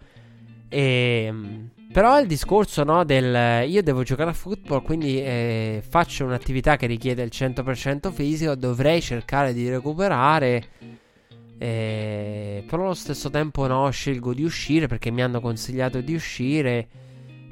[0.68, 6.26] E, ehm, però il discorso no, del io devo giocare a football, quindi eh, faccio
[6.26, 10.65] un'attività che richiede il 100% fisico, dovrei cercare di recuperare
[11.57, 16.88] eh, però allo stesso tempo no, scelgo di uscire perché mi hanno consigliato di uscire.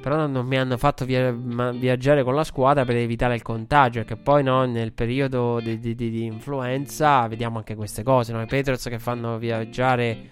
[0.00, 4.04] Però non mi hanno fatto via- viaggiare con la squadra per evitare il contagio.
[4.04, 8.32] Perché poi no, nel periodo di, di, di, di influenza vediamo anche queste cose.
[8.32, 8.40] No?
[8.40, 10.30] I Patriots che fanno viaggiare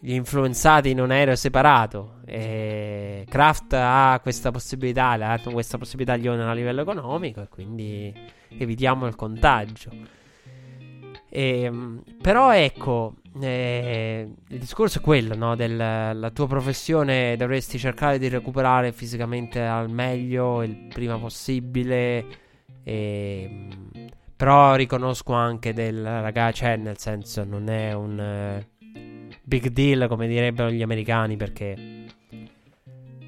[0.00, 2.16] gli influenzati in un aereo separato.
[2.26, 8.14] E Kraft ha questa possibilità, ha questa possibilità a livello economico e quindi
[8.48, 10.17] evitiamo il contagio.
[11.30, 15.56] E, ehm, però ecco, eh, il discorso è quello, no?
[15.56, 22.24] Della tua professione dovresti cercare di recuperare fisicamente al meglio il prima possibile.
[22.82, 28.98] E, ehm, però riconosco anche del ragazzo, cioè nel senso non è un uh,
[29.42, 32.06] big deal come direbbero gli americani perché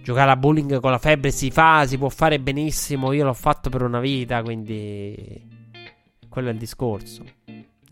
[0.04, 3.70] giocare a bowling con la febbre si fa, si può fare benissimo, io l'ho fatto
[3.70, 5.48] per una vita, quindi
[6.28, 7.24] quello è il discorso.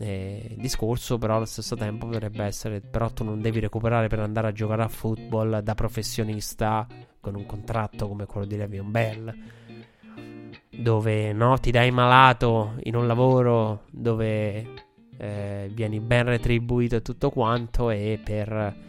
[0.01, 4.19] E il discorso, però, allo stesso tempo potrebbe essere: però tu non devi recuperare per
[4.19, 6.87] andare a giocare a football da professionista
[7.19, 9.35] con un contratto come quello di Levion Bell,
[10.69, 14.67] dove no, ti dai malato in un lavoro dove
[15.17, 18.87] eh, vieni ben retribuito e tutto quanto, e per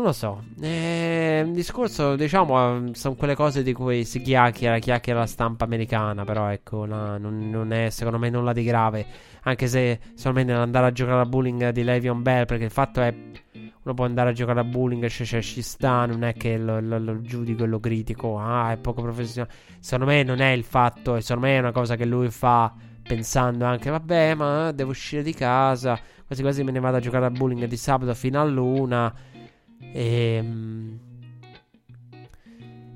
[0.00, 0.42] non lo so.
[0.60, 6.24] Eh, il discorso, diciamo, sono quelle cose di cui si chiacchiera, chiacchiera la stampa americana.
[6.24, 9.06] Però, ecco, no, non, non, è secondo me nulla di grave.
[9.42, 12.46] Anche se solamente andare a giocare a bowling di Levion Bell.
[12.46, 13.14] Perché il fatto è.
[13.82, 16.06] Uno può andare a giocare a bowling, cioè, cioè ci sta.
[16.06, 18.38] Non è che lo, lo, lo giudico e lo critico.
[18.38, 19.52] Ah, è poco professionale.
[19.80, 21.16] Secondo me non è il fatto.
[21.16, 22.72] E secondo me è una cosa che lui fa
[23.02, 25.98] pensando anche, vabbè, ma devo uscire di casa.
[26.26, 29.12] Quasi quasi me ne vado a giocare a bowling di sabato fino a luna.
[29.92, 30.98] E, ehm,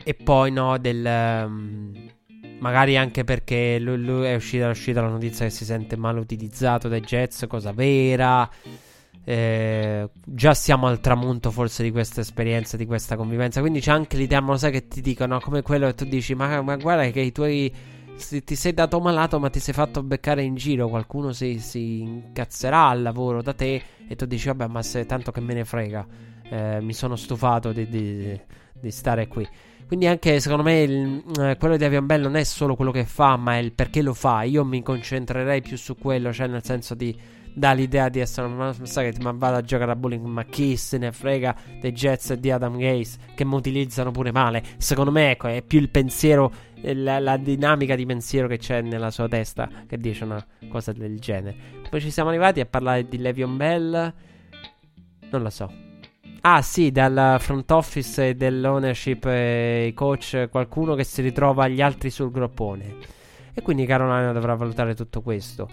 [0.05, 1.45] e poi no, del...
[1.47, 2.13] Um,
[2.59, 6.19] magari anche perché lui, lui è, uscita, è uscita la notizia che si sente mal
[6.19, 8.49] utilizzato dai Jets, cosa vera.
[9.27, 13.61] Eh, già siamo al tramonto forse di questa esperienza, di questa convivenza.
[13.61, 16.35] Quindi c'è anche l'idea, ma lo sai che ti dicono come quello che tu dici,
[16.35, 17.73] ma, ma guarda che i tuoi...
[18.45, 22.89] ti sei dato malato ma ti sei fatto beccare in giro, qualcuno si, si incazzerà
[22.89, 26.34] al lavoro da te e tu dici vabbè ma se tanto che me ne frega
[26.49, 28.41] eh, mi sono stufato di, di,
[28.73, 29.47] di, stare qui.
[29.87, 33.05] Quindi anche secondo me il, eh, quello di Avian Bell non è solo quello che
[33.05, 34.43] fa, ma è il perché lo fa.
[34.43, 37.17] Io mi concentrerei più su quello, cioè nel senso di
[37.55, 40.77] dà l'idea di essere ma sai che ma vado a giocare a bowling ma chi
[40.77, 45.13] se ne frega dei Jets e di Adam Gaze che mi utilizzano pure male secondo
[45.13, 49.13] me ecco è più il pensiero eh, la, la, dinamica di pensiero che c'è nella
[49.13, 51.57] sua testa che dice una cosa del genere
[51.89, 54.13] poi ci siamo arrivati a parlare di Levion Bell
[55.31, 55.84] non lo so
[56.47, 62.11] Ah sì, dal front office e dell'ownership e coach qualcuno che si ritrova gli altri
[62.11, 62.97] sul groppone.
[63.55, 65.71] E quindi Carolina dovrà valutare tutto questo.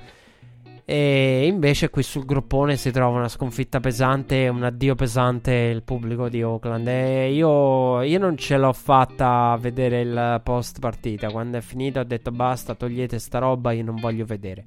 [0.86, 6.30] E invece qui sul groppone si trova una sconfitta pesante, un addio pesante il pubblico
[6.30, 6.88] di Oakland.
[6.88, 11.32] E io, io non ce l'ho fatta a vedere il post partita.
[11.32, 14.66] Quando è finito ho detto basta, togliete sta roba, io non voglio vedere.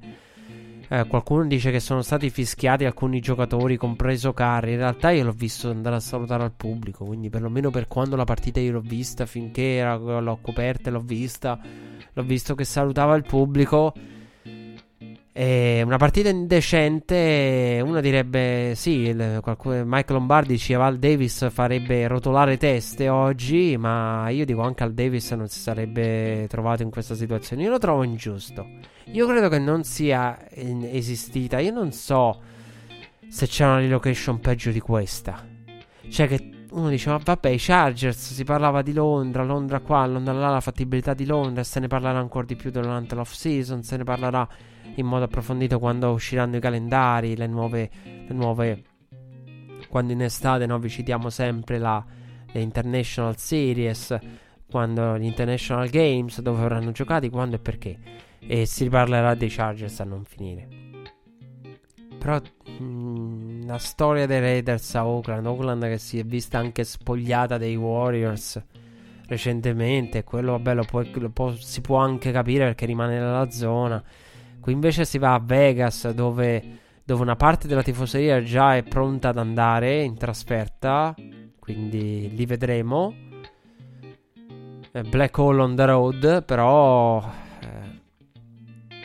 [0.95, 4.73] Eh, qualcuno dice che sono stati fischiati alcuni giocatori, compreso Carri.
[4.73, 7.05] In realtà io l'ho visto andare a salutare al pubblico.
[7.05, 11.01] Quindi, perlomeno per quando la partita io l'ho vista, finché era, l'ho coperta e l'ho
[11.01, 11.59] vista,
[12.13, 13.93] l'ho visto che salutava il pubblico.
[15.33, 22.07] E una partita indecente, uno direbbe sì, il, qualcuno, Mike Lombardi diceva Al Davis farebbe
[22.07, 27.17] rotolare teste oggi, ma io dico anche Al Davis non si sarebbe trovato in questa
[27.17, 27.65] situazione.
[27.65, 28.65] Io lo trovo ingiusto.
[29.07, 31.59] Io credo che non sia esistita.
[31.59, 32.41] Io non so
[33.29, 35.47] se c'è una relocation peggio di questa.
[36.09, 40.33] Cioè che uno dice, ma vabbè, i Chargers, si parlava di Londra, Londra qua, Londra
[40.33, 43.97] là, la fattibilità di Londra, se ne parlerà ancora di più durante l'off season, se
[43.97, 44.47] ne parlerà
[44.97, 48.83] in modo approfondito quando usciranno i calendari, le nuove, le nuove
[49.89, 52.05] quando in estate noi vi citiamo sempre la,
[52.51, 54.19] le International Series,
[54.69, 57.99] quando gli International Games, dove verranno giocati, quando e perché.
[58.47, 60.69] E si riparlerà dei Chargers a non finire.
[62.19, 62.41] Però
[62.79, 67.59] mh, mm, la storia dei Raiders a Oakland, Oakland che si è vista anche spogliata
[67.59, 68.63] dei Warriors
[69.27, 74.03] recentemente, quello vabbè lo può, lo può, si può anche capire perché rimane nella zona.
[74.61, 76.63] Qui invece si va a Vegas dove,
[77.05, 81.15] dove una parte della tifoseria già è pronta ad andare in trasferta,
[81.59, 83.15] quindi li vedremo.
[85.09, 87.44] Black Hole on the road, però eh,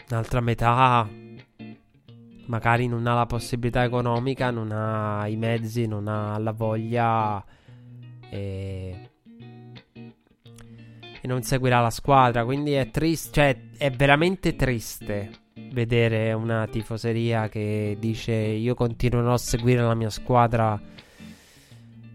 [0.10, 1.08] un'altra metà
[2.50, 7.44] magari non ha la possibilità economica, non ha i mezzi, non ha la voglia
[8.30, 9.10] e,
[9.94, 12.44] e non seguirà la squadra.
[12.44, 15.30] Quindi è triste, cioè è veramente triste
[15.72, 20.82] vedere una tifoseria che dice io continuerò a seguire la mia squadra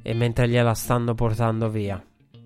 [0.02, 2.02] e mentre gliela stanno portando via.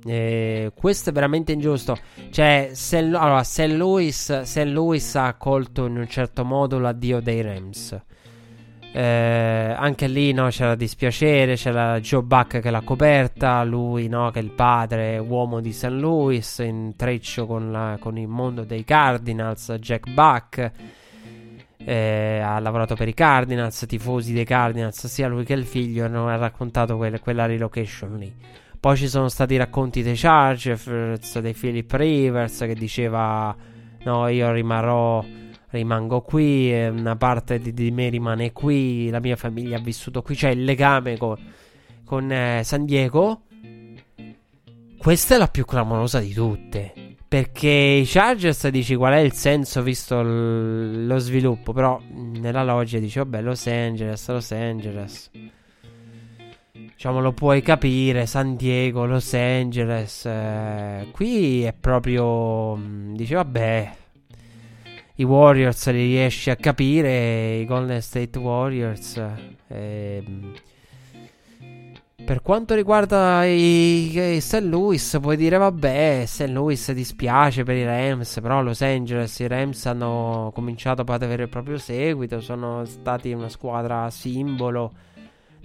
[0.08, 1.96] E questo è veramente ingiusto.
[2.30, 7.42] Cioè, se, allora, se Lewis, se Lewis ha accolto in un certo modo l'addio dei
[7.42, 8.00] Rams,
[8.92, 11.56] eh, anche lì no, c'era dispiacere.
[11.56, 13.62] C'era Joe Buck che l'ha coperta.
[13.64, 15.84] Lui, no, che è il padre, uomo di St.
[15.90, 19.72] Louis, in treccio con, la, con il mondo dei Cardinals.
[19.78, 20.72] Jack Buck
[21.88, 26.26] eh, ha lavorato per i Cardinals, tifosi dei Cardinals, sia lui che il figlio hanno
[26.36, 28.34] raccontato quelle, quella relocation lì.
[28.80, 33.54] Poi ci sono stati i racconti dei Chargers, dei Philip Rivers che diceva
[34.04, 35.24] no io rimarrò,
[35.70, 40.34] rimango qui, una parte di, di, me rimane qui, la mia famiglia ha vissuto qui,
[40.34, 41.36] c'è il legame con,
[42.04, 43.42] con eh, San Diego.
[44.96, 46.92] Questa è la più clamorosa di tutte.
[47.28, 52.98] Perché i Chargers dici qual è il senso visto l- lo sviluppo, però nella logica
[53.00, 55.30] dici vabbè Los Angeles, Los Angeles.
[56.86, 60.24] Diciamo lo puoi capire, San Diego, Los Angeles.
[60.24, 62.76] Eh, qui è proprio...
[62.76, 63.92] Mm, dici vabbè,
[65.16, 69.20] i Warriors li riesci a capire, i Golden State Warriors.
[69.68, 70.22] Eh,
[72.24, 74.60] per quanto riguarda i, i St.
[74.60, 76.48] Louis, puoi dire vabbè, St.
[76.48, 81.48] Louis dispiace per i Rams, però Los Angeles, i Rams hanno cominciato ad avere il
[81.48, 84.92] proprio seguito, sono stati una squadra simbolo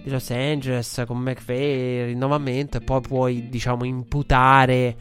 [0.04, 4.96] di Los Angeles con McVay, rinnovamento e poi puoi diciamo imputare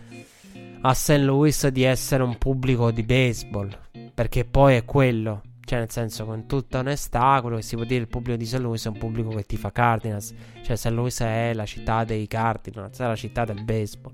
[0.79, 1.17] a St.
[1.17, 3.77] Louis di essere un pubblico di baseball,
[4.13, 5.41] perché poi è quello.
[5.65, 8.59] Cioè, nel senso, con tutta onestà, quello che si può dire il pubblico di St.
[8.59, 10.33] Louis è un pubblico che ti fa Cardinals.
[10.61, 10.87] Cioè, St.
[10.87, 14.13] Louis è la città dei Cardinals, è la città del baseball.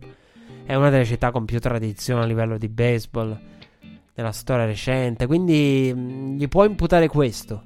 [0.66, 3.40] È una delle città con più tradizione a livello di baseball
[4.16, 5.28] nella storia recente.
[5.28, 7.64] Quindi mh, gli puoi imputare questo.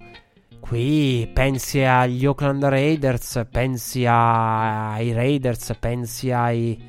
[0.64, 6.82] Qui pensi agli Oakland Raiders, pensi ai Raiders, pensi ai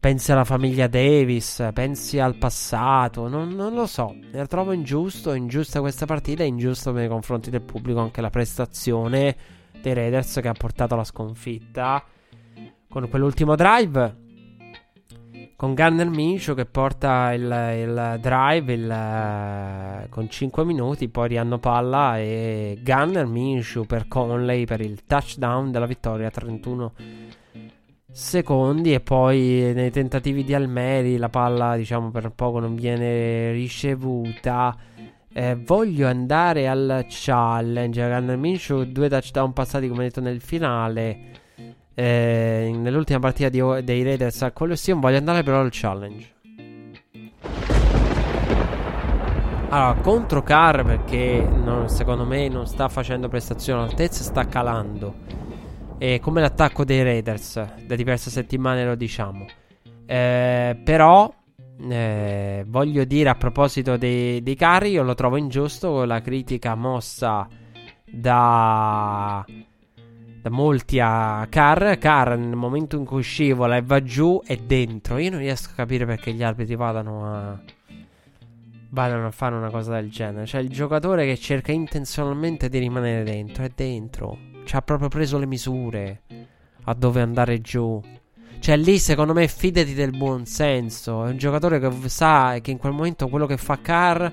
[0.00, 5.78] pensi alla famiglia Davis, pensi al passato, non, non, lo so, ne trovo ingiusto, ingiusta
[5.78, 9.36] questa partita, ingiusto nei confronti del pubblico anche la prestazione
[9.80, 12.04] dei Raiders che ha portato alla sconfitta.
[12.88, 14.16] Con quell'ultimo drive
[15.62, 22.18] con Gunner Minshew che porta il, il drive il, con 5 minuti, poi rihanno palla
[22.18, 26.92] e Gunner Minshew per Conley per il touchdown della vittoria 31
[28.10, 34.76] secondi e poi nei tentativi di Almeri la palla diciamo per poco non viene ricevuta.
[35.32, 38.02] Eh, voglio andare al challenge.
[38.02, 41.31] Gunner Minshew due touchdown passati come detto nel finale
[41.94, 46.30] eh, nell'ultima partita di, dei Raiders al Colosseum voglio andare però al challenge
[49.68, 55.32] allora contro Carr perché non, secondo me non sta facendo prestazione all'altezza sta calando
[56.02, 59.46] eh, come l'attacco dei Raiders da diverse settimane lo diciamo.
[60.04, 61.32] Eh, però
[61.88, 67.46] eh, voglio dire a proposito dei, dei carri, io lo trovo ingiusto la critica mossa
[68.04, 69.44] da,
[70.42, 71.96] da molti a Carr.
[71.98, 75.18] Carr nel momento in cui scivola e va giù è dentro.
[75.18, 77.60] Io non riesco a capire perché gli arbitri vadano a
[78.88, 80.44] vadano a fare una cosa del genere.
[80.44, 84.36] Cioè, il giocatore che cerca intenzionalmente di rimanere dentro è dentro.
[84.64, 86.22] Ci ha proprio preso le misure
[86.84, 88.02] a dove andare giù.
[88.58, 91.24] Cioè, lì secondo me fidati del buon senso.
[91.24, 94.26] È un giocatore che sa che in quel momento quello che fa Carr,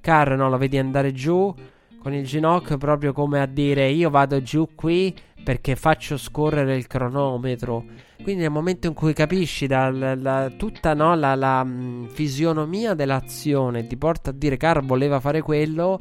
[0.00, 1.54] Carr no, lo vedi andare giù
[2.00, 5.14] con il ginocchio proprio come a dire io vado giù qui
[5.44, 7.84] perché faccio scorrere il cronometro.
[8.22, 13.86] Quindi nel momento in cui capisci da, la, tutta no, la, la mh, fisionomia dell'azione
[13.86, 16.00] ti porta a dire Car voleva fare quello.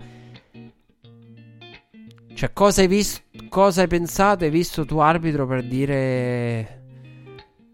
[2.33, 3.21] Cioè, cosa hai visto?
[3.49, 4.43] Cosa hai pensato?
[4.45, 6.77] Hai visto tuo arbitro per dire.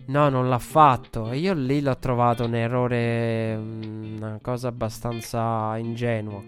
[0.08, 1.30] No, non l'ha fatto.
[1.32, 3.56] E io lì l'ho trovato un errore.
[3.56, 6.42] Una cosa abbastanza ingenua.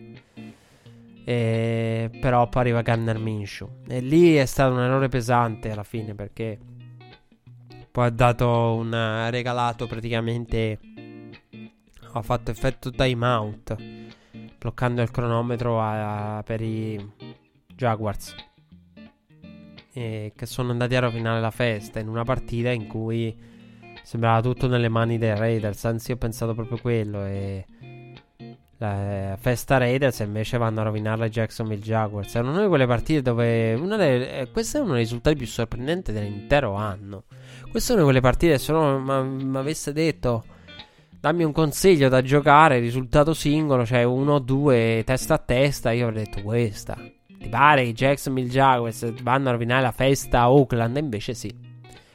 [1.27, 2.09] E...
[2.21, 3.81] Però poi arriva Gunner Minshew.
[3.85, 6.57] E lì è stato un errore pesante alla fine perché
[7.91, 10.79] poi ha dato un regalato praticamente.
[12.13, 13.75] Ha fatto effetto timeout.
[14.57, 17.11] Bloccando il cronometro a, a, per i
[17.75, 18.33] Jaguars.
[19.91, 23.35] E che sono andati a rovinare la festa in una partita in cui
[24.01, 25.83] sembrava tutto nelle mani dei Raiders.
[25.83, 27.25] Anzi, ho pensato proprio quello.
[27.25, 27.65] E
[28.79, 32.35] la eh, festa Raiders invece vanno a rovinare la Jacksonville Jaguars.
[32.35, 33.75] È una di quelle partite dove.
[33.75, 37.23] Delle, eh, questo è uno dei risultati più sorprendenti dell'intero anno.
[37.71, 38.57] Questa è una di quelle partite.
[38.59, 40.43] Se uno mi avesse detto.
[41.19, 45.91] Dammi un consiglio da giocare, risultato singolo, cioè 1-2 testa a testa.
[45.91, 46.95] Io avrei detto questa.
[46.95, 50.95] Ti pare i Jacksonville Jaguars vanno a rovinare la festa a Oakland?
[50.97, 51.51] Invece sì.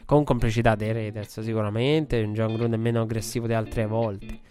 [0.05, 2.23] Con complicità dei Raiders, sicuramente.
[2.23, 4.51] Un John Gruden meno aggressivo di altre volte.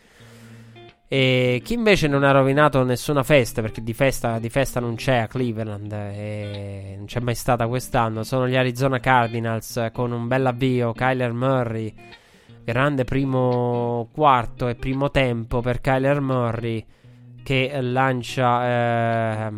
[1.13, 5.17] E chi invece non ha rovinato nessuna festa, perché di festa, di festa non c'è
[5.17, 10.45] a Cleveland, e non c'è mai stata quest'anno, sono gli Arizona Cardinals con un bel
[10.45, 11.93] avvio, Kyler Murray,
[12.63, 16.85] grande primo quarto e primo tempo per Kyler Murray
[17.43, 19.51] che lancia, eh,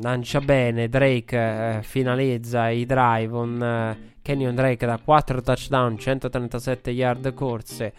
[0.00, 6.90] lancia bene, Drake eh, finalizza i drive, un eh, Kenyon Drake da 4 touchdown, 137
[6.92, 7.92] yard corse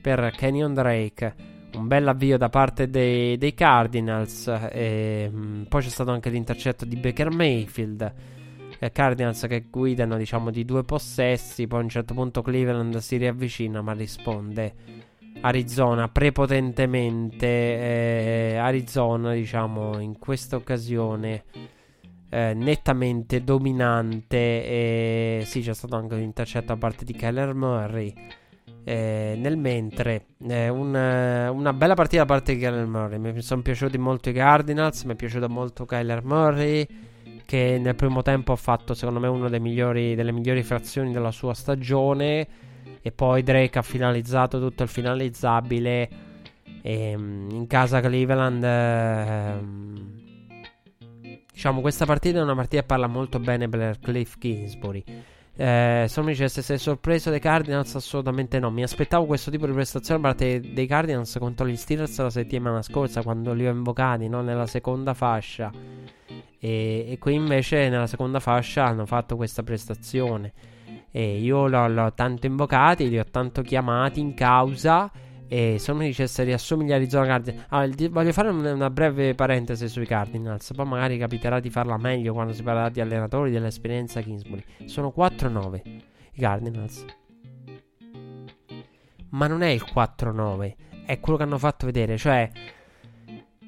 [0.00, 4.46] per Kenyon Drake un bel avvio da parte dei, dei Cardinals.
[4.70, 8.12] E, mh, mm, poi c'è stato anche l'intercetto di Baker Mayfield.
[8.78, 11.66] Eh, Cardinals che guidano, diciamo, di due possessi.
[11.66, 14.74] Poi a un certo punto Cleveland si riavvicina, ma risponde
[15.40, 17.46] Arizona prepotentemente.
[17.46, 21.44] Eh, Arizona, diciamo, in questa occasione.
[22.30, 24.36] Eh, nettamente dominante.
[24.36, 28.14] E sì, c'è stato anche un intercetto da parte di Keller Murray.
[28.88, 33.18] Eh, nel mentre, eh, un, una bella partita da parte di Kyler Murray.
[33.18, 35.02] Mi sono piaciuti molto i Cardinals.
[35.02, 36.86] Mi è piaciuto molto Kyler Murray.
[37.44, 41.30] Che nel primo tempo ha fatto, secondo me, una delle migliori, delle migliori frazioni della
[41.32, 42.48] sua stagione.
[43.02, 46.08] E poi Drake ha finalizzato tutto il finalizzabile.
[46.80, 48.64] E, ehm, in casa Cleveland.
[48.64, 49.52] Eh,
[51.52, 55.04] diciamo, questa partita è una partita che parla molto bene per Cliff Kingsbury.
[55.60, 58.70] Eh, se mi dicesse sei sorpreso dei Cardinals, assolutamente no.
[58.70, 62.80] Mi aspettavo questo tipo di prestazione da parte dei Cardinals contro gli Steelers la settimana
[62.80, 64.40] scorsa, quando li ho invocati no?
[64.40, 65.72] nella seconda fascia.
[66.60, 70.52] E, e, qui invece nella seconda fascia hanno fatto questa prestazione.
[71.10, 75.10] E io l'ho tanto invocati, li ho tanto chiamati in causa.
[75.48, 80.04] E se mi dicesse riassumi gli Arizona Cardinals, ah, voglio fare una breve parentesi sui
[80.04, 80.72] Cardinals.
[80.74, 84.62] Poi magari capiterà di farla meglio quando si parlerà di allenatori dell'esperienza Kingsbury.
[84.84, 85.80] Sono 4-9
[86.32, 87.04] i Cardinals.
[89.30, 90.74] Ma non è il 4-9,
[91.06, 92.18] è quello che hanno fatto vedere.
[92.18, 92.50] Cioè,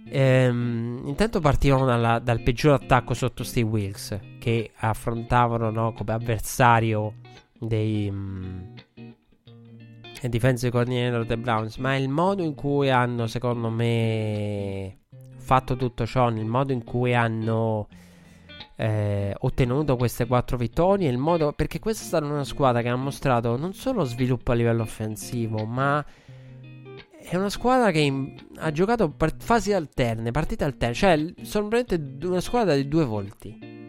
[0.05, 7.15] ehm, intanto partivano dalla, dal peggior attacco sotto Steve Wilkes, che affrontavano no, come avversario
[7.59, 8.11] dei.
[8.11, 8.75] Mh, mm,
[10.21, 14.99] e defensive coordinator dei Browns, ma il modo in cui hanno, secondo me,
[15.39, 17.89] fatto tutto ciò, nel modo in cui hanno
[18.77, 22.97] eh, ottenuto queste quattro vittorie, il modo, perché questa è stata una squadra che ha
[22.97, 26.05] mostrato non solo sviluppo a livello offensivo, ma
[27.23, 32.27] è una squadra che in, ha giocato part- fasi alterne, partite alterne, cioè sono veramente
[32.27, 33.80] una squadra di due volti.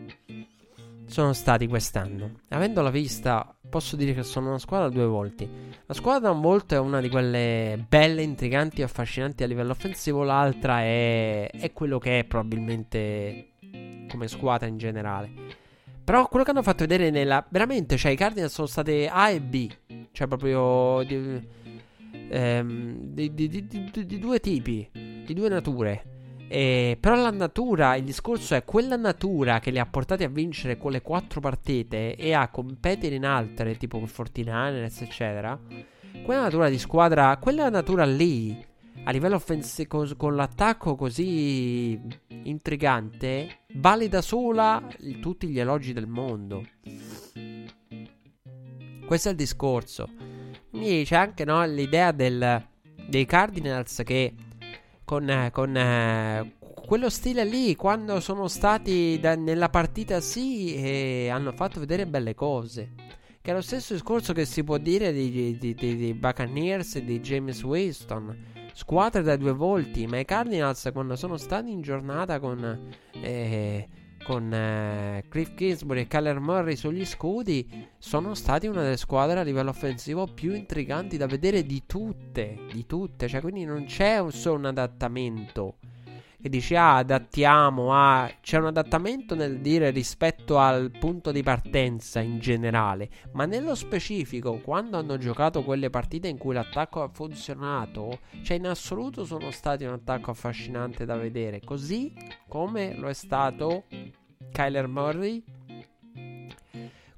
[1.12, 2.40] Sono stati quest'anno.
[2.48, 5.46] Avendola vista posso dire che sono una squadra due volti.
[5.86, 9.72] La squadra da un volto è una di quelle belle, intriganti e affascinanti a livello
[9.72, 13.50] offensivo, l'altra è, è quello che è probabilmente
[14.10, 15.30] come squadra in generale.
[16.02, 17.46] Però quello che hanno fatto vedere nella...
[17.50, 19.70] Veramente, cioè i Cardinals sono state A e B.
[20.14, 21.04] Cioè proprio...
[21.04, 21.46] Di,
[22.30, 24.90] ehm, di, di, di, di, due tipi,
[25.26, 26.11] di due nature.
[26.54, 30.76] Eh, però la natura, il discorso è quella natura che li ha portati a vincere
[30.76, 35.58] quelle quattro partite e a competere in altre, tipo 49ers, eccetera.
[36.22, 38.62] Quella natura di squadra, quella natura lì,
[39.06, 41.98] a livello offensivo, con l'attacco così
[42.28, 44.86] intrigante, vale da sola
[45.22, 46.66] tutti gli elogi del mondo.
[49.06, 50.10] Questo è il discorso.
[50.70, 52.62] Quindi c'è anche no, l'idea del,
[53.08, 54.34] dei Cardinals che
[55.12, 56.56] con, con eh,
[56.86, 62.34] quello stile lì, quando sono stati da, nella partita sì, e hanno fatto vedere belle
[62.34, 62.92] cose.
[63.42, 67.04] Che è lo stesso discorso che si può dire di, di, di, di Buccaneers e
[67.04, 68.70] di James Winston.
[68.72, 72.90] Squadre da due volti, ma i Cardinals quando sono stati in giornata con...
[73.12, 73.90] Eh,
[74.24, 79.44] con eh, Cliff Kingsbury e Kyler Murray sugli scudi sono stati una delle squadre a
[79.44, 84.32] livello offensivo più intriganti da vedere di tutte, di tutte, cioè quindi non c'è un
[84.32, 85.78] solo un adattamento
[86.42, 91.44] che dici ah adattiamo a ah, c'è un adattamento nel dire rispetto al punto di
[91.44, 97.10] partenza in generale ma nello specifico quando hanno giocato quelle partite in cui l'attacco ha
[97.10, 102.14] funzionato cioè in assoluto sono stati un attacco affascinante da vedere così
[102.48, 103.84] come lo è stato
[104.52, 105.44] Kyler Murray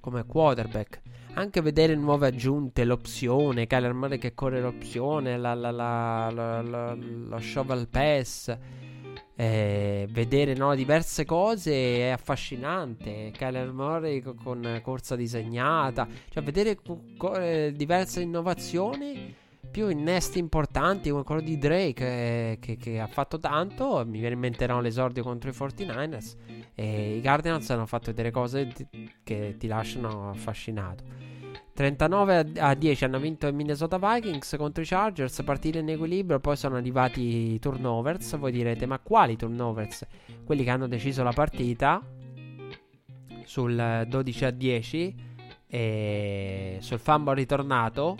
[0.04, 1.00] come quarterback.
[1.36, 7.88] Anche vedere nuove aggiunte, l'opzione, Kyler Murray che corre l'opzione, la, la, la, lo shovel
[7.88, 8.56] pass,
[9.36, 13.32] eh, vedere no, diverse cose è affascinante.
[13.36, 16.78] Kyler Murray con, con corsa disegnata, cioè vedere
[17.18, 19.42] co- eh, diverse innovazioni
[19.74, 24.04] più innesti importanti come quello di Drake eh, che, che, ha fatto tanto.
[24.06, 26.36] Mi viene in mente no, l'esordio contro i 49ers.
[26.76, 28.72] E i Cardinals hanno fatto vedere cose
[29.24, 31.04] che ti lasciano affascinato.
[31.74, 36.56] 39 a 10 hanno vinto i Minnesota Vikings contro i Chargers, partita in equilibrio, poi
[36.56, 38.38] sono arrivati i turnovers.
[38.38, 40.06] Voi direte, ma quali turnovers?
[40.46, 42.02] Quelli che hanno deciso la partita
[43.44, 45.16] sul 12 a 10
[45.68, 48.18] e sul fumble ritornato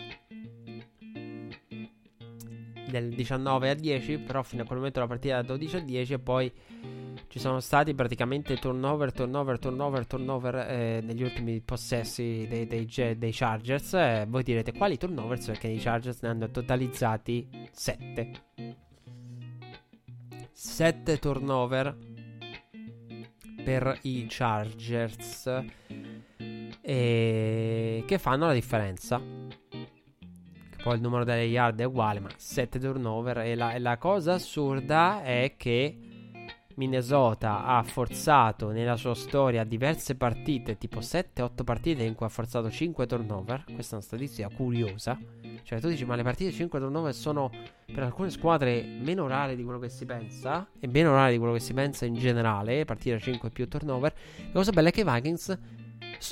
[2.94, 6.14] del 19 a 10, però fino a quel momento la partita da 12 a 10
[6.14, 6.52] e poi
[7.28, 12.88] ci sono stati praticamente turnover, turnover, turnover, turnover eh, negli ultimi possessi dei, dei,
[13.18, 13.94] dei Chargers.
[13.96, 15.48] Eh, voi direte quali turnovers?
[15.48, 18.32] Perché i Chargers ne hanno totalizzati 7.
[20.52, 21.98] 7 turnover
[23.64, 25.64] per i Chargers
[26.80, 29.43] e che fanno la differenza.
[30.84, 33.38] Poi il numero delle yard è uguale, ma 7 turnover.
[33.38, 35.98] E la, la cosa assurda è che
[36.76, 42.70] Minnesota ha forzato nella sua storia diverse partite, tipo 7-8 partite in cui ha forzato
[42.70, 43.64] 5 turnover.
[43.74, 45.18] Questa è una statistica curiosa.
[45.64, 47.50] Cioè, tu dici, ma le partite 5 turnover sono
[47.86, 51.54] per alcune squadre meno rare di quello che si pensa, e meno rare di quello
[51.54, 54.14] che si pensa in generale, partire 5 più turnover.
[54.48, 55.58] La cosa bella è che i Vikings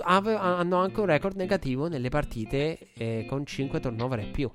[0.04, 4.50] hanno anche un record negativo nelle partite eh, con 5 turnover e più.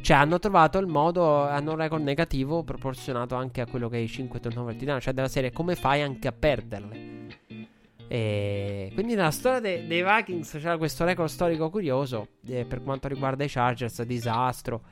[0.00, 4.08] Cioè, hanno trovato il modo, hanno un record negativo proporzionato anche a quello che i
[4.08, 5.00] 5 turnover ti danno.
[5.00, 7.12] Cioè, della serie, come fai anche a perderle?
[8.08, 13.08] E quindi nella storia de- dei Vikings c'era questo record storico curioso eh, per quanto
[13.08, 14.82] riguarda i Chargers, disastro,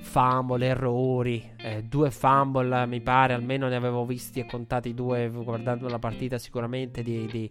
[0.00, 5.88] fumble, errori, eh, due fumble mi pare, almeno ne avevo visti e contati due guardando
[5.88, 7.50] la partita sicuramente di, di,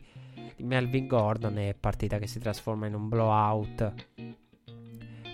[0.59, 3.93] di Melvin Gordon è partita che si trasforma in un blowout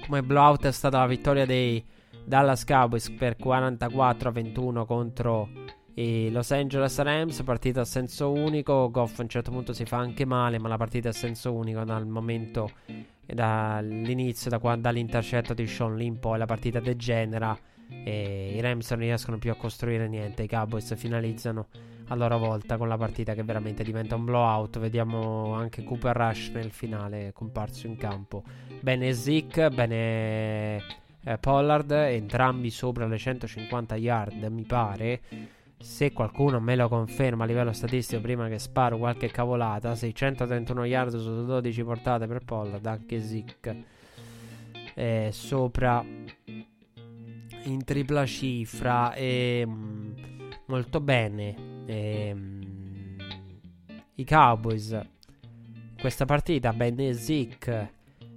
[0.05, 1.83] come blowout è stata la vittoria dei
[2.23, 5.49] Dallas Cowboys per 44 a 21 contro
[5.95, 8.89] i Los Angeles Rams, partita a senso unico.
[8.91, 11.83] Goff a un certo punto si fa anche male, ma la partita a senso unico
[11.83, 12.69] dal momento
[13.25, 17.57] dall'inizio, da, dall'intercetto di Sean Lin, poi la partita degenera
[17.87, 20.43] e i Rams non riescono più a costruire niente.
[20.43, 21.67] I Cowboys finalizzano
[22.07, 24.79] a loro volta con la partita che veramente diventa un blowout.
[24.79, 28.43] Vediamo anche Cooper Rush nel finale comparso in campo.
[28.79, 30.83] Bene Zick, bene
[31.23, 35.21] eh, Pollard, entrambi sopra le 150 yard, mi pare.
[35.77, 41.17] Se qualcuno me lo conferma a livello statistico prima che sparo qualche cavolata, 631 yard
[41.17, 43.75] su 12 portate per Pollard, anche Zick.
[44.93, 46.03] Eh, sopra
[47.63, 50.11] in tripla cifra e mm,
[50.67, 53.15] molto bene ehm,
[54.15, 54.99] i Cowboys.
[55.99, 57.93] Questa partita, bene Zeke,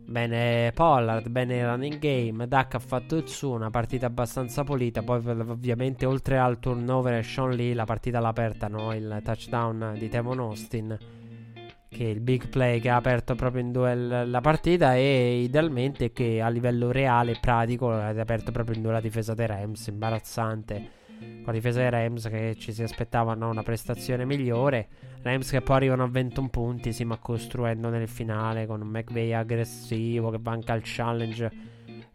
[0.06, 2.48] bene Pollard, bene running game.
[2.48, 5.02] Duck ha fatto il suo, una partita abbastanza pulita.
[5.02, 8.94] Poi, ovviamente, oltre al turnover e Sean Lee, la partita all'aperta, no?
[8.94, 10.98] il touchdown di Tevon Austin.
[11.88, 16.12] che è il big play che ha aperto proprio in due la partita e idealmente
[16.12, 19.86] che a livello reale e pratico ha aperto proprio in due la difesa dei Rams,
[19.86, 24.88] imbarazzante con la difesa dei Rams che ci si aspettavano una prestazione migliore.
[25.22, 29.32] Rams che poi arrivano a 21 punti, sì, ma costruendo nel finale con un McVay
[29.32, 31.50] aggressivo che banca il challenge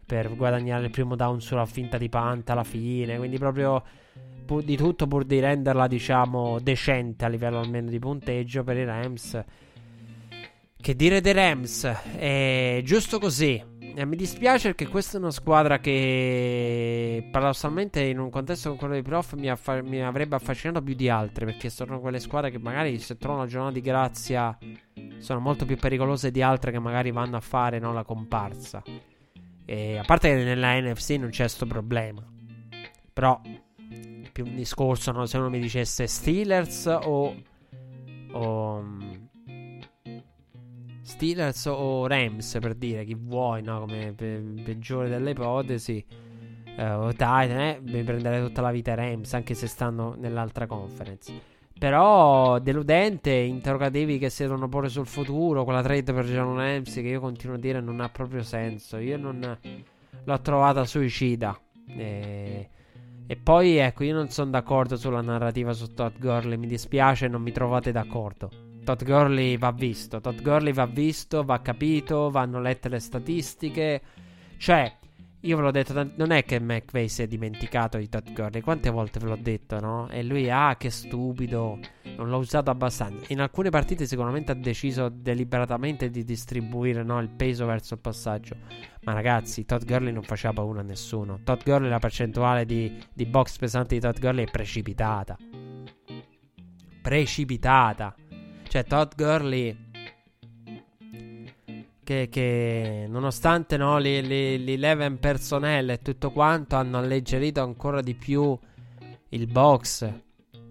[0.04, 3.82] per guadagnare il primo down sulla finta di panta alla fine, quindi proprio
[4.62, 9.42] di tutto pur di renderla diciamo decente a livello almeno di punteggio per i Rams
[10.84, 11.82] che dire dei Rams?
[12.14, 13.58] È giusto così.
[13.96, 18.94] Eh, mi dispiace perché questa è una squadra che paradossalmente in un contesto come quello
[18.94, 22.58] dei prof mi, affa- mi, avrebbe affascinato più di altre perché sono quelle squadre che
[22.58, 24.58] magari se trovano una giornata di grazia
[25.18, 28.82] sono molto più pericolose di altre che magari vanno a fare no, la comparsa.
[29.64, 32.22] E a parte che nella NFC non c'è questo problema.
[33.12, 33.40] Però
[34.32, 37.34] più un discorso no, se uno mi dicesse Steelers o...
[38.32, 38.84] o
[41.04, 43.80] Steelers o Rams per dire chi vuoi, no?
[43.80, 46.04] Come pe- peggiore delle ipotesi.
[46.76, 51.32] Uh, Titan, eh, mi prenderei tutta la vita Rams, anche se stanno nell'altra conference.
[51.78, 55.64] Però deludente, interrogativi che si devono porre sul futuro.
[55.64, 58.96] Quella trade per John Ramsey che io continuo a dire non ha proprio senso.
[58.96, 59.58] Io non
[60.24, 61.58] l'ho trovata suicida.
[61.86, 62.68] E,
[63.26, 66.56] e poi ecco, io non sono d'accordo sulla narrativa su Todd Gurley.
[66.56, 68.73] Mi dispiace, non mi trovate d'accordo.
[68.84, 70.20] Todd Gurley va visto.
[70.20, 74.02] Todd Gurley va visto, va capito, vanno lette le statistiche.
[74.56, 74.96] Cioè,
[75.44, 78.62] io ve l'ho detto, non è che McVay si è dimenticato di Todd Gurley.
[78.62, 80.08] Quante volte ve l'ho detto, no?
[80.08, 81.78] E lui, ah, che stupido,
[82.16, 83.26] non l'ho usato abbastanza.
[83.28, 88.56] In alcune partite sicuramente ha deciso deliberatamente di distribuire no, il peso verso il passaggio.
[89.02, 91.40] Ma ragazzi, Todd Gurley non faceva paura a nessuno.
[91.44, 95.36] Todd Gurley, la percentuale di, di box pesante di Todd Gurley è precipitata.
[97.02, 98.14] Precipitata.
[98.68, 99.76] Cioè, Todd Gurley.
[102.04, 108.58] Che, che nonostante no, l'Eleven personnel e tutto quanto hanno alleggerito ancora di più
[109.30, 110.12] il box.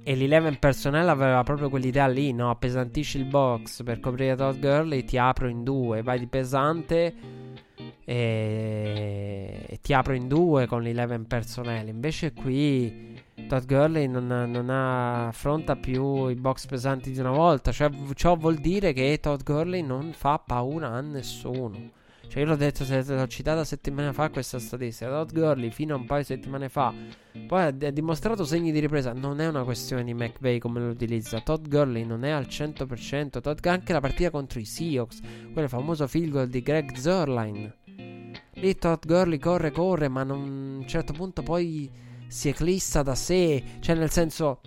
[0.04, 2.50] E l'Eleven personnel aveva proprio quell'idea lì, no?
[2.50, 7.16] Appesantisci il box per coprire Todd Gurley, ti apro in due, vai di pesante
[8.04, 11.88] e, e ti apro in due con l'Eleven personnel.
[11.88, 13.13] Invece qui
[13.48, 17.72] Todd Gurley non, non affronta più i box pesanti di una volta.
[17.72, 22.02] Cioè, ciò vuol dire che Todd Gurley non fa paura a nessuno.
[22.28, 25.12] Cioè, io l'ho detto, l'ho citata settimane fa questa statistica.
[25.12, 26.94] Todd Gurley fino a un paio di settimane fa.
[27.46, 29.14] Poi ha, ha dimostrato segni di ripresa.
[29.14, 31.42] Non è una questione di McVay come lo utilizza.
[31.42, 33.40] Todd Gurley non è al 100%.
[33.40, 35.20] Todd, anche la partita contro i Seahawks,
[35.54, 37.76] quel famoso field goal di Greg Zerline.
[38.54, 41.92] Lì Todd Gurley corre, corre, ma non, a un certo punto poi
[42.34, 44.60] si eclissa da sé, cioè nel senso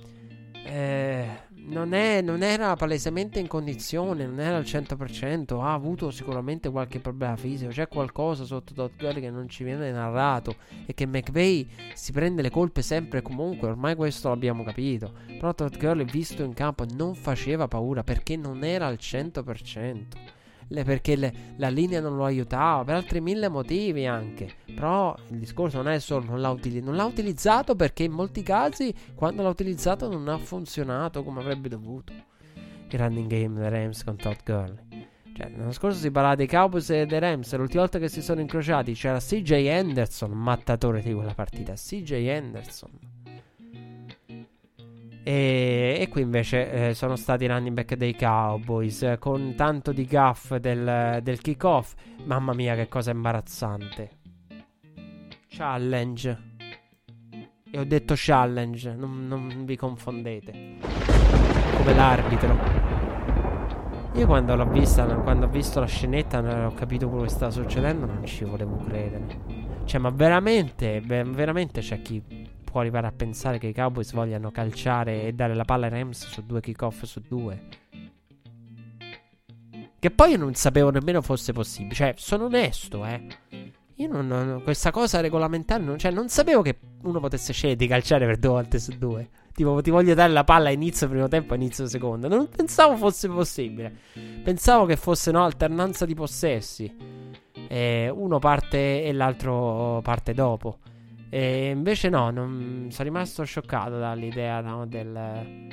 [0.52, 1.26] eh,
[1.66, 7.01] non, è, non, era palesemente in condizione, non era al 100%, ha avuto sicuramente qualche
[7.01, 10.55] problema fisico, c'è qualcosa sotto Todd Gurley che non ci viene narrato
[10.86, 15.52] e che McVeigh si prende le colpe sempre e comunque, ormai questo l'abbiamo capito, però
[15.52, 20.36] Todd Gurley visto in campo non faceva paura perché non era al 100%
[20.68, 24.51] le, perché le, la linea non lo aiutava, per altri mille motivi anche.
[24.74, 28.43] Però il discorso non è solo non l'ha, util- non l'ha utilizzato perché in molti
[28.43, 32.12] casi quando l'ha utilizzato non ha funzionato come avrebbe dovuto.
[32.88, 35.06] Il running game dei Rams con Todd Gurley.
[35.36, 37.55] Cioè, l'anno scorso si parlava dei Cowboys e dei Rams.
[37.56, 41.74] L'ultima volta che si sono incrociati c'era CJ Anderson, mattatore di quella partita.
[41.74, 43.15] CJ Anderson.
[45.28, 49.90] E, e qui invece eh, sono stati i running back dei Cowboys eh, con tanto
[49.90, 51.94] di gaff del, del kickoff.
[52.27, 54.19] Mamma mia, che cosa imbarazzante!
[55.48, 56.39] Challenge.
[57.69, 60.53] E ho detto challenge, non, non vi confondete.
[61.77, 62.57] Come l'arbitro.
[64.15, 68.07] Io quando l'ho vista, quando ho visto la scenetta, ho capito quello che stava succedendo,
[68.07, 69.65] non ci volevo credere.
[69.86, 72.23] Cioè, ma veramente, veramente c'è chi
[72.70, 76.26] può arrivare a pensare che i Cowboys vogliano calciare e dare la palla ai Rams
[76.26, 77.62] su due kickoff su due.
[79.98, 81.94] Che poi io non sapevo nemmeno fosse possibile.
[81.94, 83.26] Cioè, sono onesto, eh.
[83.94, 87.86] Io non, non questa cosa regolamentare, non, cioè, non sapevo che uno potesse scegliere di
[87.86, 89.28] calciare per due volte su due.
[89.55, 92.28] Tipo, ti voglio dare la palla a inizio primo tempo e inizio secondo.
[92.28, 93.90] Non pensavo fosse possibile.
[94.44, 96.94] Pensavo che fosse, no, alternanza di possessi.
[97.68, 100.78] E uno parte e l'altro parte dopo.
[101.37, 105.69] E invece no, non, sono rimasto scioccato dall'idea no, del,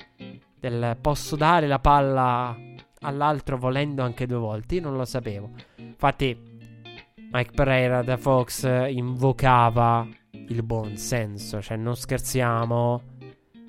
[0.60, 2.54] del posso dare la palla
[3.00, 4.76] all'altro volendo anche due volte.
[4.76, 5.52] Io non lo sapevo.
[5.78, 6.38] Infatti
[7.32, 13.02] Mike Pereira da Fox invocava il buon senso, cioè non scherziamo.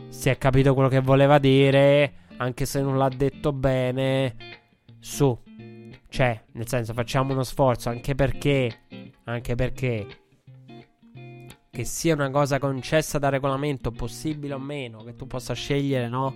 [0.09, 4.35] Si è capito quello che voleva dire, anche se non l'ha detto bene.
[4.99, 5.39] su.
[6.09, 8.81] Cioè, nel senso, facciamo uno sforzo anche perché.
[9.27, 10.24] Anche perché.
[11.75, 16.33] Che sia una cosa concessa da regolamento, possibile o meno, che tu possa scegliere, no?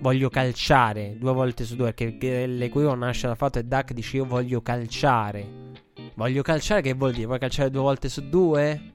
[0.00, 1.94] Voglio calciare due volte su due.
[1.94, 5.72] Perché l'equivoco nasce dal fatto che Duck dice io voglio calciare.
[6.14, 7.24] Voglio calciare, che vuol dire?
[7.24, 8.92] Vuoi calciare due volte su due?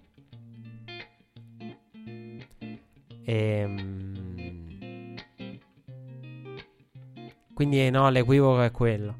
[3.25, 5.15] Ehm...
[7.55, 9.15] Quindi no, l'equivoco è quello.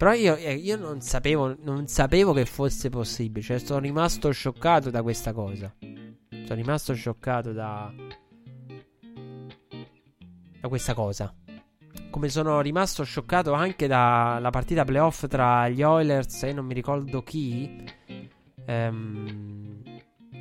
[0.00, 3.44] Però io, eh, io non, sapevo, non sapevo che fosse possibile.
[3.44, 5.70] Cioè, sono rimasto scioccato da questa cosa.
[5.78, 7.92] Sono rimasto scioccato da.
[10.58, 11.34] da questa cosa.
[12.08, 17.22] Come sono rimasto scioccato anche dalla partita playoff tra gli Oilers e non mi ricordo
[17.22, 17.84] chi.
[18.64, 19.82] Ehm,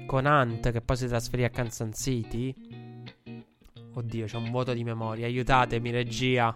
[0.05, 2.55] con Hunt che poi si trasferì a Kansas City.
[3.93, 5.25] Oddio, c'è un vuoto di memoria.
[5.25, 6.55] Aiutatemi, regia.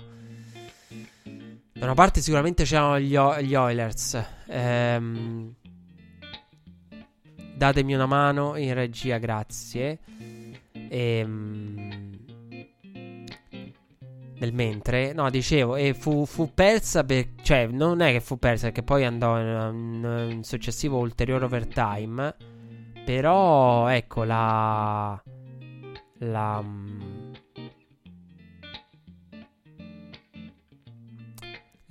[1.84, 4.26] Da una parte sicuramente c'erano gli, gli Oilers.
[4.48, 5.54] Ehm,
[7.58, 10.00] datemi una mano in regia, grazie.
[10.72, 12.10] Ehm,
[14.40, 18.68] nel mentre, no, dicevo, e fu, fu persa per, cioè, non è che fu persa
[18.68, 22.34] perché poi andò in un successivo ulteriore overtime.
[23.04, 25.22] Però, ecco, la.
[26.20, 26.64] La.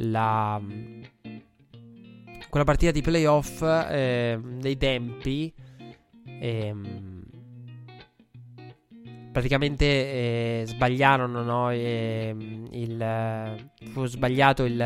[0.02, 0.60] La
[2.48, 5.52] quella partita di playoff eh, dei tempi
[6.24, 6.74] eh,
[9.32, 14.76] praticamente eh, sbagliarono no, ehm, il, fu sbagliato il,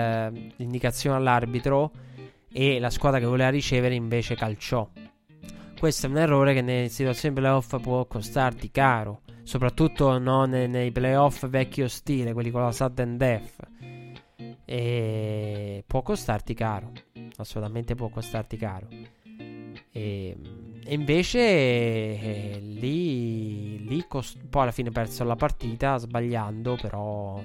[0.56, 1.90] l'indicazione all'arbitro
[2.52, 4.88] e la squadra che voleva ricevere invece calciò.
[5.76, 10.90] Questo è un errore che nelle situazioni playoff può costarti caro soprattutto no, nei, nei
[10.90, 13.55] playoff vecchio stile quelli con la sudden death
[14.64, 16.92] e può costarti caro.
[17.36, 18.88] Assolutamente può costarti caro.
[19.90, 20.36] E,
[20.84, 27.42] e invece eh, lì, lì cost- poi alla fine perso la partita sbagliando, però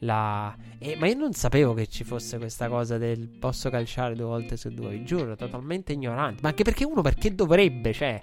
[0.00, 0.56] la...
[0.78, 4.56] Eh, ma io non sapevo che ci fosse questa cosa del posso calciare due volte
[4.56, 6.40] su due, vi giuro, totalmente ignorante.
[6.42, 8.20] Ma anche perché uno perché dovrebbe, cioè...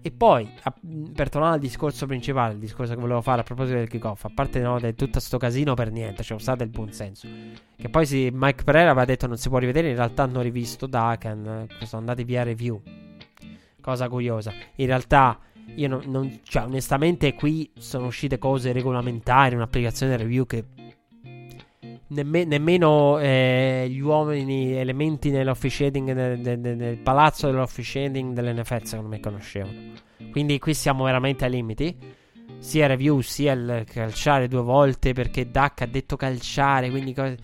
[0.00, 0.72] E poi, a,
[1.14, 4.30] per tornare al discorso principale, il discorso che volevo fare a proposito del kickoff, a
[4.32, 7.26] parte no, di tutto sto casino per niente, cioè, stato il buon senso.
[7.76, 10.86] Che poi sì, Mike Pereira aveva detto non si può rivedere, in realtà hanno rivisto
[10.86, 12.80] Dakan, sono andati via review.
[13.80, 14.52] Cosa curiosa.
[14.76, 15.38] In realtà,
[15.74, 20.64] io non, non cioè, onestamente qui sono uscite cose regolamentari, un'applicazione review che
[22.10, 29.20] Nemme, nemmeno eh, gli uomini elementi nell'officiating nel, nel, nel palazzo dell'officiating dell'NFL secondo me
[29.20, 29.92] conoscevano.
[30.30, 31.96] Quindi qui siamo veramente ai limiti.
[32.58, 37.34] Sia review sia il calciare due volte perché Duck ha detto calciare quindi co-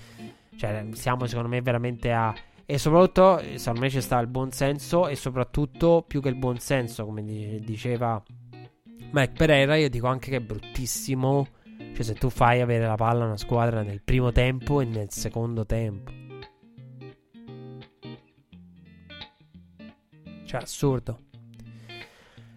[0.57, 2.35] cioè siamo secondo me veramente a
[2.66, 6.59] e soprattutto secondo me c'è sta il buon senso e soprattutto più che il buon
[6.59, 7.23] senso come
[7.61, 8.20] diceva
[9.12, 11.47] Mike Pereira io dico anche che è bruttissimo
[11.95, 15.11] cioè, se tu fai avere la palla a una squadra nel primo tempo e nel
[15.11, 16.11] secondo tempo.
[20.45, 21.21] Cioè, assurdo.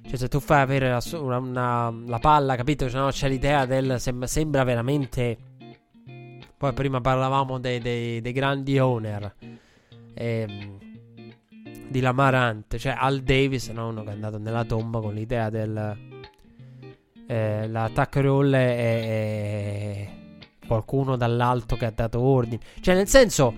[0.02, 2.90] Cioè, se tu fai avere la, una, una, la palla, capito?
[2.90, 4.00] Cioè, no, c'è l'idea del.
[4.00, 5.38] Sembra, sembra, veramente.
[6.58, 9.36] Poi prima parlavamo dei, dei, dei grandi owner.
[10.16, 10.80] Ehm,
[11.90, 12.80] di Lamarante.
[12.80, 13.90] Cioè, Al Davis, no?
[13.90, 16.07] uno che è andato nella tomba con l'idea del
[17.28, 20.10] eh, l'attack roll è, è,
[20.66, 22.60] qualcuno dall'alto che ha dato ordini.
[22.80, 23.54] Cioè, nel senso,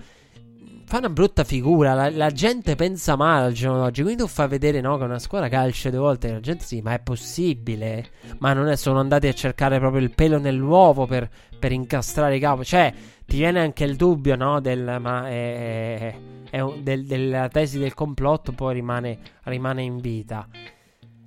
[0.84, 1.94] fa una brutta figura.
[1.94, 4.02] La, la gente pensa male al giorno d'oggi.
[4.02, 6.32] Quindi tu fai vedere no, che una squadra calcia due volte.
[6.32, 8.06] La gente sì, ma è possibile.
[8.38, 12.40] Ma non è, sono andati a cercare proprio il pelo nell'uovo per, per incastrare i
[12.40, 12.64] capo.
[12.64, 12.92] Cioè,
[13.24, 14.60] ti viene anche il dubbio, no?
[14.60, 16.14] Del, ma è,
[16.50, 20.48] è, è del, della tesi del complotto, poi rimane, rimane in vita.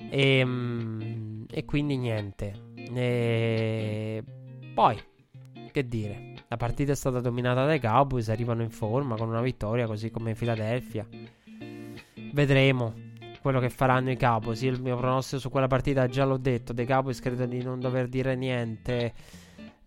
[0.10, 2.54] E, ehm, e quindi niente.
[2.76, 4.24] E
[4.74, 4.98] poi,
[5.72, 9.88] che dire, la partita è stata dominata dai Cowboys, arrivano in forma con una vittoria,
[9.88, 11.08] così come Philadelphia.
[12.32, 12.94] Vedremo
[13.42, 14.62] quello che faranno i Cowboys.
[14.62, 16.74] Io il mio pronostico su quella partita già l'ho detto.
[16.74, 19.14] Dei Cowboys credo di non dover dire niente.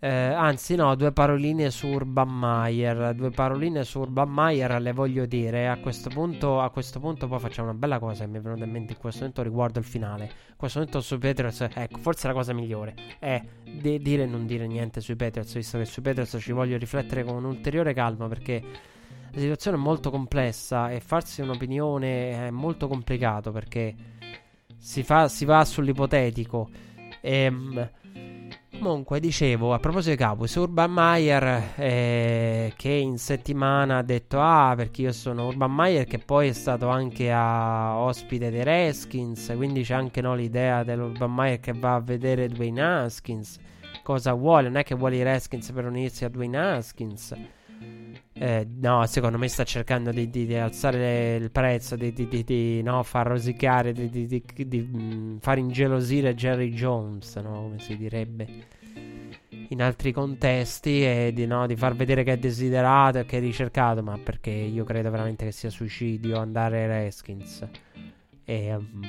[0.07, 3.13] Eh, anzi, no, due paroline su Urban Meyer.
[3.13, 5.67] Due paroline su Urban Meyer le voglio dire.
[5.67, 8.63] A questo punto, a questo punto poi facciamo una bella cosa che mi è venuta
[8.63, 10.25] in mente in questo momento riguardo il finale.
[10.27, 14.47] In questo momento su Patriots, ecco, forse la cosa migliore è di dire e non
[14.47, 18.63] dire niente sui Patriots, visto che sui Patriots ci voglio riflettere con un'ulteriore calma perché
[19.33, 23.93] la situazione è molto complessa e farsi un'opinione è molto complicato perché
[24.79, 26.69] si, fa, si va sull'ipotetico.
[27.23, 27.91] Ehm
[28.79, 34.75] Comunque, dicevo, a proposito di Cowboys, Urban Meyer eh, che in settimana ha detto ah
[34.77, 39.83] perché io sono Urban Meyer che poi è stato anche a ospite dei Redskins, quindi
[39.83, 43.59] c'è anche no, l'idea dell'Urban Meyer che va a vedere Dwayne Haskins,
[44.03, 47.35] cosa vuole, non è che vuole i Redskins per unirsi a Dwayne Haskins.
[48.39, 53.03] Eh, no, secondo me sta cercando di, di, di alzare il prezzo, di, di no,
[53.03, 54.45] far rosicare, di,
[54.95, 58.47] mm, far ingelosire Jerry Jones, no, come si direbbe
[59.69, 63.41] in altri contesti e di, no, di far vedere che è desiderato e che è
[63.41, 67.67] ricercato, ma perché io credo veramente che sia suicidio andare ai Redskins.
[68.45, 69.01] E, um,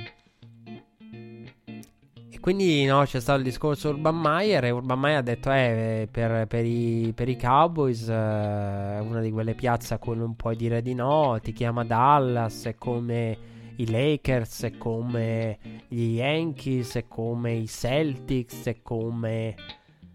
[2.48, 6.48] quindi no, c'è stato il discorso Urban Meyer e Urban Meyer ha detto eh, per,
[6.48, 10.82] per, i, per i Cowboys eh, una di quelle piazze a cui non puoi dire
[10.82, 13.38] di no, ti chiama Dallas, è come
[13.76, 15.58] i Lakers, è come
[15.90, 19.54] gli Yankees, è come i Celtics, è come...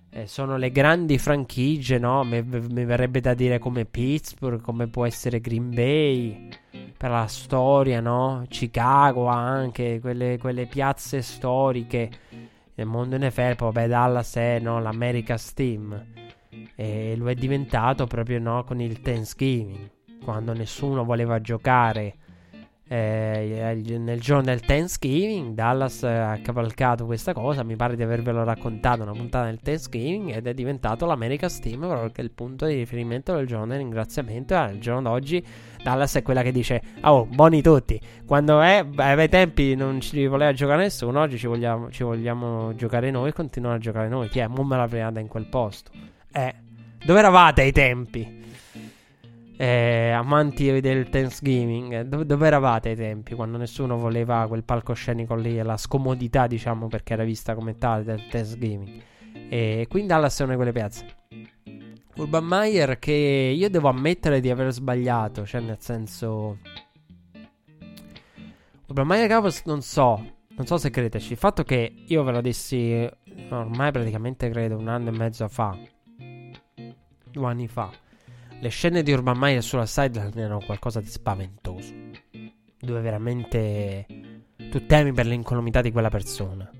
[0.09, 2.25] Eh, sono le grandi franchigie, no?
[2.25, 6.49] Mi, mi verrebbe da dire come Pittsburgh, come può essere Green Bay
[7.03, 8.45] per la storia, no?
[8.47, 12.09] Chicago anche, quelle, quelle piazze storiche
[12.75, 16.01] nel mondo NFL, vabbè Dallas è no, l'America's Team
[16.77, 19.91] e lo è diventato proprio no, con il Thanksgiving,
[20.23, 22.19] quando nessuno voleva giocare
[22.89, 27.63] eh, nel giorno del Thanksgiving Dallas ha cavalcato questa cosa.
[27.63, 32.11] Mi pare di avervelo raccontato una puntata del Thanksgiving ed è diventato l'America's Team proprio
[32.13, 34.55] è il punto di riferimento del giorno del ringraziamento.
[34.73, 35.45] Il giorno d'oggi
[35.83, 38.01] Dallas è quella che dice oh buoni tutti.
[38.27, 43.11] Quando è ai tempi non ci voleva giocare nessuno oggi ci vogliamo, ci vogliamo giocare
[43.11, 44.29] noi continuare a giocare noi.
[44.29, 44.49] Chi è?
[44.49, 45.91] Me la prendata in quel posto.
[46.31, 46.71] Eh
[47.05, 48.42] dove eravate ai tempi?
[49.57, 55.59] Eh, amanti del Thanksgiving, dove, dove, eravate ai tempi quando nessuno voleva quel palcoscenico lì
[55.59, 59.03] e la scomodità, diciamo, perché era vista come tale del Thanksgiving?
[59.49, 61.07] E quindi Dallas è una di quelle piazze.
[62.17, 66.59] Urban Meyer che io devo ammettere di aver sbagliato, cioè nel senso...
[68.87, 72.41] Urban Meyer Cowboys non so, non so se credeteci, il fatto che io ve lo
[72.43, 73.09] dissi
[73.49, 75.79] ormai praticamente credo un anno e mezzo fa,
[77.31, 77.91] due anni fa,
[78.63, 81.93] le scene di Urban Meyer sulla sideline erano qualcosa di spaventoso.
[82.79, 84.07] Dove veramente
[84.71, 86.71] tu temi per l'incolumità di quella persona.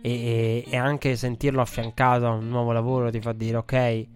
[0.00, 4.06] E, e, e, anche sentirlo affiancato a un nuovo lavoro ti fa dire ok,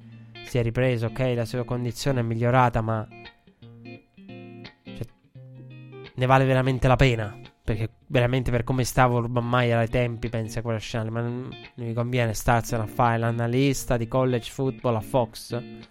[0.47, 3.07] si è ripreso, ok, la sua condizione è migliorata, ma
[4.83, 5.07] cioè,
[6.15, 7.39] ne vale veramente la pena.
[7.63, 11.49] Perché veramente per come stavo Urban Meyer ai tempi pensi a quella scena, ma non,
[11.75, 15.91] non mi conviene starsene a fare l'analista di college football a Fox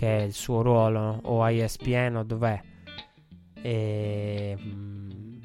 [0.00, 2.58] che è il suo ruolo, o a ESPN o dov'è.
[3.60, 5.40] E, mm,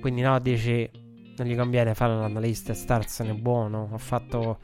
[0.00, 0.90] quindi no, dici,
[1.36, 4.58] non gli conviene fare l'analista e starsene buono, ha fatto...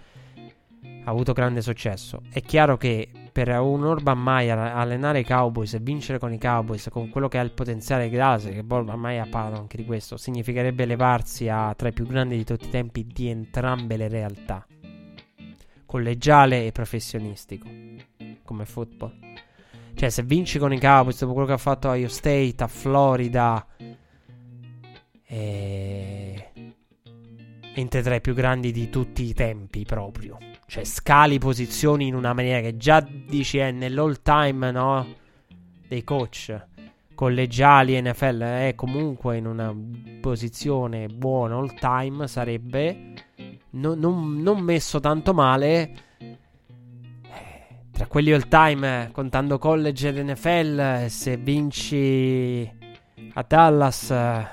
[1.05, 2.23] Ha avuto grande successo.
[2.33, 6.89] È chiaro che per un Urban Meyer allenare i Cowboys e vincere con i Cowboys
[6.91, 9.77] con quello che ha il potenziale di Dallas, che poi Urban Meyer ha parlato anche
[9.77, 13.97] di questo, significherebbe elevarsi a tra i più grandi di tutti i tempi di entrambe
[13.97, 14.65] le realtà,
[15.87, 17.69] collegiale e professionistico
[18.53, 19.13] come football.
[19.95, 22.67] Cioè, se vinci con i Cowboys dopo quello che ha fatto a Io State, a
[22.67, 23.67] Florida,
[25.25, 26.51] e...
[27.75, 30.39] entri tra i più grandi di tutti i tempi proprio.
[30.67, 35.07] Cioè, scali posizioni in una maniera che già dici è nell'all time, no?
[35.89, 36.67] Dei coach
[37.15, 39.73] collegiali NFL è comunque in una
[40.21, 43.13] posizione buona all time sarebbe
[43.71, 45.95] no, non, non messo tanto male
[48.03, 52.69] tra quelli all time, contando college ed NFL, se vinci
[53.35, 54.47] a Dallas eh,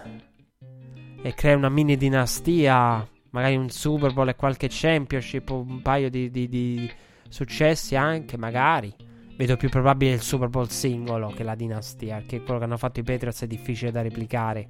[1.24, 6.30] e crei una mini dinastia, magari un Super Bowl e qualche championship, un paio di,
[6.30, 6.92] di, di
[7.28, 8.94] successi anche, magari.
[9.36, 13.00] Vedo più probabile il Super Bowl singolo che la dinastia, che quello che hanno fatto
[13.00, 14.68] i Patriots è difficile da replicare.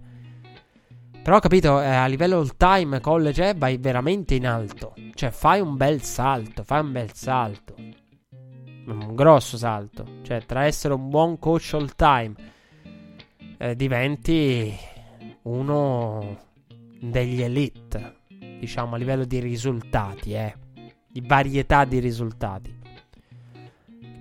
[1.22, 4.94] Però ho capito, eh, a livello all time college eh, vai veramente in alto.
[5.14, 7.89] Cioè fai un bel salto, fai un bel salto
[8.92, 10.06] un grosso salto.
[10.22, 12.34] Cioè, tra essere un buon coach all time,
[13.58, 14.74] eh, diventi
[15.44, 16.38] uno
[17.00, 18.16] degli elite,
[18.60, 20.56] diciamo, a livello di risultati, eh.
[21.08, 22.78] Di varietà di risultati.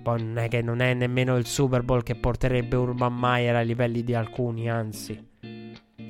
[0.01, 3.65] Poi non è che non è nemmeno il Super Bowl che porterebbe Urban Meyer ai
[3.65, 5.27] livelli di alcuni, anzi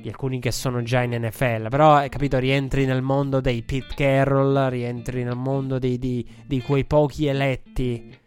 [0.00, 1.68] di alcuni che sono già in NFL.
[1.68, 6.62] Però, hai capito, rientri nel mondo dei Pete Carroll, rientri nel mondo di, di, di
[6.62, 8.18] quei pochi eletti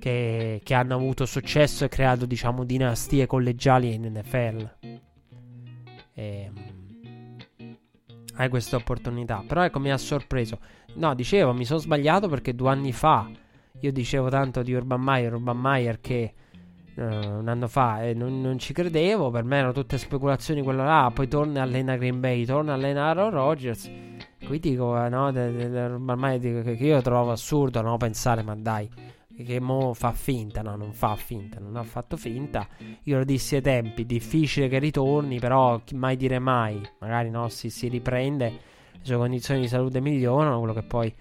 [0.00, 4.70] che, che, hanno avuto successo e creato, diciamo, dinastie collegiali in NFL.
[4.80, 5.00] E,
[6.14, 7.76] ehm,
[8.34, 9.44] hai questa opportunità.
[9.46, 10.58] Però ecco, mi ha sorpreso.
[10.94, 13.30] No, dicevo, mi sono sbagliato perché due anni fa
[13.80, 16.34] io dicevo tanto di Urban Meyer, Urban Meyer che
[16.94, 19.30] uh, un anno fa e non, non, ci credevo.
[19.30, 21.10] Per me erano tutte speculazioni quella là.
[21.14, 23.90] Poi torna allena Green Bay, torna allena Aaron Rodgers.
[24.44, 28.54] Qui dico, eh, no, de, Urban Meyer dico che io trovo assurdo, no, pensare, ma
[28.56, 28.88] dai
[29.44, 32.66] che mo fa finta, no, non fa finta, non ha fatto finta.
[33.04, 37.70] Io lo dissi ai tempi, difficile che ritorni, però mai dire mai, magari no, si,
[37.70, 38.48] si riprende,
[38.92, 41.14] le sue condizioni di salute migliorano, quello che poi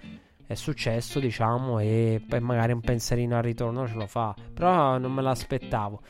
[0.45, 5.11] è successo, diciamo, e poi magari un pensierino al ritorno ce lo fa, però non
[5.13, 6.01] me l'aspettavo.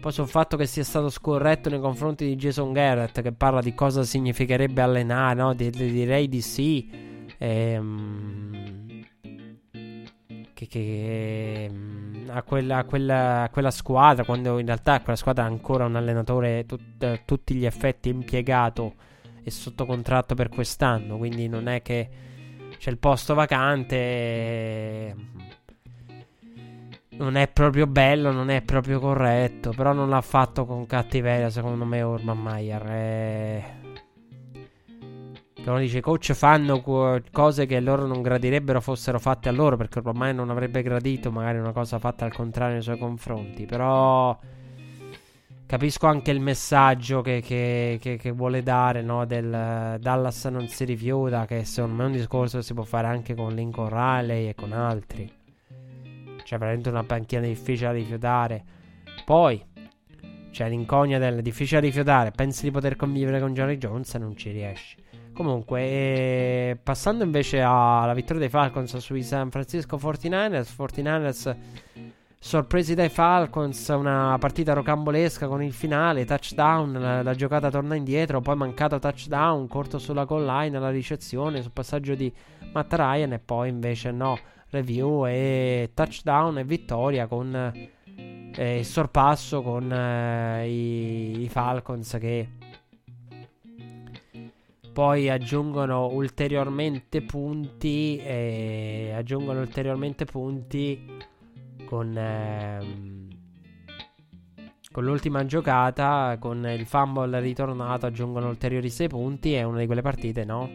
[0.00, 3.74] Poi sul fatto che sia stato scorretto nei confronti di Jason Garrett, che parla di
[3.74, 5.54] cosa significherebbe allenare, no?
[5.54, 7.06] direi di sì.
[7.38, 8.77] Ehm
[10.58, 15.44] che, che mm, a, quella, a, quella, a, quella, squadra, quando in realtà quella squadra
[15.44, 18.94] ha ancora un allenatore tut, a tutti gli effetti impiegato
[19.44, 22.08] e sotto contratto per quest'anno, quindi non è che
[22.76, 25.14] c'è il posto vacante.
[27.10, 31.84] Non è proprio bello, non è proprio corretto, però non l'ha fatto con cattiveria secondo
[31.84, 32.82] me Urban Meyer.
[32.82, 33.77] È
[35.70, 40.34] uno dice coach fanno cose che loro non gradirebbero fossero fatte a loro perché ormai
[40.34, 43.66] non avrebbe gradito magari una cosa fatta al contrario nei suoi confronti.
[43.66, 44.38] Però
[45.66, 49.26] capisco anche il messaggio che, che, che, che vuole dare no?
[49.26, 53.06] del Dallas non si rifiuta, che secondo me è un discorso che si può fare
[53.06, 55.30] anche con Lincoln Riley e con altri.
[56.42, 58.64] Cioè veramente una panchina difficile da rifiutare.
[59.24, 59.62] Poi
[60.50, 62.30] c'è l'incognita del difficile da rifiutare.
[62.30, 64.96] Pensi di poter convivere con Johnny Jones e non ci riesci.
[65.38, 71.56] Comunque, eh, passando invece alla vittoria dei Falcons sui San Francisco 49ers, 49ers
[72.40, 78.40] sorpresi dai Falcons, una partita rocambolesca con il finale, touchdown, la, la giocata torna indietro,
[78.40, 82.34] poi mancato touchdown, corto sulla goal line, la ricezione, sul passaggio di
[82.72, 84.36] Matt Ryan e poi invece no,
[84.70, 87.54] review e touchdown e vittoria con
[88.56, 92.48] eh, il sorpasso con eh, i, i Falcons che
[94.98, 101.06] poi aggiungono ulteriormente punti e aggiungono ulteriormente punti
[101.84, 103.28] con, ehm,
[104.90, 110.02] con l'ultima giocata con il fumble ritornato aggiungono ulteriori 6 punti è una di quelle
[110.02, 110.68] partite no?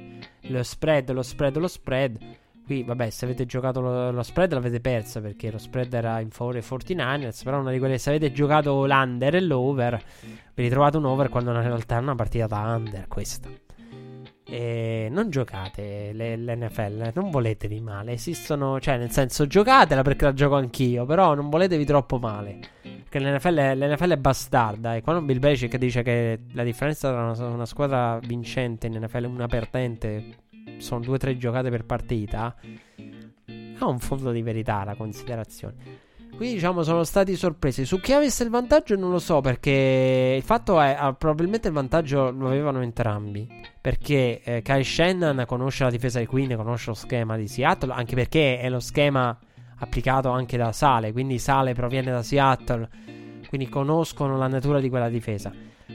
[0.43, 2.17] Lo spread lo spread lo spread.
[2.63, 6.29] Qui vabbè se avete giocato lo, lo spread l'avete persa perché lo spread era in
[6.29, 10.01] favore 49ers però una di quelle se avete giocato l'under e l'over
[10.53, 13.49] vi ritrovate un over quando in realtà è una partita da under questa
[14.53, 18.11] e non giocate l'NFL, non voletevi male.
[18.11, 21.07] Esistono, cioè, nel senso, giocatela perché la gioco anch'io.
[21.07, 22.59] Però non voletevi troppo male.
[22.83, 24.95] Perché l'NFL, l'NFL è bastarda.
[24.95, 29.23] E quando Bill Belichick dice che la differenza tra una, una squadra vincente in NFL
[29.23, 30.35] e una perdente
[30.77, 32.55] sono due o tre giocate per partita,
[33.79, 36.02] ha un fondo di verità la considerazione.
[36.43, 37.85] Qui diciamo sono stati sorpresi.
[37.85, 41.73] Su chi avesse il vantaggio non lo so perché il fatto è ah, probabilmente il
[41.73, 43.47] vantaggio lo avevano entrambi.
[43.79, 48.15] Perché eh, Kai Shannon conosce la difesa di Queen, conosce lo schema di Seattle, anche
[48.15, 49.39] perché è lo schema
[49.77, 52.89] applicato anche da Sale, quindi Sale proviene da Seattle,
[53.47, 55.49] quindi conoscono la natura di quella difesa.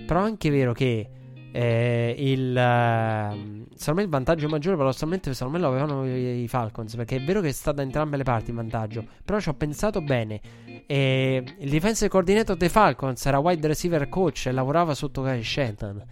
[0.07, 1.11] Però è anche vero che
[1.51, 6.49] eh, il, uh, secondo me il vantaggio maggiore paradossalmente secondo me lo avevano i, i,
[6.49, 9.49] Falcons perché è vero che è stato da entrambe le parti il vantaggio però ci
[9.49, 10.41] ho pensato bene.
[10.87, 16.05] E il defensive coordinator dei Falcons era wide receiver coach e lavorava sotto Kai Shannon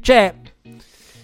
[0.00, 0.34] cioè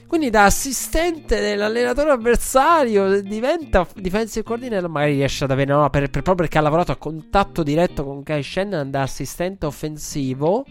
[0.06, 6.22] quindi da assistente dell'allenatore avversario diventa defensive coordinator magari riesce ad avere no, per, per,
[6.22, 10.66] proprio perché ha lavorato a contatto diretto con Kai Shannon da assistente offensivo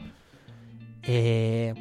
[1.01, 1.73] e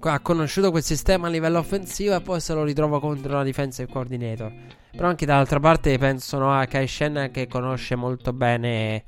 [0.00, 3.90] ha conosciuto quel sistema a livello offensivo e poi se lo ritrova contro la defensive
[3.90, 4.52] coordinator.
[4.92, 9.04] Però anche dall'altra parte pensano a Kai Shen che conosce molto bene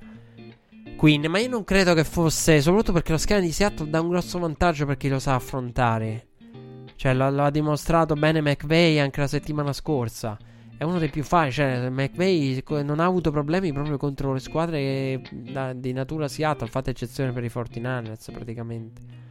[0.97, 1.31] Queen.
[1.31, 4.39] Ma io non credo che fosse, soprattutto perché lo schema di Seattle dà un grosso
[4.39, 6.27] vantaggio per chi lo sa affrontare.
[6.97, 10.37] Cioè, lo, lo ha dimostrato bene McVeigh anche la settimana scorsa.
[10.77, 11.53] È uno dei più facili.
[11.53, 15.23] Cioè, McVeigh non ha avuto problemi proprio contro le squadre
[15.77, 16.69] di natura Seattle.
[16.69, 19.29] Fate eccezione per i 49ers, praticamente.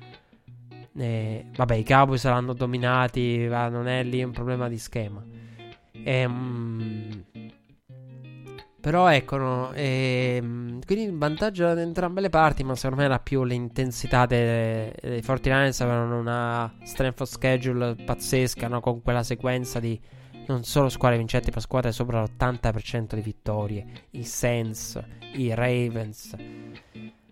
[0.98, 5.24] Eh, vabbè, i Cowboys saranno dominati, va, non è lì un problema di schema.
[6.04, 7.24] Ehm,
[8.82, 13.20] però ecco, no, ehm, quindi il vantaggio da entrambe le parti, ma secondo me era
[13.20, 19.80] più l'intensità dei, dei 49ers avevano una strength of schedule pazzesca, no, con quella sequenza
[19.80, 20.00] di
[20.48, 25.00] non solo squadre vincenti, ma squadre sopra l'80% di vittorie, i Saints,
[25.34, 26.36] i Ravens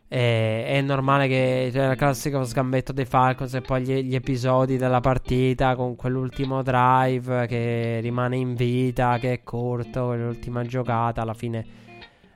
[0.10, 4.16] E, è normale che c'è cioè, il classico sgambetto dei Falcons e poi gli, gli,
[4.16, 11.22] episodi della partita con quell'ultimo drive che rimane in vita, che è corto, l'ultima giocata,
[11.22, 11.66] alla fine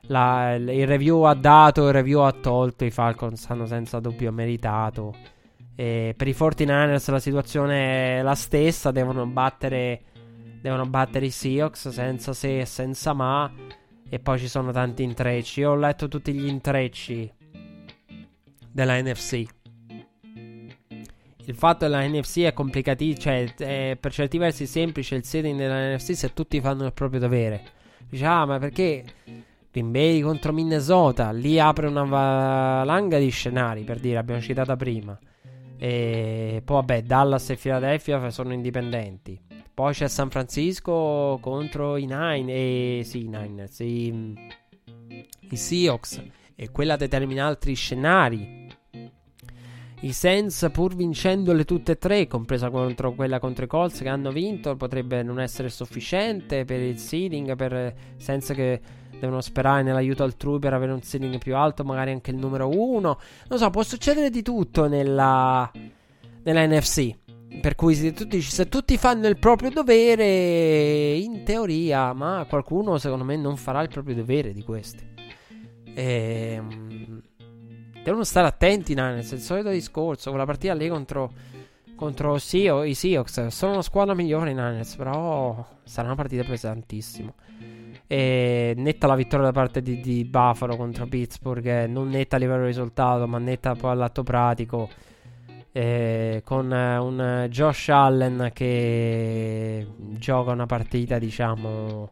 [0.06, 5.14] la, il review ha dato, il review ha tolto, i Falcons hanno senza dubbio meritato.
[5.74, 10.02] E per i 49ers la situazione è la stessa, devono battere,
[10.60, 13.50] devono battere i Seahawks senza se e senza ma.
[14.08, 15.60] E poi ci sono tanti intrecci.
[15.60, 17.32] Io ho letto tutti gli intrecci
[18.72, 19.44] della NFC.
[21.44, 25.94] Il fatto della NFC è complicatissimo, cioè è per certi versi semplice il setting della
[25.94, 27.62] NFC se tutti fanno il proprio dovere.
[28.08, 29.04] Dice, ah, ma perché
[29.70, 31.32] Green Bay contro Minnesota?
[31.32, 35.18] Lì apre una valanga di scenari, per dire, abbiamo citato prima.
[35.78, 39.40] E poi, vabbè, Dallas e Philadelphia sono indipendenti.
[39.74, 44.34] Poi c'è San Francisco contro i Nine, e, sì, i Niners, i,
[45.50, 46.22] i Seahawks.
[46.54, 48.61] E quella determina altri scenari
[50.02, 54.32] i Saints, pur vincendole tutte e tre, compresa contro quella contro i Colts che hanno
[54.32, 57.54] vinto, potrebbe non essere sufficiente per il seeding.
[57.54, 58.80] Per Saints che
[59.20, 63.20] devono sperare nell'aiuto altrui per avere un seeding più alto, magari anche il numero uno.
[63.48, 65.70] Non so, può succedere di tutto nella,
[66.42, 67.14] nella NFC.
[67.60, 73.22] Per cui se tutti, se tutti fanno il proprio dovere, in teoria, ma qualcuno secondo
[73.22, 75.06] me non farà il proprio dovere di questi.
[75.94, 77.21] Ehm
[78.02, 81.32] devono stare attenti Niners, il solito discorso, quella partita lì contro,
[81.94, 87.32] contro Seo, i Seahawks, sono una squadra migliore i Niners, però sarà una partita pesantissima.
[88.06, 92.66] E netta la vittoria da parte di, di Buffalo contro Pittsburgh, non netta a livello
[92.66, 94.88] risultato, ma netta poi all'atto pratico.
[95.74, 99.86] Eh, con un Josh Allen che
[100.18, 102.10] gioca una partita, diciamo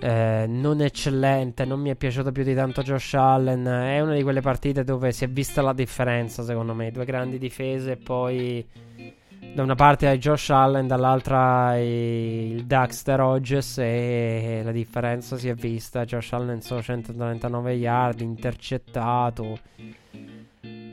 [0.00, 3.64] eh, non eccellente, non mi è piaciuto più di tanto Josh Allen.
[3.64, 6.90] È una di quelle partite dove si è vista la differenza, secondo me.
[6.90, 8.66] Due grandi difese e poi
[9.54, 15.54] da una parte hai Josh Allen, dall'altra il Daxter Hodges e la differenza si è
[15.54, 16.04] vista.
[16.04, 19.58] Josh Allen solo 139 yard, intercettato.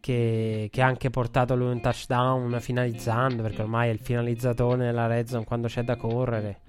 [0.09, 5.05] che, che, ha anche portato lui un touchdown finalizzando, perché ormai è il finalizzatore nella
[5.05, 6.61] red zone quando c'è da correre.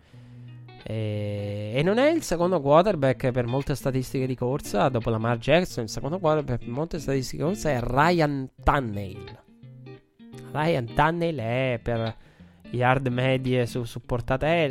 [0.83, 5.85] E, e, non è il secondo quarterback per molte statistiche di corsa, dopo Lamar Jackson,
[5.85, 9.39] il secondo quarterback per molte statistiche di corsa è Ryan Tannehill.
[10.53, 12.15] Ryan Tannehill è per
[12.73, 14.71] yard medie su, su portata, è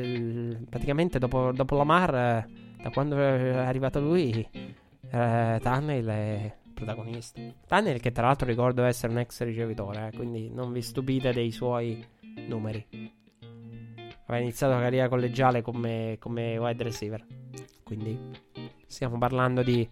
[0.69, 2.45] praticamente dopo, dopo Lamar,
[2.83, 7.41] da quando è arrivato lui, eh, Tannehill è protagonista.
[7.67, 11.51] Daniel, che tra l'altro ricordo essere un ex ricevitore, eh, quindi non vi stupite dei
[11.51, 12.03] suoi
[12.47, 12.85] numeri.
[14.25, 17.25] Aveva iniziato la carriera collegiale come, come wide receiver.
[17.83, 18.17] Quindi
[18.85, 19.87] stiamo parlando di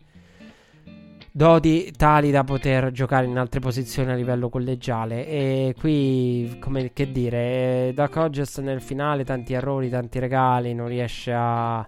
[1.31, 5.27] doti tali da poter giocare in altre posizioni a livello collegiale.
[5.27, 11.33] E qui, come che dire, Doc Hodges nel finale, tanti errori, tanti regali, non riesce
[11.33, 11.87] a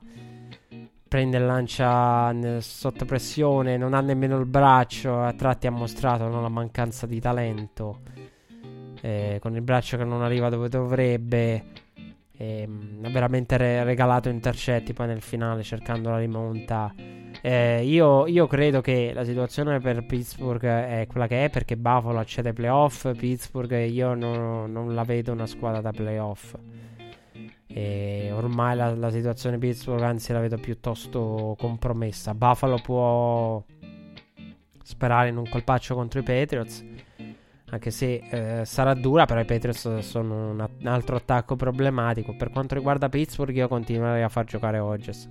[1.10, 6.40] prende e lancia sotto pressione, non ha nemmeno il braccio, a tratti ha mostrato no,
[6.40, 8.02] la mancanza di talento,
[9.02, 11.66] eh, con il braccio che non arriva dove dovrebbe,
[12.38, 12.70] eh,
[13.04, 16.94] ha veramente re- regalato intercetti poi nel finale cercando la rimonta.
[17.42, 22.20] Eh, io, io, credo che la situazione per Pittsburgh è quella che è perché Buffalo
[22.20, 26.56] accede ai playoff, Pittsburgh io non, non la vedo una squadra da playoff.
[27.80, 32.34] E ormai la, la situazione Pittsburgh anzi la vedo piuttosto compromessa.
[32.34, 33.64] Buffalo può
[34.84, 36.84] sperare in un colpaccio contro i Patriots.
[37.72, 42.36] Anche se eh, sarà dura, però i Patriots sono un, un, altro attacco problematico.
[42.36, 45.30] Per quanto riguarda Pittsburgh, io continuerei a far giocare Hodges.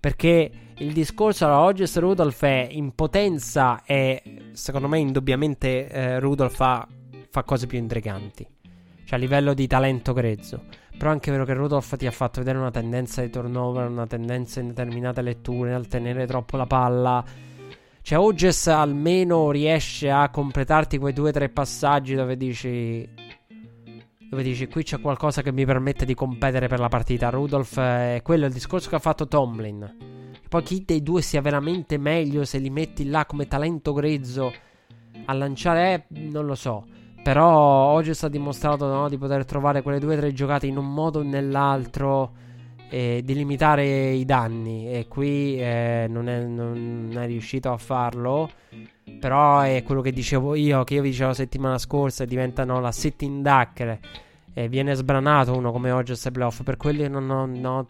[0.00, 6.56] Perché il discorso alla Hodges Rudolph è in potenza e secondo me indubbiamente eh, Rudolph
[6.56, 6.88] fa,
[7.30, 8.53] fa cose più intriganti.
[9.14, 10.64] Cioè a livello di talento grezzo.
[10.96, 14.06] Però è anche vero che Rudolph ti ha fatto vedere una tendenza di turnover, una
[14.06, 17.24] tendenza in determinate letture, al tenere troppo la palla.
[18.02, 23.08] Cioè, Ogges almeno riesce a completarti quei due o tre passaggi dove dici.
[24.28, 27.30] Dove dici, qui c'è qualcosa che mi permette di competere per la partita.
[27.30, 29.96] Rudolph è quello, il discorso che ha fatto Tomlin.
[30.48, 34.52] Poi chi dei due sia veramente meglio se li metti là come talento grezzo
[35.26, 36.84] a lanciare, eh, non lo so.
[37.24, 40.92] Però oggi ha dimostrato no, di poter trovare quelle due o tre giocate in un
[40.92, 42.32] modo o nell'altro
[42.90, 44.92] e di limitare i danni.
[44.92, 48.50] E qui eh, non, è, non, è, riuscito a farlo.
[49.18, 52.92] Però è quello che dicevo io, che io vi dicevo la settimana scorsa, diventano la
[52.92, 53.98] sitting duck.
[54.52, 56.62] e viene sbranato uno come oggi a playoff.
[56.62, 57.86] Per quelli non ho, no,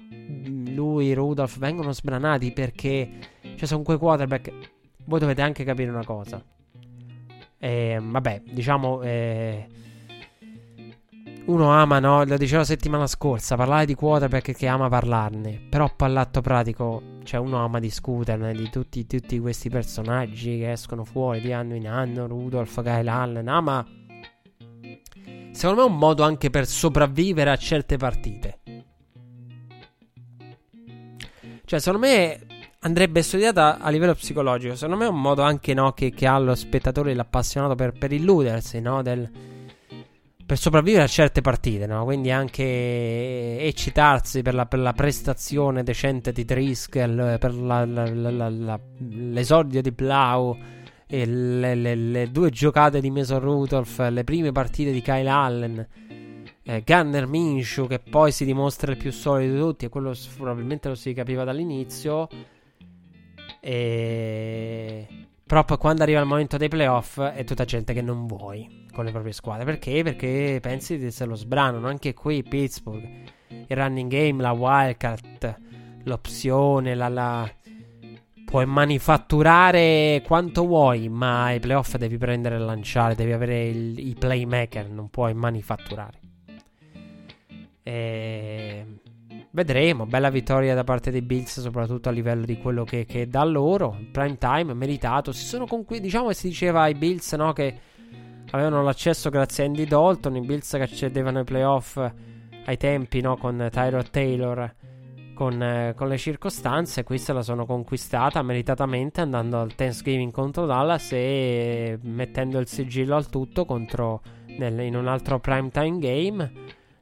[0.72, 3.10] lui, Rudolph vengono sbranati perché
[3.56, 4.52] cioè, sono quei quarterback.
[5.06, 6.40] Voi dovete anche capire una cosa.
[7.64, 9.00] E, vabbè, diciamo.
[9.00, 9.66] Eh,
[11.46, 12.22] uno ama, no?
[12.24, 15.62] Lo dicevo settimana scorsa, parlare di quarterback che ama parlarne.
[15.70, 21.40] Però all'atto pratico, cioè uno ama discuterne di tutti, tutti, questi personaggi che escono fuori
[21.40, 23.86] di anno in anno, Rudolph, Kyle Allen, ama.
[25.52, 28.58] Secondo me è un modo anche per sopravvivere a certe partite.
[31.64, 32.40] Cioè, secondo me
[32.84, 34.74] andrebbe studiata a livello psicologico.
[34.74, 38.12] Secondo me è un modo anche no, che, che ha lo spettatore l'appassionato per, per
[38.12, 39.02] illudersi, no?
[39.02, 39.28] Del,
[40.46, 42.04] per sopravvivere a certe partite, no?
[42.04, 42.62] Quindi anche
[43.60, 50.56] eccitarsi per la, per la prestazione decente di Driscoll, per la, la, l'esordio di Blau,
[51.06, 55.88] le, le, le, due giocate di Mason Rudolph, le prime partite di Kyle Allen,
[56.62, 60.88] eh, Gunner Minshew che poi si dimostra il più solido di tutti e quello probabilmente
[60.88, 62.28] lo si capiva dall'inizio.
[63.66, 65.06] E...
[65.46, 69.06] Però poi quando arriva il momento dei playoff è tutta gente che non vuoi con
[69.06, 69.64] le proprie squadre.
[69.64, 70.02] Perché?
[70.02, 71.88] Perché pensi di essere lo sbranano.
[71.88, 73.02] Anche qui Pittsburgh,
[73.48, 75.60] il running game, la wildcard,
[76.04, 77.50] l'opzione, la, la...
[78.44, 84.14] Puoi manifatturare quanto vuoi, ma ai playoff devi prendere e lanciare, devi avere il, i
[84.14, 86.20] playmaker, non puoi manifatturare.
[87.82, 88.86] E...
[89.54, 93.44] Vedremo, bella vittoria da parte dei Bills, soprattutto a livello di quello che, che da
[93.44, 93.96] loro.
[94.10, 95.30] Prime time, meritato.
[95.30, 97.78] Si sono conqui- diciamo che si diceva ai Bills no, che
[98.50, 100.34] avevano l'accesso grazie a Andy Dalton.
[100.34, 101.96] I Bills che accedevano ai playoff
[102.64, 104.74] ai tempi no, con Tyrod Taylor.
[105.34, 110.66] Con, eh, con, le circostanze, qui se la sono conquistata meritatamente andando al Thanksgiving contro
[110.66, 114.20] Dallas e mettendo il sigillo al tutto contro,
[114.58, 116.52] nel, in un altro primetime game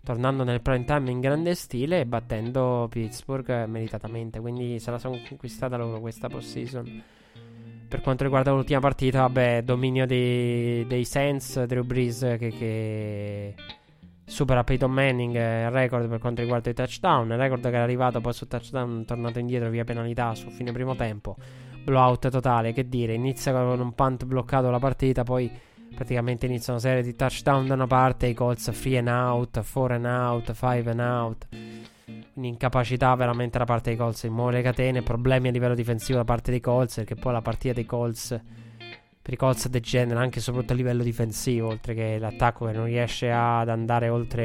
[0.04, 4.40] tornando nel prime time in grande stile e battendo Pittsburgh meritatamente.
[4.40, 7.02] Quindi se la sono conquistata loro questa postseason.
[7.88, 13.54] Per quanto riguarda l'ultima partita, vabbè, dominio dei, dei Saints, Drew Brees che, che
[14.24, 17.36] supera Peyton Manning il record per quanto riguarda i touchdown.
[17.36, 21.36] Record che era arrivato poi su touchdown, tornato indietro via penalità su fine primo tempo.
[21.84, 25.50] Blowout totale, che dire, inizia con un punt bloccato la partita, poi
[25.94, 29.92] praticamente inizia una serie di touchdown da una parte, i Colts free and out, four
[29.92, 31.46] and out, five and out.
[32.34, 36.24] Un'incapacità veramente da parte dei Colts in muovere le catene, problemi a livello difensivo da
[36.24, 38.40] parte dei Colts, perché poi la partita dei Colts
[39.22, 42.86] per i Colts degenera anche e soprattutto a livello difensivo, oltre che l'attacco che non
[42.86, 44.44] riesce ad andare oltre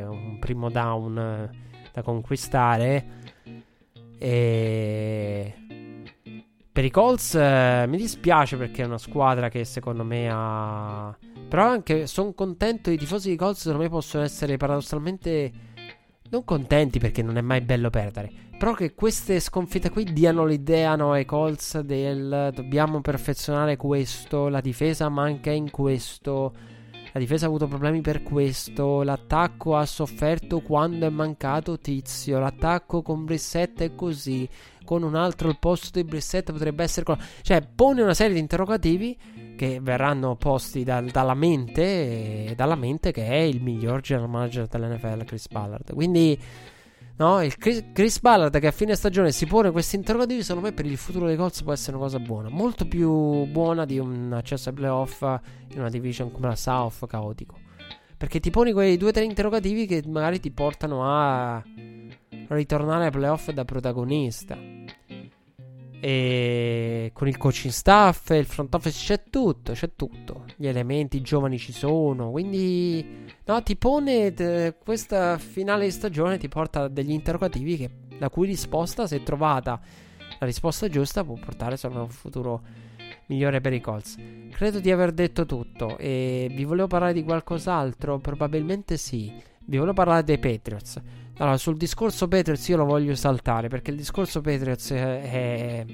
[0.00, 1.50] eh, un primo down eh,
[1.92, 3.06] da conquistare.
[4.18, 5.54] E
[6.78, 11.12] per i Colts eh, mi dispiace perché è una squadra che secondo me ha...
[11.48, 15.52] Però anche sono contento, i tifosi dei Colts secondo me possono essere paradossalmente
[16.30, 18.30] non contenti perché non è mai bello perdere.
[18.56, 24.60] Però che queste sconfitte qui diano l'idea no, ai Colts del dobbiamo perfezionare questo, la
[24.60, 26.54] difesa manca in questo,
[27.12, 33.02] la difesa ha avuto problemi per questo, l'attacco ha sofferto quando è mancato Tizio, l'attacco
[33.02, 34.48] con Brissette è così,
[34.84, 37.04] con un altro al posto di Brissette potrebbe essere...
[37.04, 37.18] Con...
[37.42, 39.16] Cioè, pone una serie di interrogativi
[39.56, 45.24] che verranno posti dal, dalla mente, dalla mente che è il miglior general manager dell'NFL,
[45.24, 45.92] Chris Ballard.
[45.92, 46.38] Quindi...
[47.18, 50.72] No, il Chris, Chris, Ballard che a fine stagione si pone questi interrogativi, secondo me
[50.72, 52.48] per il futuro dei Colts può essere una cosa buona.
[52.48, 57.58] Molto più buona di un accesso ai playoff in una division come la South caotico.
[58.16, 61.60] Perché ti poni quei due o tre interrogativi che magari ti portano a
[62.48, 64.56] ritornare ai playoff da protagonista.
[66.00, 70.44] E con il coaching staff il front office c'è tutto, c'è tutto.
[70.56, 72.30] Gli elementi giovani ci sono.
[72.30, 78.30] Quindi, no, ti pone t- questa finale di stagione, ti porta degli interrogativi che, la
[78.30, 79.80] cui risposta, se trovata
[80.38, 82.62] la risposta giusta, può portare a un futuro
[83.26, 84.16] migliore per i Colts.
[84.50, 85.96] Credo di aver detto tutto.
[85.98, 88.18] E vi volevo parlare di qualcos'altro?
[88.18, 89.32] Probabilmente sì.
[89.64, 91.00] Vi volevo parlare dei Patriots.
[91.38, 95.84] Allora, sul discorso Patriots io lo voglio saltare perché il discorso Patriots è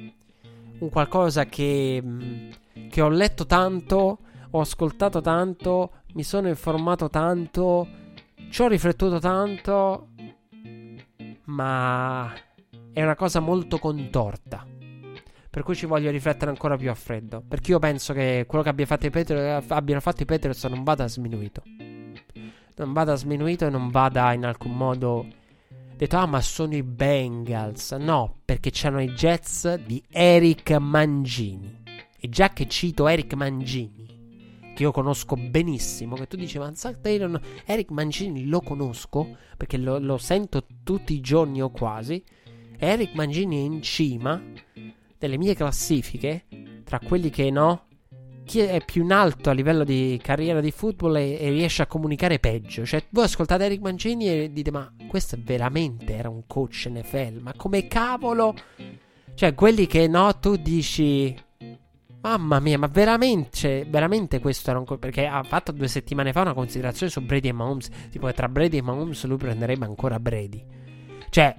[0.78, 2.50] un qualcosa che, mm,
[2.88, 4.18] che ho letto tanto,
[4.50, 7.86] ho ascoltato tanto, mi sono informato tanto,
[8.48, 10.08] ci ho riflettuto tanto,
[11.44, 12.32] ma
[12.94, 14.66] è una cosa molto contorta.
[15.50, 17.42] Per cui ci voglio riflettere ancora più a freddo.
[17.46, 21.06] Perché io penso che quello che abbia fatto Patriots, abbiano fatto i Patriots non vada
[21.06, 21.62] sminuito
[22.76, 25.26] non vada sminuito e non vada in alcun modo
[25.96, 27.92] detto ah ma sono i Bengals.
[27.92, 31.82] No perché c'erano i Jets di Eric Mangini.
[32.18, 34.04] E già che cito Eric Mangini
[34.74, 39.78] che io conosco benissimo, che tu dici, ma Zach Taylor, Eric Mangini lo conosco, perché
[39.78, 42.22] lo, lo sento tutti i giorni o quasi,
[42.76, 44.42] Eric Mangini è in cima
[45.16, 46.46] delle mie classifiche,
[46.82, 47.86] tra quelli che no,
[48.44, 51.86] chi è più in alto a livello di carriera di football e, e, riesce a
[51.86, 52.84] comunicare peggio.
[52.84, 57.40] Cioè, voi ascoltate Eric Mangini e dite: Ma questo veramente era un coach NFL?
[57.40, 58.54] Ma come cavolo?
[59.34, 61.34] Cioè, quelli che no, tu dici.
[62.20, 64.98] Mamma mia, ma veramente, cioè, veramente questo era un coach.
[64.98, 67.88] Perché ha fatto due settimane fa una considerazione su Brady e Mahomes.
[68.10, 70.64] Tipo, tra Brady e Mahomes lui prenderebbe ancora Brady.
[71.28, 71.54] Cioè,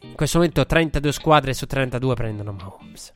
[0.00, 3.12] in questo momento 32 squadre su 32 prendono Mahomes.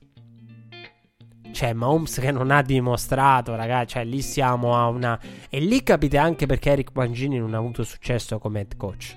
[1.59, 3.95] Cioè, Mahomes che non ha dimostrato, ragazzi.
[3.95, 5.19] Cioè, lì siamo a una.
[5.49, 9.17] E lì capite anche perché Eric Mangini non ha avuto successo come head coach.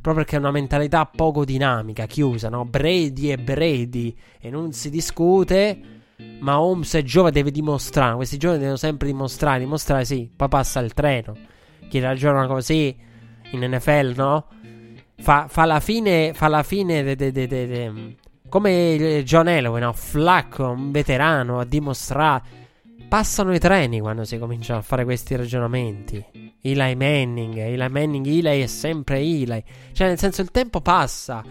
[0.00, 2.64] Proprio perché è una mentalità poco dinamica, chiusa, no?
[2.64, 5.80] Brady è Brady e non si discute.
[6.38, 8.14] Ma Holmes è giovane, deve dimostrare.
[8.14, 10.30] Questi giovani devono sempre dimostrare, dimostrare, sì.
[10.34, 11.36] Poi passa il treno.
[11.88, 12.96] Chi ragiona così
[13.50, 14.46] in NFL, no?
[15.18, 18.16] Fa, fa la fine, fa la fine de, de, de,
[18.50, 19.94] come John Elway, no?
[19.94, 22.58] Flacco, un veterano, ha dimostrato.
[23.08, 26.22] Passano i treni quando si cominciano a fare questi ragionamenti.
[26.60, 29.64] Eli Manning, Eli Manning, Eli è sempre Eli.
[29.92, 31.42] Cioè, nel senso, il tempo passa.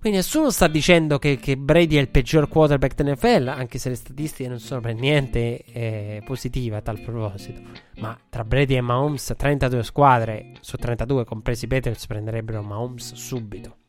[0.00, 3.96] Quindi nessuno sta dicendo che, che Brady è il peggior quarterback dell'NFL, anche se le
[3.96, 7.60] statistiche non sono per niente eh, positive a tal proposito.
[7.98, 13.79] Ma tra Brady e Mahomes, 32 squadre su 32, compresi Peters, prenderebbero Mahomes subito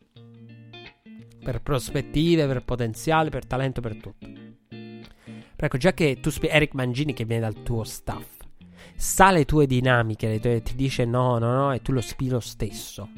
[1.43, 4.27] per prospettive, per potenziale, per talento, per tutto.
[4.67, 8.25] Però ecco, già che tu spieghi Eric Mangini che viene dal tuo staff,
[8.95, 12.39] sa le tue dinamiche, le tue, ti dice no, no, no, e tu lo spiro
[12.39, 13.09] stesso.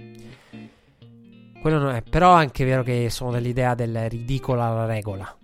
[1.62, 5.38] Quello non è, però è anche vero che sono dell'idea del ridicolo alla regola.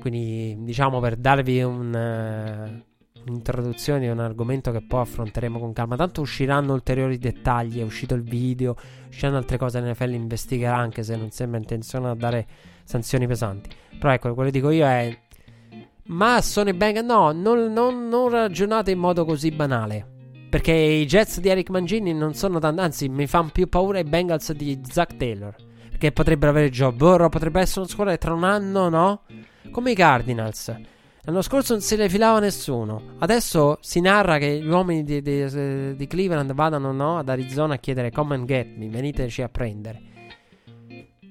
[0.00, 1.94] Quindi, diciamo, per darvi un...
[1.94, 2.89] Uh,
[3.26, 5.96] un'introduzione di un argomento che poi affronteremo con calma.
[5.96, 8.76] Tanto usciranno ulteriori dettagli, è uscito il video,
[9.08, 12.46] usciranno altre cose, NFL investigherà anche se non sembra intenzionato a dare
[12.84, 13.70] sanzioni pesanti.
[13.98, 15.16] Però ecco, quello che dico io è...
[16.06, 17.06] Ma sono i Bengals...
[17.06, 20.18] No, non, non, non ragionate in modo così banale.
[20.50, 24.04] Perché i Jets di Eric Mangini non sono tanti, anzi mi fanno più paura i
[24.04, 25.54] Bengals di Zach Taylor.
[25.90, 29.22] Perché potrebbero avere Joe Burrow, potrebbe essere una squadra tra un anno, no?
[29.70, 30.74] Come i Cardinals.
[31.24, 33.16] L'anno scorso non se le filava nessuno.
[33.18, 37.78] Adesso si narra che gli uomini di, di, di Cleveland vadano no, ad Arizona a
[37.78, 40.00] chiedere come and get me, veniteci a prendere.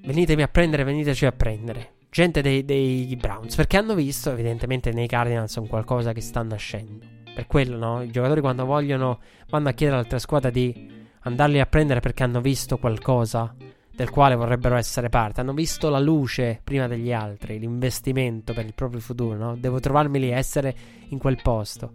[0.04, 1.94] Venitemi a prendere, veniteci a prendere.
[2.08, 7.04] Gente dei, dei Browns, perché hanno visto evidentemente nei Cardinals un qualcosa che sta nascendo.
[7.34, 8.02] Per quello, no?
[8.02, 9.18] I giocatori quando vogliono
[9.48, 13.54] vanno a chiedere all'altra squadra di andarli a prendere perché hanno visto qualcosa
[14.00, 15.42] del quale vorrebbero essere parte.
[15.42, 19.56] Hanno visto la luce prima degli altri, l'investimento per il proprio futuro, no?
[19.56, 20.74] Devo trovarmi lì, essere
[21.08, 21.92] in quel posto.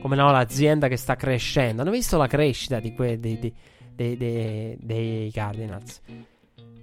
[0.00, 1.82] Come no, l'azienda che sta crescendo.
[1.82, 6.00] Hanno visto la crescita di que- dei, dei, dei, dei Cardinals.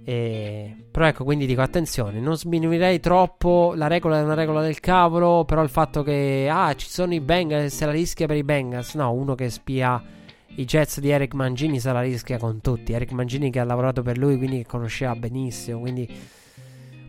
[0.04, 0.76] E...
[0.90, 3.72] Però ecco, quindi dico attenzione, non sminuirei troppo.
[3.74, 5.46] La regola è una regola del cavolo.
[5.46, 8.92] Però il fatto che, ah, ci sono i Bengals, se la rischia per i Bengals.
[8.96, 10.16] No, uno che spia
[10.58, 12.92] i Jets di Eric Mangini se la rischia con tutti.
[12.92, 16.08] Eric Mangini che ha lavorato per lui, quindi che conosceva benissimo, quindi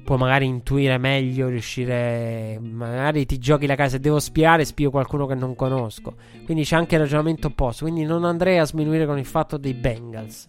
[0.04, 2.60] può magari intuire meglio, riuscire...
[2.62, 6.16] Magari ti giochi la casa e devo spiare, spio qualcuno che non conosco.
[6.46, 7.86] Quindi c'è anche il ragionamento opposto.
[7.86, 10.48] Quindi non andrei a sminuire con il fatto dei Bengals.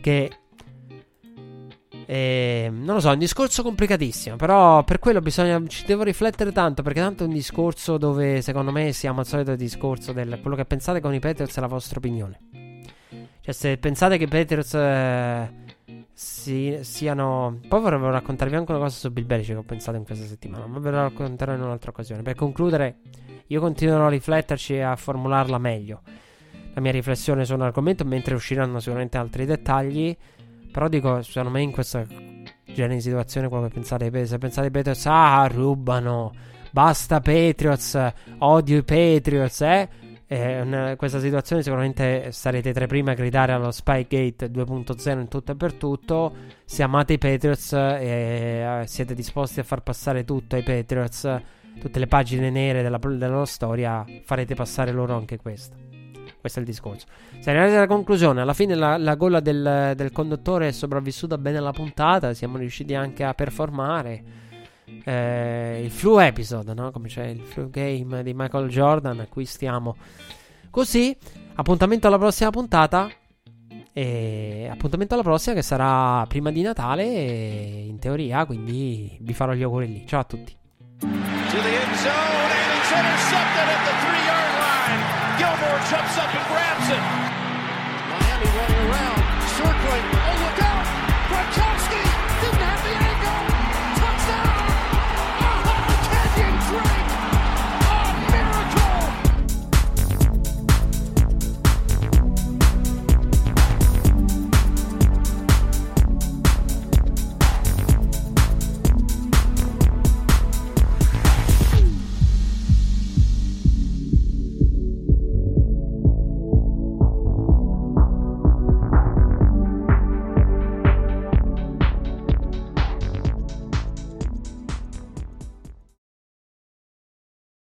[0.00, 0.30] Che
[2.08, 4.36] e, non lo so, è un discorso complicatissimo.
[4.36, 5.60] Però per quello bisogna.
[5.66, 6.82] Ci devo riflettere tanto.
[6.82, 10.64] Perché tanto è un discorso dove secondo me siamo al solito discorso del quello che
[10.64, 12.38] pensate con i Patriots è la vostra opinione.
[13.40, 15.50] Cioè, se pensate che i Patriots eh,
[16.12, 17.58] si, siano.
[17.66, 20.66] Poi vorrei raccontarvi anche una cosa su Bill Belichick che ho pensato in questa settimana.
[20.66, 22.22] Ma ve la racconterò in un'altra occasione.
[22.22, 22.98] Per concludere,
[23.48, 26.02] io continuerò a rifletterci e a formularla meglio.
[26.74, 30.16] La mia riflessione su un argomento, mentre usciranno sicuramente altri dettagli.
[30.70, 32.06] Però dico, secondo me in questa
[32.64, 36.32] genere di situazione quello pensate se pensate ai Patriots, ah, rubano,
[36.70, 39.88] basta Patriots, odio i Patriots, eh?
[40.26, 45.28] eh in questa situazione sicuramente sarete tra i primi a gridare allo Spygate 2.0 in
[45.28, 46.34] tutto e per tutto.
[46.64, 51.40] Se amate i Patriots e eh, siete disposti a far passare tutto ai Patriots,
[51.80, 55.85] tutte le pagine nere della, della loro storia, farete passare loro anche questa.
[56.46, 57.06] Questo è il discorso.
[57.40, 58.40] Siamo arrivati alla conclusione.
[58.40, 62.32] Alla fine la, la gola del, del, conduttore è sopravvissuta bene alla puntata.
[62.34, 64.22] Siamo riusciti anche a performare.
[65.02, 66.92] Eh, il flu episode, no?
[66.92, 69.18] Come c'è il flu game di Michael Jordan.
[69.18, 69.96] A cui stiamo
[70.70, 71.16] così.
[71.54, 73.10] Appuntamento alla prossima puntata.
[73.92, 77.02] E appuntamento alla prossima che sarà prima di Natale.
[77.02, 80.06] In teoria, quindi vi farò gli auguri lì.
[80.06, 80.56] Ciao a tutti.
[85.38, 87.35] Gilmore jumps up and grabs it.